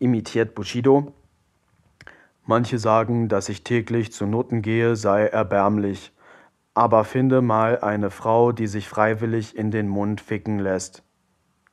imitiert 0.00 0.56
Bushido. 0.56 1.12
Manche 2.46 2.80
sagen, 2.80 3.28
dass 3.28 3.48
ich 3.48 3.62
täglich 3.62 4.10
zu 4.12 4.26
Noten 4.26 4.60
gehe, 4.60 4.96
sei 4.96 5.26
erbärmlich. 5.26 6.12
Aber 6.74 7.04
finde 7.04 7.40
mal 7.40 7.78
eine 7.78 8.10
Frau, 8.10 8.50
die 8.50 8.66
sich 8.66 8.88
freiwillig 8.88 9.56
in 9.56 9.70
den 9.70 9.86
Mund 9.86 10.20
ficken 10.20 10.58
lässt. 10.58 11.04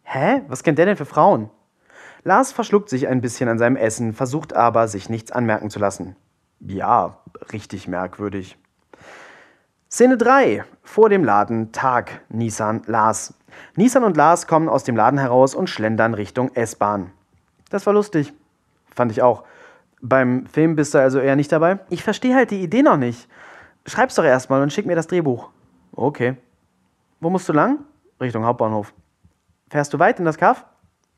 Hä? 0.03 0.43
Was 0.49 0.61
kennt 0.61 0.78
der 0.78 0.86
denn 0.86 0.97
für 0.97 1.05
Frauen? 1.05 1.49
Lars 2.24 2.51
verschluckt 2.51 2.89
sich 2.89 3.07
ein 3.07 3.22
bisschen 3.22 3.49
an 3.49 3.57
seinem 3.57 3.76
Essen, 3.76 4.13
versucht 4.13 4.55
aber, 4.55 4.88
sich 4.88 5.09
nichts 5.09 5.32
anmerken 5.32 5.72
zu 5.72 5.80
lassen. 5.80 6.16
Ja, 6.60 7.18
richtig 7.51 7.88
merkwürdig. 7.88 8.58
Szene 9.89 10.18
3. 10.18 10.66
Vor 10.84 11.10
dem 11.10 11.24
Laden 11.24 11.72
Tag. 11.72 12.22
Nissan, 12.30 12.82
Lars. 12.86 13.34
Nissan 13.76 14.03
und 14.03 14.18
Lars 14.18 14.47
kommen 14.47 14.68
aus 14.68 14.84
dem 14.84 14.95
Laden 14.95 15.20
heraus 15.20 15.56
und 15.56 15.70
schlendern 15.70 16.14
Richtung 16.14 16.53
S-Bahn. 16.53 17.12
Das 17.70 17.86
war 17.86 17.93
lustig. 17.93 18.34
Fand 18.93 19.12
ich 19.12 19.22
auch. 19.22 19.43
Beim 20.01 20.45
Film 20.47 20.76
bist 20.76 20.93
du 20.93 20.99
also 20.99 21.20
eher 21.20 21.36
nicht 21.36 21.51
dabei? 21.51 21.80
Ich 21.89 22.03
verstehe 22.03 22.36
halt 22.36 22.51
die 22.51 22.62
Idee 22.62 22.84
noch 22.84 22.97
nicht. 22.97 23.28
Schreib's 23.86 24.16
doch 24.16 24.24
erstmal 24.24 24.62
und 24.62 24.74
schick 24.74 24.86
mir 24.86 24.95
das 24.95 25.08
Drehbuch. 25.08 25.49
Okay. 25.93 26.38
Wo 27.20 27.30
musst 27.30 27.47
du 27.47 27.53
lang? 27.53 27.80
Richtung 28.20 28.45
Hauptbahnhof. 28.45 28.93
Fährst 29.70 29.93
du 29.93 29.99
weit 29.99 30.20
in 30.20 30.26
das 30.26 30.38
Kaff? 30.38 30.66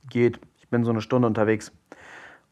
Geht. 0.09 0.39
Ich 0.57 0.69
bin 0.69 0.83
so 0.83 0.91
eine 0.91 1.01
Stunde 1.01 1.27
unterwegs. 1.27 1.71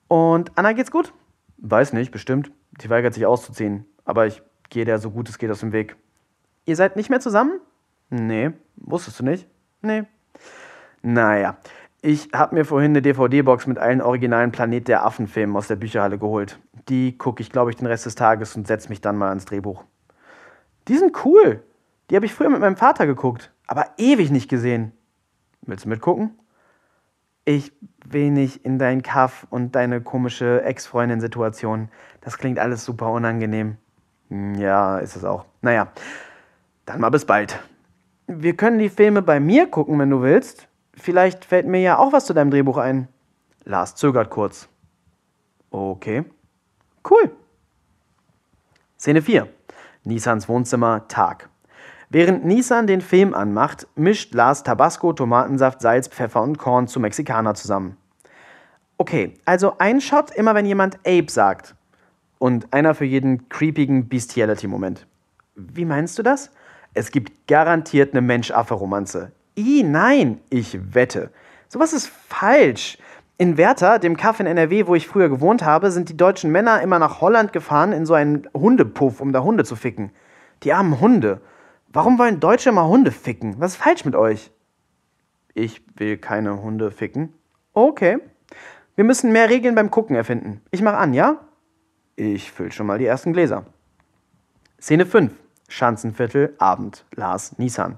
Und 0.07 0.51
Anna 0.55 0.73
geht's 0.73 0.91
gut? 0.91 1.13
Weiß 1.57 1.93
nicht, 1.93 2.11
bestimmt. 2.11 2.51
Sie 2.81 2.89
weigert 2.89 3.13
sich 3.13 3.25
auszuziehen. 3.25 3.85
Aber 4.03 4.27
ich 4.27 4.41
gehe 4.69 4.85
der 4.85 4.99
so 4.99 5.11
gut 5.11 5.29
es 5.29 5.37
geht 5.37 5.51
aus 5.51 5.59
dem 5.59 5.71
Weg. 5.71 5.95
Ihr 6.65 6.75
seid 6.75 6.95
nicht 6.95 7.09
mehr 7.09 7.19
zusammen? 7.19 7.59
Nee. 8.09 8.51
Wusstest 8.75 9.19
du 9.19 9.23
nicht? 9.23 9.47
Nee. 9.81 10.03
Naja. 11.01 11.57
Ich 12.01 12.29
habe 12.33 12.55
mir 12.55 12.65
vorhin 12.65 12.91
eine 12.91 13.01
DVD-Box 13.01 13.65
mit 13.67 13.79
allen 13.79 14.01
originalen 14.01 14.51
Planet 14.51 14.87
der 14.87 15.05
Affen-Filmen 15.05 15.55
aus 15.55 15.67
der 15.67 15.75
Bücherhalle 15.75 16.19
geholt. 16.19 16.59
Die 16.87 17.17
gucke 17.17 17.41
ich, 17.41 17.51
glaube 17.51 17.71
ich, 17.71 17.77
den 17.77 17.87
Rest 17.87 18.05
des 18.05 18.15
Tages 18.15 18.55
und 18.55 18.67
setze 18.67 18.89
mich 18.89 19.01
dann 19.01 19.17
mal 19.17 19.29
ans 19.29 19.45
Drehbuch. 19.45 19.83
Die 20.87 20.97
sind 20.97 21.25
cool. 21.25 21.63
Die 22.09 22.15
habe 22.15 22.27
ich 22.27 22.33
früher 22.33 22.49
mit 22.49 22.59
meinem 22.59 22.77
Vater 22.77 23.07
geguckt, 23.07 23.51
aber 23.65 23.87
ewig 23.97 24.29
nicht 24.29 24.49
gesehen. 24.49 24.91
Willst 25.63 25.85
du 25.85 25.89
mitgucken? 25.89 26.37
Ich 27.45 27.71
will 28.03 28.31
nicht 28.31 28.65
in 28.65 28.79
dein 28.79 29.03
Kaff 29.03 29.45
und 29.51 29.75
deine 29.75 30.01
komische 30.01 30.63
Ex-Freundin-Situation. 30.63 31.89
Das 32.21 32.39
klingt 32.39 32.57
alles 32.57 32.83
super 32.83 33.11
unangenehm. 33.11 33.77
Hm, 34.29 34.55
ja, 34.55 34.97
ist 34.97 35.15
es 35.15 35.23
auch. 35.23 35.45
Naja, 35.61 35.91
dann 36.85 36.99
mal 36.99 37.11
bis 37.11 37.25
bald. 37.25 37.59
Wir 38.27 38.55
können 38.55 38.79
die 38.79 38.89
Filme 38.89 39.21
bei 39.21 39.39
mir 39.39 39.67
gucken, 39.67 39.99
wenn 39.99 40.09
du 40.09 40.23
willst. 40.23 40.67
Vielleicht 40.95 41.45
fällt 41.45 41.67
mir 41.67 41.81
ja 41.81 41.99
auch 41.99 42.13
was 42.13 42.25
zu 42.25 42.33
deinem 42.33 42.49
Drehbuch 42.49 42.77
ein. 42.77 43.07
Lars 43.63 43.95
zögert 43.95 44.31
kurz. 44.31 44.67
Okay. 45.69 46.25
Cool. 47.07 47.31
Szene 48.97 49.21
4. 49.21 49.47
Nissans 50.03 50.49
Wohnzimmer, 50.49 51.07
Tag. 51.07 51.49
Während 52.15 52.45
Nissan 52.45 52.87
den 52.87 53.01
Film 53.01 53.33
anmacht, 53.33 53.87
mischt 53.95 54.33
Lars 54.33 54.63
Tabasco, 54.63 55.11
Tomatensaft, 55.11 55.81
Salz, 55.81 56.07
Pfeffer 56.07 56.41
und 56.43 56.57
Korn 56.57 56.87
zu 56.87 57.01
Mexikaner 57.01 57.55
zusammen. 57.55 57.97
Okay, 58.97 59.33
also 59.43 59.73
ein 59.79 59.99
Shot 59.99 60.31
immer, 60.31 60.55
wenn 60.55 60.65
jemand 60.65 60.95
Ape 60.99 61.25
sagt. 61.27 61.75
Und 62.39 62.71
einer 62.73 62.95
für 62.95 63.03
jeden 63.03 63.49
creepigen 63.49 64.07
Bestiality-Moment. 64.07 65.05
Wie 65.55 65.83
meinst 65.83 66.17
du 66.17 66.23
das? 66.23 66.51
Es 66.93 67.11
gibt 67.11 67.49
garantiert 67.49 68.13
eine 68.13 68.21
Mensch-Affe-Romanze. 68.21 69.33
I, 69.57 69.83
nein, 69.83 70.39
ich 70.49 70.95
wette. 70.95 71.31
Sowas 71.67 71.91
ist 71.91 72.07
falsch. 72.07 72.97
In 73.37 73.57
Werther, 73.57 73.99
dem 73.99 74.15
Kaff 74.15 74.39
in 74.39 74.45
NRW, 74.45 74.87
wo 74.87 74.95
ich 74.95 75.09
früher 75.09 75.27
gewohnt 75.27 75.65
habe, 75.65 75.91
sind 75.91 76.07
die 76.07 76.15
deutschen 76.15 76.49
Männer 76.49 76.81
immer 76.81 76.97
nach 76.97 77.19
Holland 77.19 77.51
gefahren 77.51 77.91
in 77.91 78.05
so 78.05 78.13
einen 78.13 78.47
Hundepuff, 78.53 79.19
um 79.19 79.33
da 79.33 79.43
Hunde 79.43 79.65
zu 79.65 79.75
ficken. 79.75 80.11
Die 80.63 80.71
armen 80.71 81.01
Hunde. 81.01 81.41
Warum 81.95 82.19
wollen 82.19 82.41
Deutsche 82.41 82.71
immer 82.71 82.89
Hunde 82.89 83.09
ficken? 83.09 83.55
Was 83.57 83.71
ist 83.71 83.81
falsch 83.81 84.03
mit 84.03 84.15
euch? 84.15 84.51
Ich 85.53 85.81
will 85.95 86.17
keine 86.17 86.61
Hunde 86.61 86.91
ficken. 86.91 87.33
Okay. 87.71 88.17
Wir 88.97 89.05
müssen 89.05 89.31
mehr 89.31 89.49
Regeln 89.49 89.75
beim 89.75 89.89
Gucken 89.89 90.13
erfinden. 90.13 90.61
Ich 90.71 90.81
mach 90.81 90.95
an, 90.95 91.13
ja? 91.13 91.39
Ich 92.17 92.51
füll 92.51 92.73
schon 92.73 92.85
mal 92.85 92.99
die 92.99 93.05
ersten 93.05 93.31
Gläser. 93.31 93.63
Szene 94.77 95.05
5. 95.05 95.31
Schanzenviertel, 95.69 96.53
Abend. 96.57 97.05
Lars, 97.15 97.57
Nissan. 97.59 97.97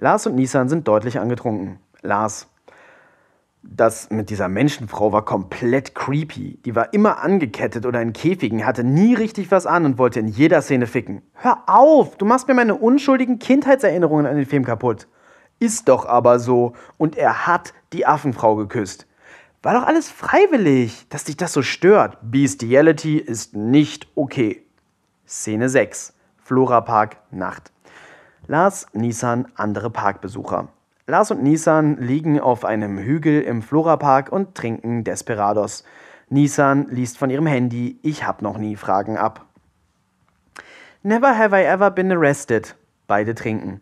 Lars 0.00 0.26
und 0.26 0.34
Nissan 0.34 0.68
sind 0.68 0.88
deutlich 0.88 1.20
angetrunken. 1.20 1.78
Lars. 2.02 2.48
Das 3.70 4.08
mit 4.08 4.30
dieser 4.30 4.48
Menschenfrau 4.48 5.12
war 5.12 5.26
komplett 5.26 5.94
creepy. 5.94 6.58
Die 6.64 6.74
war 6.74 6.94
immer 6.94 7.22
angekettet 7.22 7.84
oder 7.84 8.00
in 8.00 8.14
Käfigen, 8.14 8.64
hatte 8.64 8.82
nie 8.82 9.14
richtig 9.14 9.50
was 9.50 9.66
an 9.66 9.84
und 9.84 9.98
wollte 9.98 10.20
in 10.20 10.26
jeder 10.26 10.62
Szene 10.62 10.86
ficken. 10.86 11.20
Hör 11.34 11.64
auf, 11.66 12.16
du 12.16 12.24
machst 12.24 12.48
mir 12.48 12.54
meine 12.54 12.74
unschuldigen 12.74 13.38
Kindheitserinnerungen 13.38 14.24
an 14.24 14.36
den 14.36 14.46
Film 14.46 14.64
kaputt. 14.64 15.06
Ist 15.58 15.88
doch 15.88 16.06
aber 16.06 16.38
so. 16.38 16.72
Und 16.96 17.18
er 17.18 17.46
hat 17.46 17.74
die 17.92 18.06
Affenfrau 18.06 18.56
geküsst. 18.56 19.06
War 19.62 19.74
doch 19.74 19.86
alles 19.86 20.08
freiwillig, 20.08 21.06
dass 21.10 21.24
dich 21.24 21.36
das 21.36 21.52
so 21.52 21.60
stört. 21.60 22.16
Bestiality 22.22 23.18
ist 23.18 23.54
nicht 23.54 24.08
okay. 24.14 24.64
Szene 25.26 25.68
6. 25.68 26.14
Flora 26.38 26.80
Park, 26.80 27.18
Nacht. 27.30 27.70
Lars, 28.46 28.86
Nissan, 28.94 29.46
andere 29.56 29.90
Parkbesucher. 29.90 30.68
Lars 31.10 31.30
und 31.30 31.42
Nissan 31.42 31.96
liegen 31.96 32.38
auf 32.38 32.66
einem 32.66 32.98
Hügel 32.98 33.40
im 33.40 33.62
Florapark 33.62 34.30
und 34.30 34.54
trinken 34.54 35.04
Desperados. 35.04 35.82
Nissan 36.28 36.86
liest 36.90 37.16
von 37.16 37.30
ihrem 37.30 37.46
Handy 37.46 37.98
Ich 38.02 38.26
hab 38.26 38.42
noch 38.42 38.58
nie 38.58 38.76
Fragen 38.76 39.16
ab. 39.16 39.46
Never 41.02 41.38
have 41.38 41.56
I 41.56 41.64
ever 41.64 41.90
been 41.90 42.12
arrested. 42.12 42.76
Beide 43.06 43.34
trinken. 43.34 43.80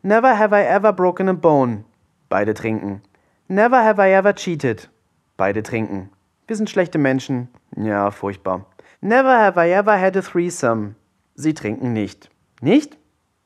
Never 0.00 0.38
have 0.38 0.56
I 0.58 0.62
ever 0.64 0.94
broken 0.94 1.28
a 1.28 1.34
bone. 1.34 1.84
Beide 2.30 2.54
trinken. 2.54 3.02
Never 3.48 3.84
have 3.84 4.00
I 4.00 4.10
ever 4.10 4.34
cheated. 4.34 4.88
Beide 5.36 5.62
trinken. 5.62 6.08
Wir 6.46 6.56
sind 6.56 6.70
schlechte 6.70 6.96
Menschen. 6.96 7.48
Ja, 7.76 8.10
furchtbar. 8.10 8.64
Never 9.02 9.38
have 9.38 9.60
I 9.60 9.70
ever 9.72 10.00
had 10.00 10.16
a 10.16 10.22
threesome. 10.22 10.94
Sie 11.34 11.52
trinken 11.52 11.92
nicht. 11.92 12.30
Nicht? 12.62 12.96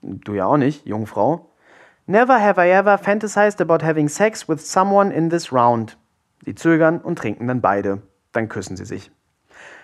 Du 0.00 0.34
ja 0.34 0.46
auch 0.46 0.58
nicht, 0.58 0.86
Jungfrau. 0.86 1.50
Never 2.08 2.40
have 2.40 2.56
I 2.56 2.70
ever 2.70 2.98
fantasized 2.98 3.60
about 3.60 3.84
having 3.84 4.08
sex 4.08 4.48
with 4.48 4.60
someone 4.60 5.10
in 5.12 5.28
this 5.28 5.52
round. 5.52 5.98
Sie 6.44 6.54
zögern 6.54 7.00
und 7.00 7.18
trinken 7.18 7.48
dann 7.48 7.60
beide. 7.60 8.00
Dann 8.30 8.48
küssen 8.48 8.76
sie 8.76 8.84
sich. 8.84 9.10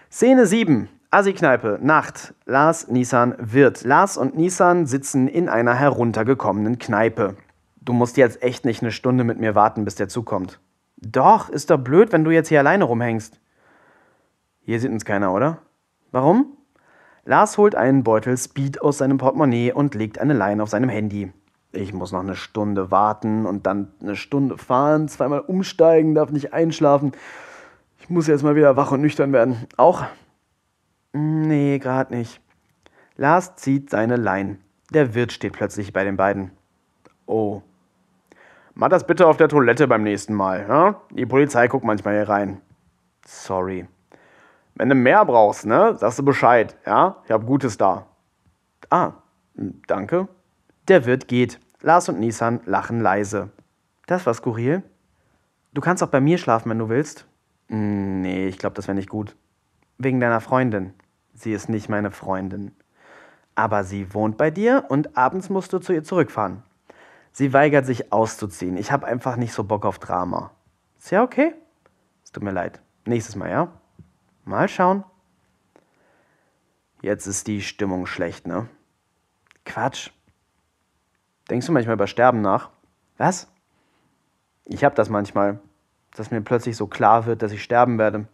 Szene 0.09 0.47
7. 0.47 0.89
Assi-Kneipe, 1.11 1.81
Nacht. 1.83 2.33
Lars, 2.47 2.87
Nissan, 2.87 3.35
Wirt. 3.39 3.83
Lars 3.83 4.17
und 4.17 4.37
Nissan 4.37 4.87
sitzen 4.87 5.27
in 5.27 5.49
einer 5.49 5.75
heruntergekommenen 5.75 6.79
Kneipe. 6.79 7.35
Du 7.81 7.93
musst 7.93 8.17
jetzt 8.17 8.41
echt 8.41 8.65
nicht 8.65 8.83
eine 8.83 8.93
Stunde 8.93 9.25
mit 9.25 9.41
mir 9.41 9.57
warten, 9.57 9.85
bis 9.85 9.97
der 9.97 10.09
zukommt. 10.09 10.61
Doch, 10.99 11.49
ist 11.49 11.71
doch 11.71 11.79
blöd, 11.79 12.13
wenn 12.13 12.23
du 12.23 12.31
jetzt 12.31 12.49
hier 12.49 12.61
alleine 12.61 12.85
rumhängst. 12.85 13.41
Hier 14.61 14.79
sieht 14.79 14.93
uns 14.93 15.05
keiner, 15.05 15.35
oder? 15.35 15.59
Warum? 16.13 16.57
Lars 17.25 17.59
holt 17.59 17.75
einen 17.75 18.05
Beutel 18.05 18.39
Speed 18.39 18.81
aus 18.81 18.99
seinem 18.99 19.19
Portemonnaie 19.19 19.73
und 19.73 19.97
legt 19.97 20.21
eine 20.21 20.35
Leine 20.35 20.63
auf 20.63 20.69
seinem 20.69 20.89
Handy. 20.89 21.33
Ich 21.73 21.95
muss 21.95 22.13
noch 22.13 22.21
eine 22.21 22.37
Stunde 22.37 22.91
warten 22.91 23.47
und 23.47 23.67
dann 23.67 23.93
eine 24.01 24.15
Stunde 24.15 24.59
fahren, 24.59 25.09
zweimal 25.09 25.41
umsteigen, 25.41 26.15
darf 26.15 26.31
nicht 26.31 26.53
einschlafen. 26.53 27.13
Ich 27.99 28.11
muss 28.11 28.27
jetzt 28.27 28.43
mal 28.43 28.57
wieder 28.57 28.77
wach 28.77 28.93
und 28.93 29.01
nüchtern 29.01 29.33
werden. 29.33 29.67
Auch? 29.79 30.05
Nee, 31.15 31.79
gerade 31.79 32.15
nicht. 32.15 32.41
Lars 33.17 33.57
zieht 33.57 33.89
seine 33.89 34.17
Leine. 34.17 34.59
Der 34.93 35.15
Wirt 35.15 35.33
steht 35.33 35.55
plötzlich 35.55 35.93
bei 35.95 36.05
den 36.05 36.19
beiden. 36.19 36.51
Oh. 37.27 37.63
Mach 38.75 38.89
das 38.89 39.07
bitte 39.07 39.27
auf 39.27 39.39
der 39.39 39.49
Toilette 39.49 39.89
beim 39.89 40.03
nächsten 40.03 40.35
Mal. 40.35 40.67
Ja? 40.69 41.01
Die 41.11 41.27
Polizei 41.27 41.69
guckt 41.69 41.85
manchmal 41.85 42.15
hier 42.15 42.29
rein. 42.29 42.61
Sorry. 43.27 43.87
Wenn 44.75 44.89
du 44.89 44.95
mehr 44.95 45.25
brauchst, 45.25 45.65
ne, 45.65 45.95
sagst 45.97 46.19
du 46.19 46.25
Bescheid, 46.25 46.77
ja? 46.85 47.17
Ich 47.25 47.31
hab 47.31 47.47
Gutes 47.47 47.79
da. 47.79 48.07
Ah, 48.91 49.13
danke. 49.87 50.29
Der 50.89 51.05
Wirt 51.07 51.29
geht. 51.29 51.61
Lars 51.81 52.09
und 52.09 52.19
Nissan 52.19 52.61
lachen 52.65 53.01
leise. 53.01 53.51
Das 54.07 54.27
war 54.27 54.35
skurril. 54.35 54.83
Du 55.73 55.81
kannst 55.81 56.03
auch 56.03 56.09
bei 56.09 56.21
mir 56.21 56.39
schlafen, 56.39 56.71
wenn 56.71 56.79
du 56.79 56.89
willst. 56.89 57.27
Nee, 57.69 58.49
ich 58.49 58.59
glaube, 58.59 58.75
das 58.75 58.89
wäre 58.89 58.97
nicht 58.97 59.09
gut. 59.09 59.37
Wegen 59.99 60.21
deiner 60.21 60.41
Freundin. 60.41 60.93
Sie 61.35 61.53
ist 61.53 61.69
nicht 61.69 61.89
meine 61.89 62.11
Freundin. 62.11 62.73
Aber 63.55 63.85
sie 63.85 64.13
wohnt 64.13 64.37
bei 64.37 64.51
dir 64.51 64.85
und 64.89 65.17
abends 65.17 65.51
musst 65.51 65.73
du 65.73 65.79
zu 65.79 65.93
ihr 65.93 66.05
zurückfahren. 66.05 66.63
Sie 67.31 67.53
weigert 67.53 67.87
sich 67.87 68.13
auszuziehen. 68.13 68.77
Ich 68.77 68.93
habe 68.93 69.07
einfach 69.07 69.37
nicht 69.37 69.53
so 69.53 69.65
Bock 69.65 69.87
auf 69.87 69.99
Drama. 69.99 70.51
Ist 70.99 71.11
ja 71.11 71.23
okay? 71.23 71.55
Es 72.25 72.33
tut 72.33 72.43
mir 72.43 72.51
leid. 72.51 72.81
Nächstes 73.07 73.37
Mal, 73.37 73.51
ja? 73.51 73.69
Mal 74.45 74.69
schauen. 74.69 75.05
Jetzt 77.01 77.27
ist 77.27 77.47
die 77.47 77.63
Stimmung 77.63 78.07
schlecht, 78.07 78.47
ne? 78.47 78.69
Quatsch. 79.65 80.11
Denkst 81.53 81.67
du 81.67 81.73
manchmal 81.73 81.97
über 81.97 82.07
Sterben 82.07 82.41
nach? 82.41 82.71
Was? 83.19 83.47
Ich 84.65 84.85
hab 84.85 84.95
das 84.95 85.11
manchmal, 85.11 85.61
dass 86.17 86.31
mir 86.31 86.41
plötzlich 86.41 86.79
so 86.79 86.87
klar 86.87 87.27
wird, 87.27 87.43
dass 87.43 87.53
ich 87.53 87.63
sterben 87.63 87.99
werde. 87.99 88.27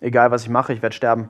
Egal 0.00 0.30
was 0.30 0.44
ich 0.44 0.48
mache, 0.48 0.72
ich 0.72 0.80
werde 0.80 0.96
sterben. 0.96 1.28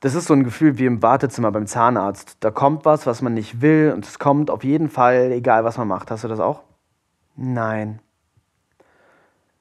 Das 0.00 0.14
ist 0.14 0.26
so 0.26 0.34
ein 0.34 0.44
Gefühl 0.44 0.76
wie 0.76 0.84
im 0.84 1.00
Wartezimmer 1.00 1.50
beim 1.50 1.66
Zahnarzt. 1.66 2.36
Da 2.40 2.50
kommt 2.50 2.84
was, 2.84 3.06
was 3.06 3.22
man 3.22 3.32
nicht 3.32 3.62
will 3.62 3.90
und 3.96 4.04
es 4.04 4.18
kommt 4.18 4.50
auf 4.50 4.64
jeden 4.64 4.90
Fall, 4.90 5.32
egal 5.32 5.64
was 5.64 5.78
man 5.78 5.88
macht. 5.88 6.10
Hast 6.10 6.24
du 6.24 6.28
das 6.28 6.40
auch? 6.40 6.60
Nein. 7.34 8.00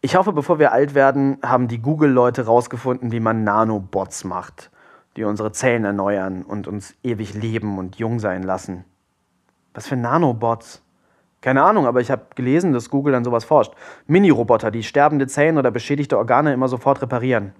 Ich 0.01 0.17
hoffe, 0.17 0.33
bevor 0.33 0.59
wir 0.59 0.73
alt 0.73 0.93
werden, 0.95 1.37
haben 1.45 1.69
die 1.69 1.79
Google-Leute 1.81 2.45
rausgefunden, 2.45 3.13
wie 3.13 3.21
man 3.21 3.45
Nanobots 3.45 4.25
macht, 4.25 4.69
die 5.15 5.23
unsere 5.23 5.53
Zellen 5.53 5.85
erneuern 5.85 6.43
und 6.43 6.67
uns 6.67 6.93
ewig 7.03 7.35
leben 7.35 7.77
und 7.77 7.95
jung 7.95 8.19
sein 8.19 8.43
lassen. 8.43 8.83
Was 9.77 9.85
für 9.85 9.95
Nanobots? 9.95 10.81
Keine 11.39 11.61
Ahnung, 11.61 11.85
aber 11.85 12.01
ich 12.01 12.09
habe 12.09 12.25
gelesen, 12.33 12.73
dass 12.73 12.89
Google 12.89 13.13
an 13.13 13.23
sowas 13.23 13.45
forscht. 13.45 13.73
Mini-Roboter, 14.07 14.71
die 14.71 14.81
sterbende 14.81 15.27
Zellen 15.27 15.59
oder 15.59 15.69
beschädigte 15.69 16.17
Organe 16.17 16.51
immer 16.51 16.67
sofort 16.67 16.99
reparieren. 16.99 17.53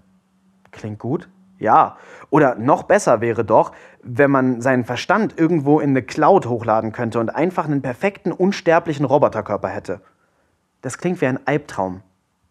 Klingt 0.72 0.98
gut? 0.98 1.30
Ja. 1.60 1.96
Oder 2.32 2.56
noch 2.56 2.82
besser 2.82 3.22
wäre 3.22 3.46
doch, 3.46 3.72
wenn 4.02 4.32
man 4.32 4.62
seinen 4.62 4.84
Verstand 4.84 5.38
irgendwo 5.38 5.80
in 5.80 5.92
eine 5.92 6.02
Cloud 6.02 6.48
hochladen 6.48 6.92
könnte 6.92 7.20
und 7.20 7.30
einfach 7.30 7.66
einen 7.66 7.84
perfekten, 7.84 8.32
unsterblichen 8.32 9.06
Roboterkörper 9.06 9.70
hätte. 9.70 10.02
Das 10.82 10.98
klingt 10.98 11.22
wie 11.22 11.28
ein 11.28 11.46
Albtraum. 11.46 12.02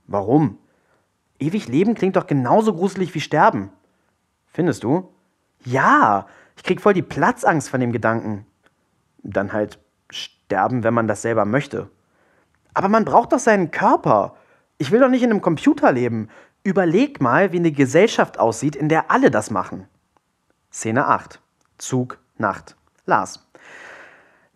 Warum? 0.07 0.59
Ewig 1.41 1.67
leben 1.67 1.97
klingt 1.97 2.15
doch 2.15 2.29
genauso 2.29 2.73
gruselig 2.73 3.13
wie 3.17 3.21
sterben. 3.21 3.71
Findest 4.47 4.85
du? 4.85 5.09
Ja, 5.65 6.29
ich 6.57 6.63
krieg 6.63 6.81
voll 6.81 6.95
die 6.95 7.03
Platzangst 7.03 7.69
von 7.69 7.81
dem 7.81 7.91
Gedanken. 7.91 8.47
Dann 9.33 9.53
halt 9.53 9.79
sterben, 10.11 10.85
wenn 10.85 10.95
man 10.95 11.09
das 11.09 11.23
selber 11.23 11.45
möchte. 11.45 11.91
Aber 12.75 12.89
man 12.89 13.05
braucht 13.05 13.33
doch 13.33 13.39
seinen 13.39 13.71
Körper. 13.71 14.37
Ich 14.79 14.91
will 14.91 15.01
doch 15.01 15.09
nicht 15.09 15.23
in 15.23 15.31
einem 15.31 15.41
Computer 15.41 15.93
leben. 15.93 16.29
Überleg 16.63 17.21
mal, 17.21 17.53
wie 17.53 17.59
eine 17.59 17.73
Gesellschaft 17.73 18.39
aussieht, 18.39 18.77
in 18.77 18.89
der 18.89 19.11
alle 19.11 19.31
das 19.31 19.51
machen. 19.51 19.89
Szene 20.73 21.07
8. 21.07 21.41
Zug, 21.79 22.19
Nacht. 22.39 22.77
Lars. 23.07 23.49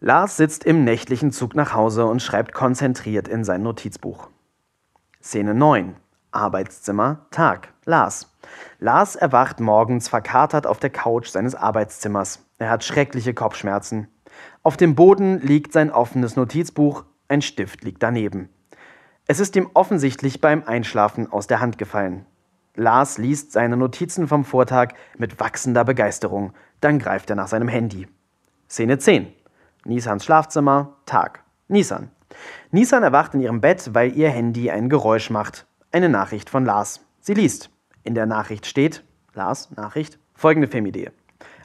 Lars 0.01 0.37
sitzt 0.37 0.65
im 0.65 0.85
nächtlichen 0.85 1.31
Zug 1.31 1.55
nach 1.55 1.75
Hause 1.75 2.07
und 2.07 2.23
schreibt 2.23 2.53
konzentriert 2.53 3.29
in 3.29 3.45
sein 3.45 3.63
Notizbuch. 3.63 4.29
Szene 5.23 5.55
9. 5.55 5.97
Arbeitszimmer, 6.31 7.27
Tag. 7.31 7.73
Lars. 7.85 8.35
Lars 8.79 9.17
erwacht 9.17 9.61
morgens 9.61 10.09
verkatert 10.09 10.67
auf 10.67 10.79
der 10.79 10.91
Couch 10.91 11.29
seines 11.29 11.55
Arbeitszimmers. 11.55 12.45
Er 12.59 12.71
hat 12.71 12.85
schreckliche 12.85 13.35
Kopfschmerzen. 13.35 14.09
Auf 14.63 14.77
dem 14.77 14.95
Boden 14.95 15.41
liegt 15.41 15.73
sein 15.73 15.91
offenes 15.91 16.37
Notizbuch, 16.37 17.05
ein 17.29 17.43
Stift 17.43 17.85
liegt 17.85 18.03
daneben. 18.03 18.49
Es 19.27 19.41
ist 19.41 19.55
ihm 19.57 19.71
offensichtlich 19.75 20.41
beim 20.41 20.65
Einschlafen 20.65 21.31
aus 21.31 21.47
der 21.47 21.61
Hand 21.61 21.79
gefallen. 21.79 22.27
Lars 22.75 23.19
liest 23.19 23.53
seine 23.53 23.77
Notizen 23.77 24.27
vom 24.27 24.45
Vortag 24.45 24.95
mit 25.19 25.39
wachsender 25.39 25.85
Begeisterung. 25.85 26.53
Dann 26.81 26.99
greift 26.99 27.31
er 27.31 27.37
nach 27.37 27.49
seinem 27.49 27.69
Handy. 27.69 28.09
Szene 28.69 28.99
10. 28.99 29.33
Nisans 29.85 30.25
Schlafzimmer, 30.25 30.97
Tag. 31.07 31.45
Nisan. 31.69 32.11
Nisan 32.71 33.03
erwacht 33.03 33.35
in 33.35 33.41
ihrem 33.41 33.61
Bett, 33.61 33.91
weil 33.93 34.17
ihr 34.17 34.31
Handy 34.31 34.71
ein 34.71 34.89
Geräusch 34.89 35.31
macht. 35.31 35.67
Eine 35.93 36.09
Nachricht 36.09 36.51
von 36.51 36.65
Lars. 36.65 37.07
Sie 37.21 37.35
liest. 37.35 37.71
In 38.03 38.15
der 38.15 38.27
Nachricht 38.27 38.67
steht, 38.67 39.05
Lars, 39.35 39.71
Nachricht, 39.73 40.19
folgende 40.35 40.69
Filmidee. 40.69 41.11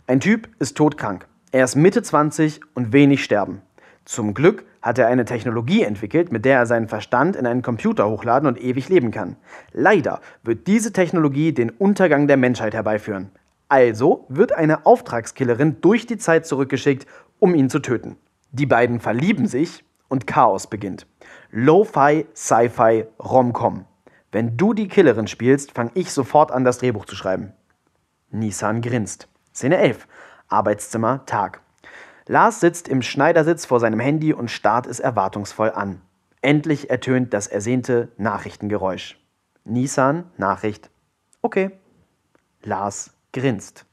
Ein 0.07 0.19
Typ 0.19 0.49
ist 0.59 0.75
todkrank. 0.77 1.27
Er 1.51 1.63
ist 1.63 1.75
Mitte 1.75 2.01
20 2.01 2.61
und 2.73 2.91
wenig 2.91 3.23
sterben. 3.23 3.61
Zum 4.03 4.33
Glück 4.33 4.65
hat 4.81 4.99
er 4.99 5.07
eine 5.07 5.25
Technologie 5.25 5.83
entwickelt, 5.83 6.31
mit 6.31 6.45
der 6.45 6.57
er 6.59 6.65
seinen 6.65 6.87
Verstand 6.87 7.35
in 7.35 7.47
einen 7.47 7.61
Computer 7.61 8.07
hochladen 8.09 8.47
und 8.47 8.61
ewig 8.61 8.89
leben 8.89 9.11
kann. 9.11 9.35
Leider 9.71 10.21
wird 10.43 10.67
diese 10.67 10.93
Technologie 10.93 11.53
den 11.53 11.71
Untergang 11.71 12.27
der 12.27 12.37
Menschheit 12.37 12.73
herbeiführen. 12.73 13.31
Also 13.67 14.25
wird 14.29 14.53
eine 14.53 14.85
Auftragskillerin 14.85 15.81
durch 15.81 16.05
die 16.05 16.17
Zeit 16.17 16.45
zurückgeschickt, 16.45 17.07
um 17.39 17.55
ihn 17.55 17.69
zu 17.69 17.79
töten. 17.79 18.17
Die 18.51 18.67
beiden 18.67 18.99
verlieben 18.99 19.47
sich 19.47 19.83
und 20.07 20.27
Chaos 20.27 20.67
beginnt. 20.67 21.07
Lo-Fi, 21.49 22.27
Sci-Fi, 22.35 23.05
Rom-Com. 23.19 23.85
Wenn 24.31 24.55
du 24.55 24.73
die 24.73 24.87
Killerin 24.87 25.27
spielst, 25.27 25.71
fange 25.71 25.91
ich 25.93 26.11
sofort 26.11 26.51
an, 26.51 26.63
das 26.63 26.77
Drehbuch 26.77 27.05
zu 27.05 27.15
schreiben. 27.15 27.53
Nissan 28.29 28.81
grinst. 28.81 29.27
Szene 29.53 29.77
11. 29.77 30.07
Arbeitszimmer, 30.47 31.25
Tag. 31.25 31.61
Lars 32.27 32.59
sitzt 32.59 32.87
im 32.87 33.01
Schneidersitz 33.01 33.65
vor 33.65 33.79
seinem 33.79 33.99
Handy 33.99 34.33
und 34.33 34.49
starrt 34.49 34.87
es 34.87 34.99
erwartungsvoll 34.99 35.71
an. 35.71 36.01
Endlich 36.41 36.89
ertönt 36.89 37.33
das 37.33 37.47
ersehnte 37.47 38.09
Nachrichtengeräusch. 38.17 39.19
Nissan, 39.63 40.31
Nachricht. 40.37 40.89
Okay. 41.41 41.71
Lars 42.63 43.11
grinst. 43.33 43.85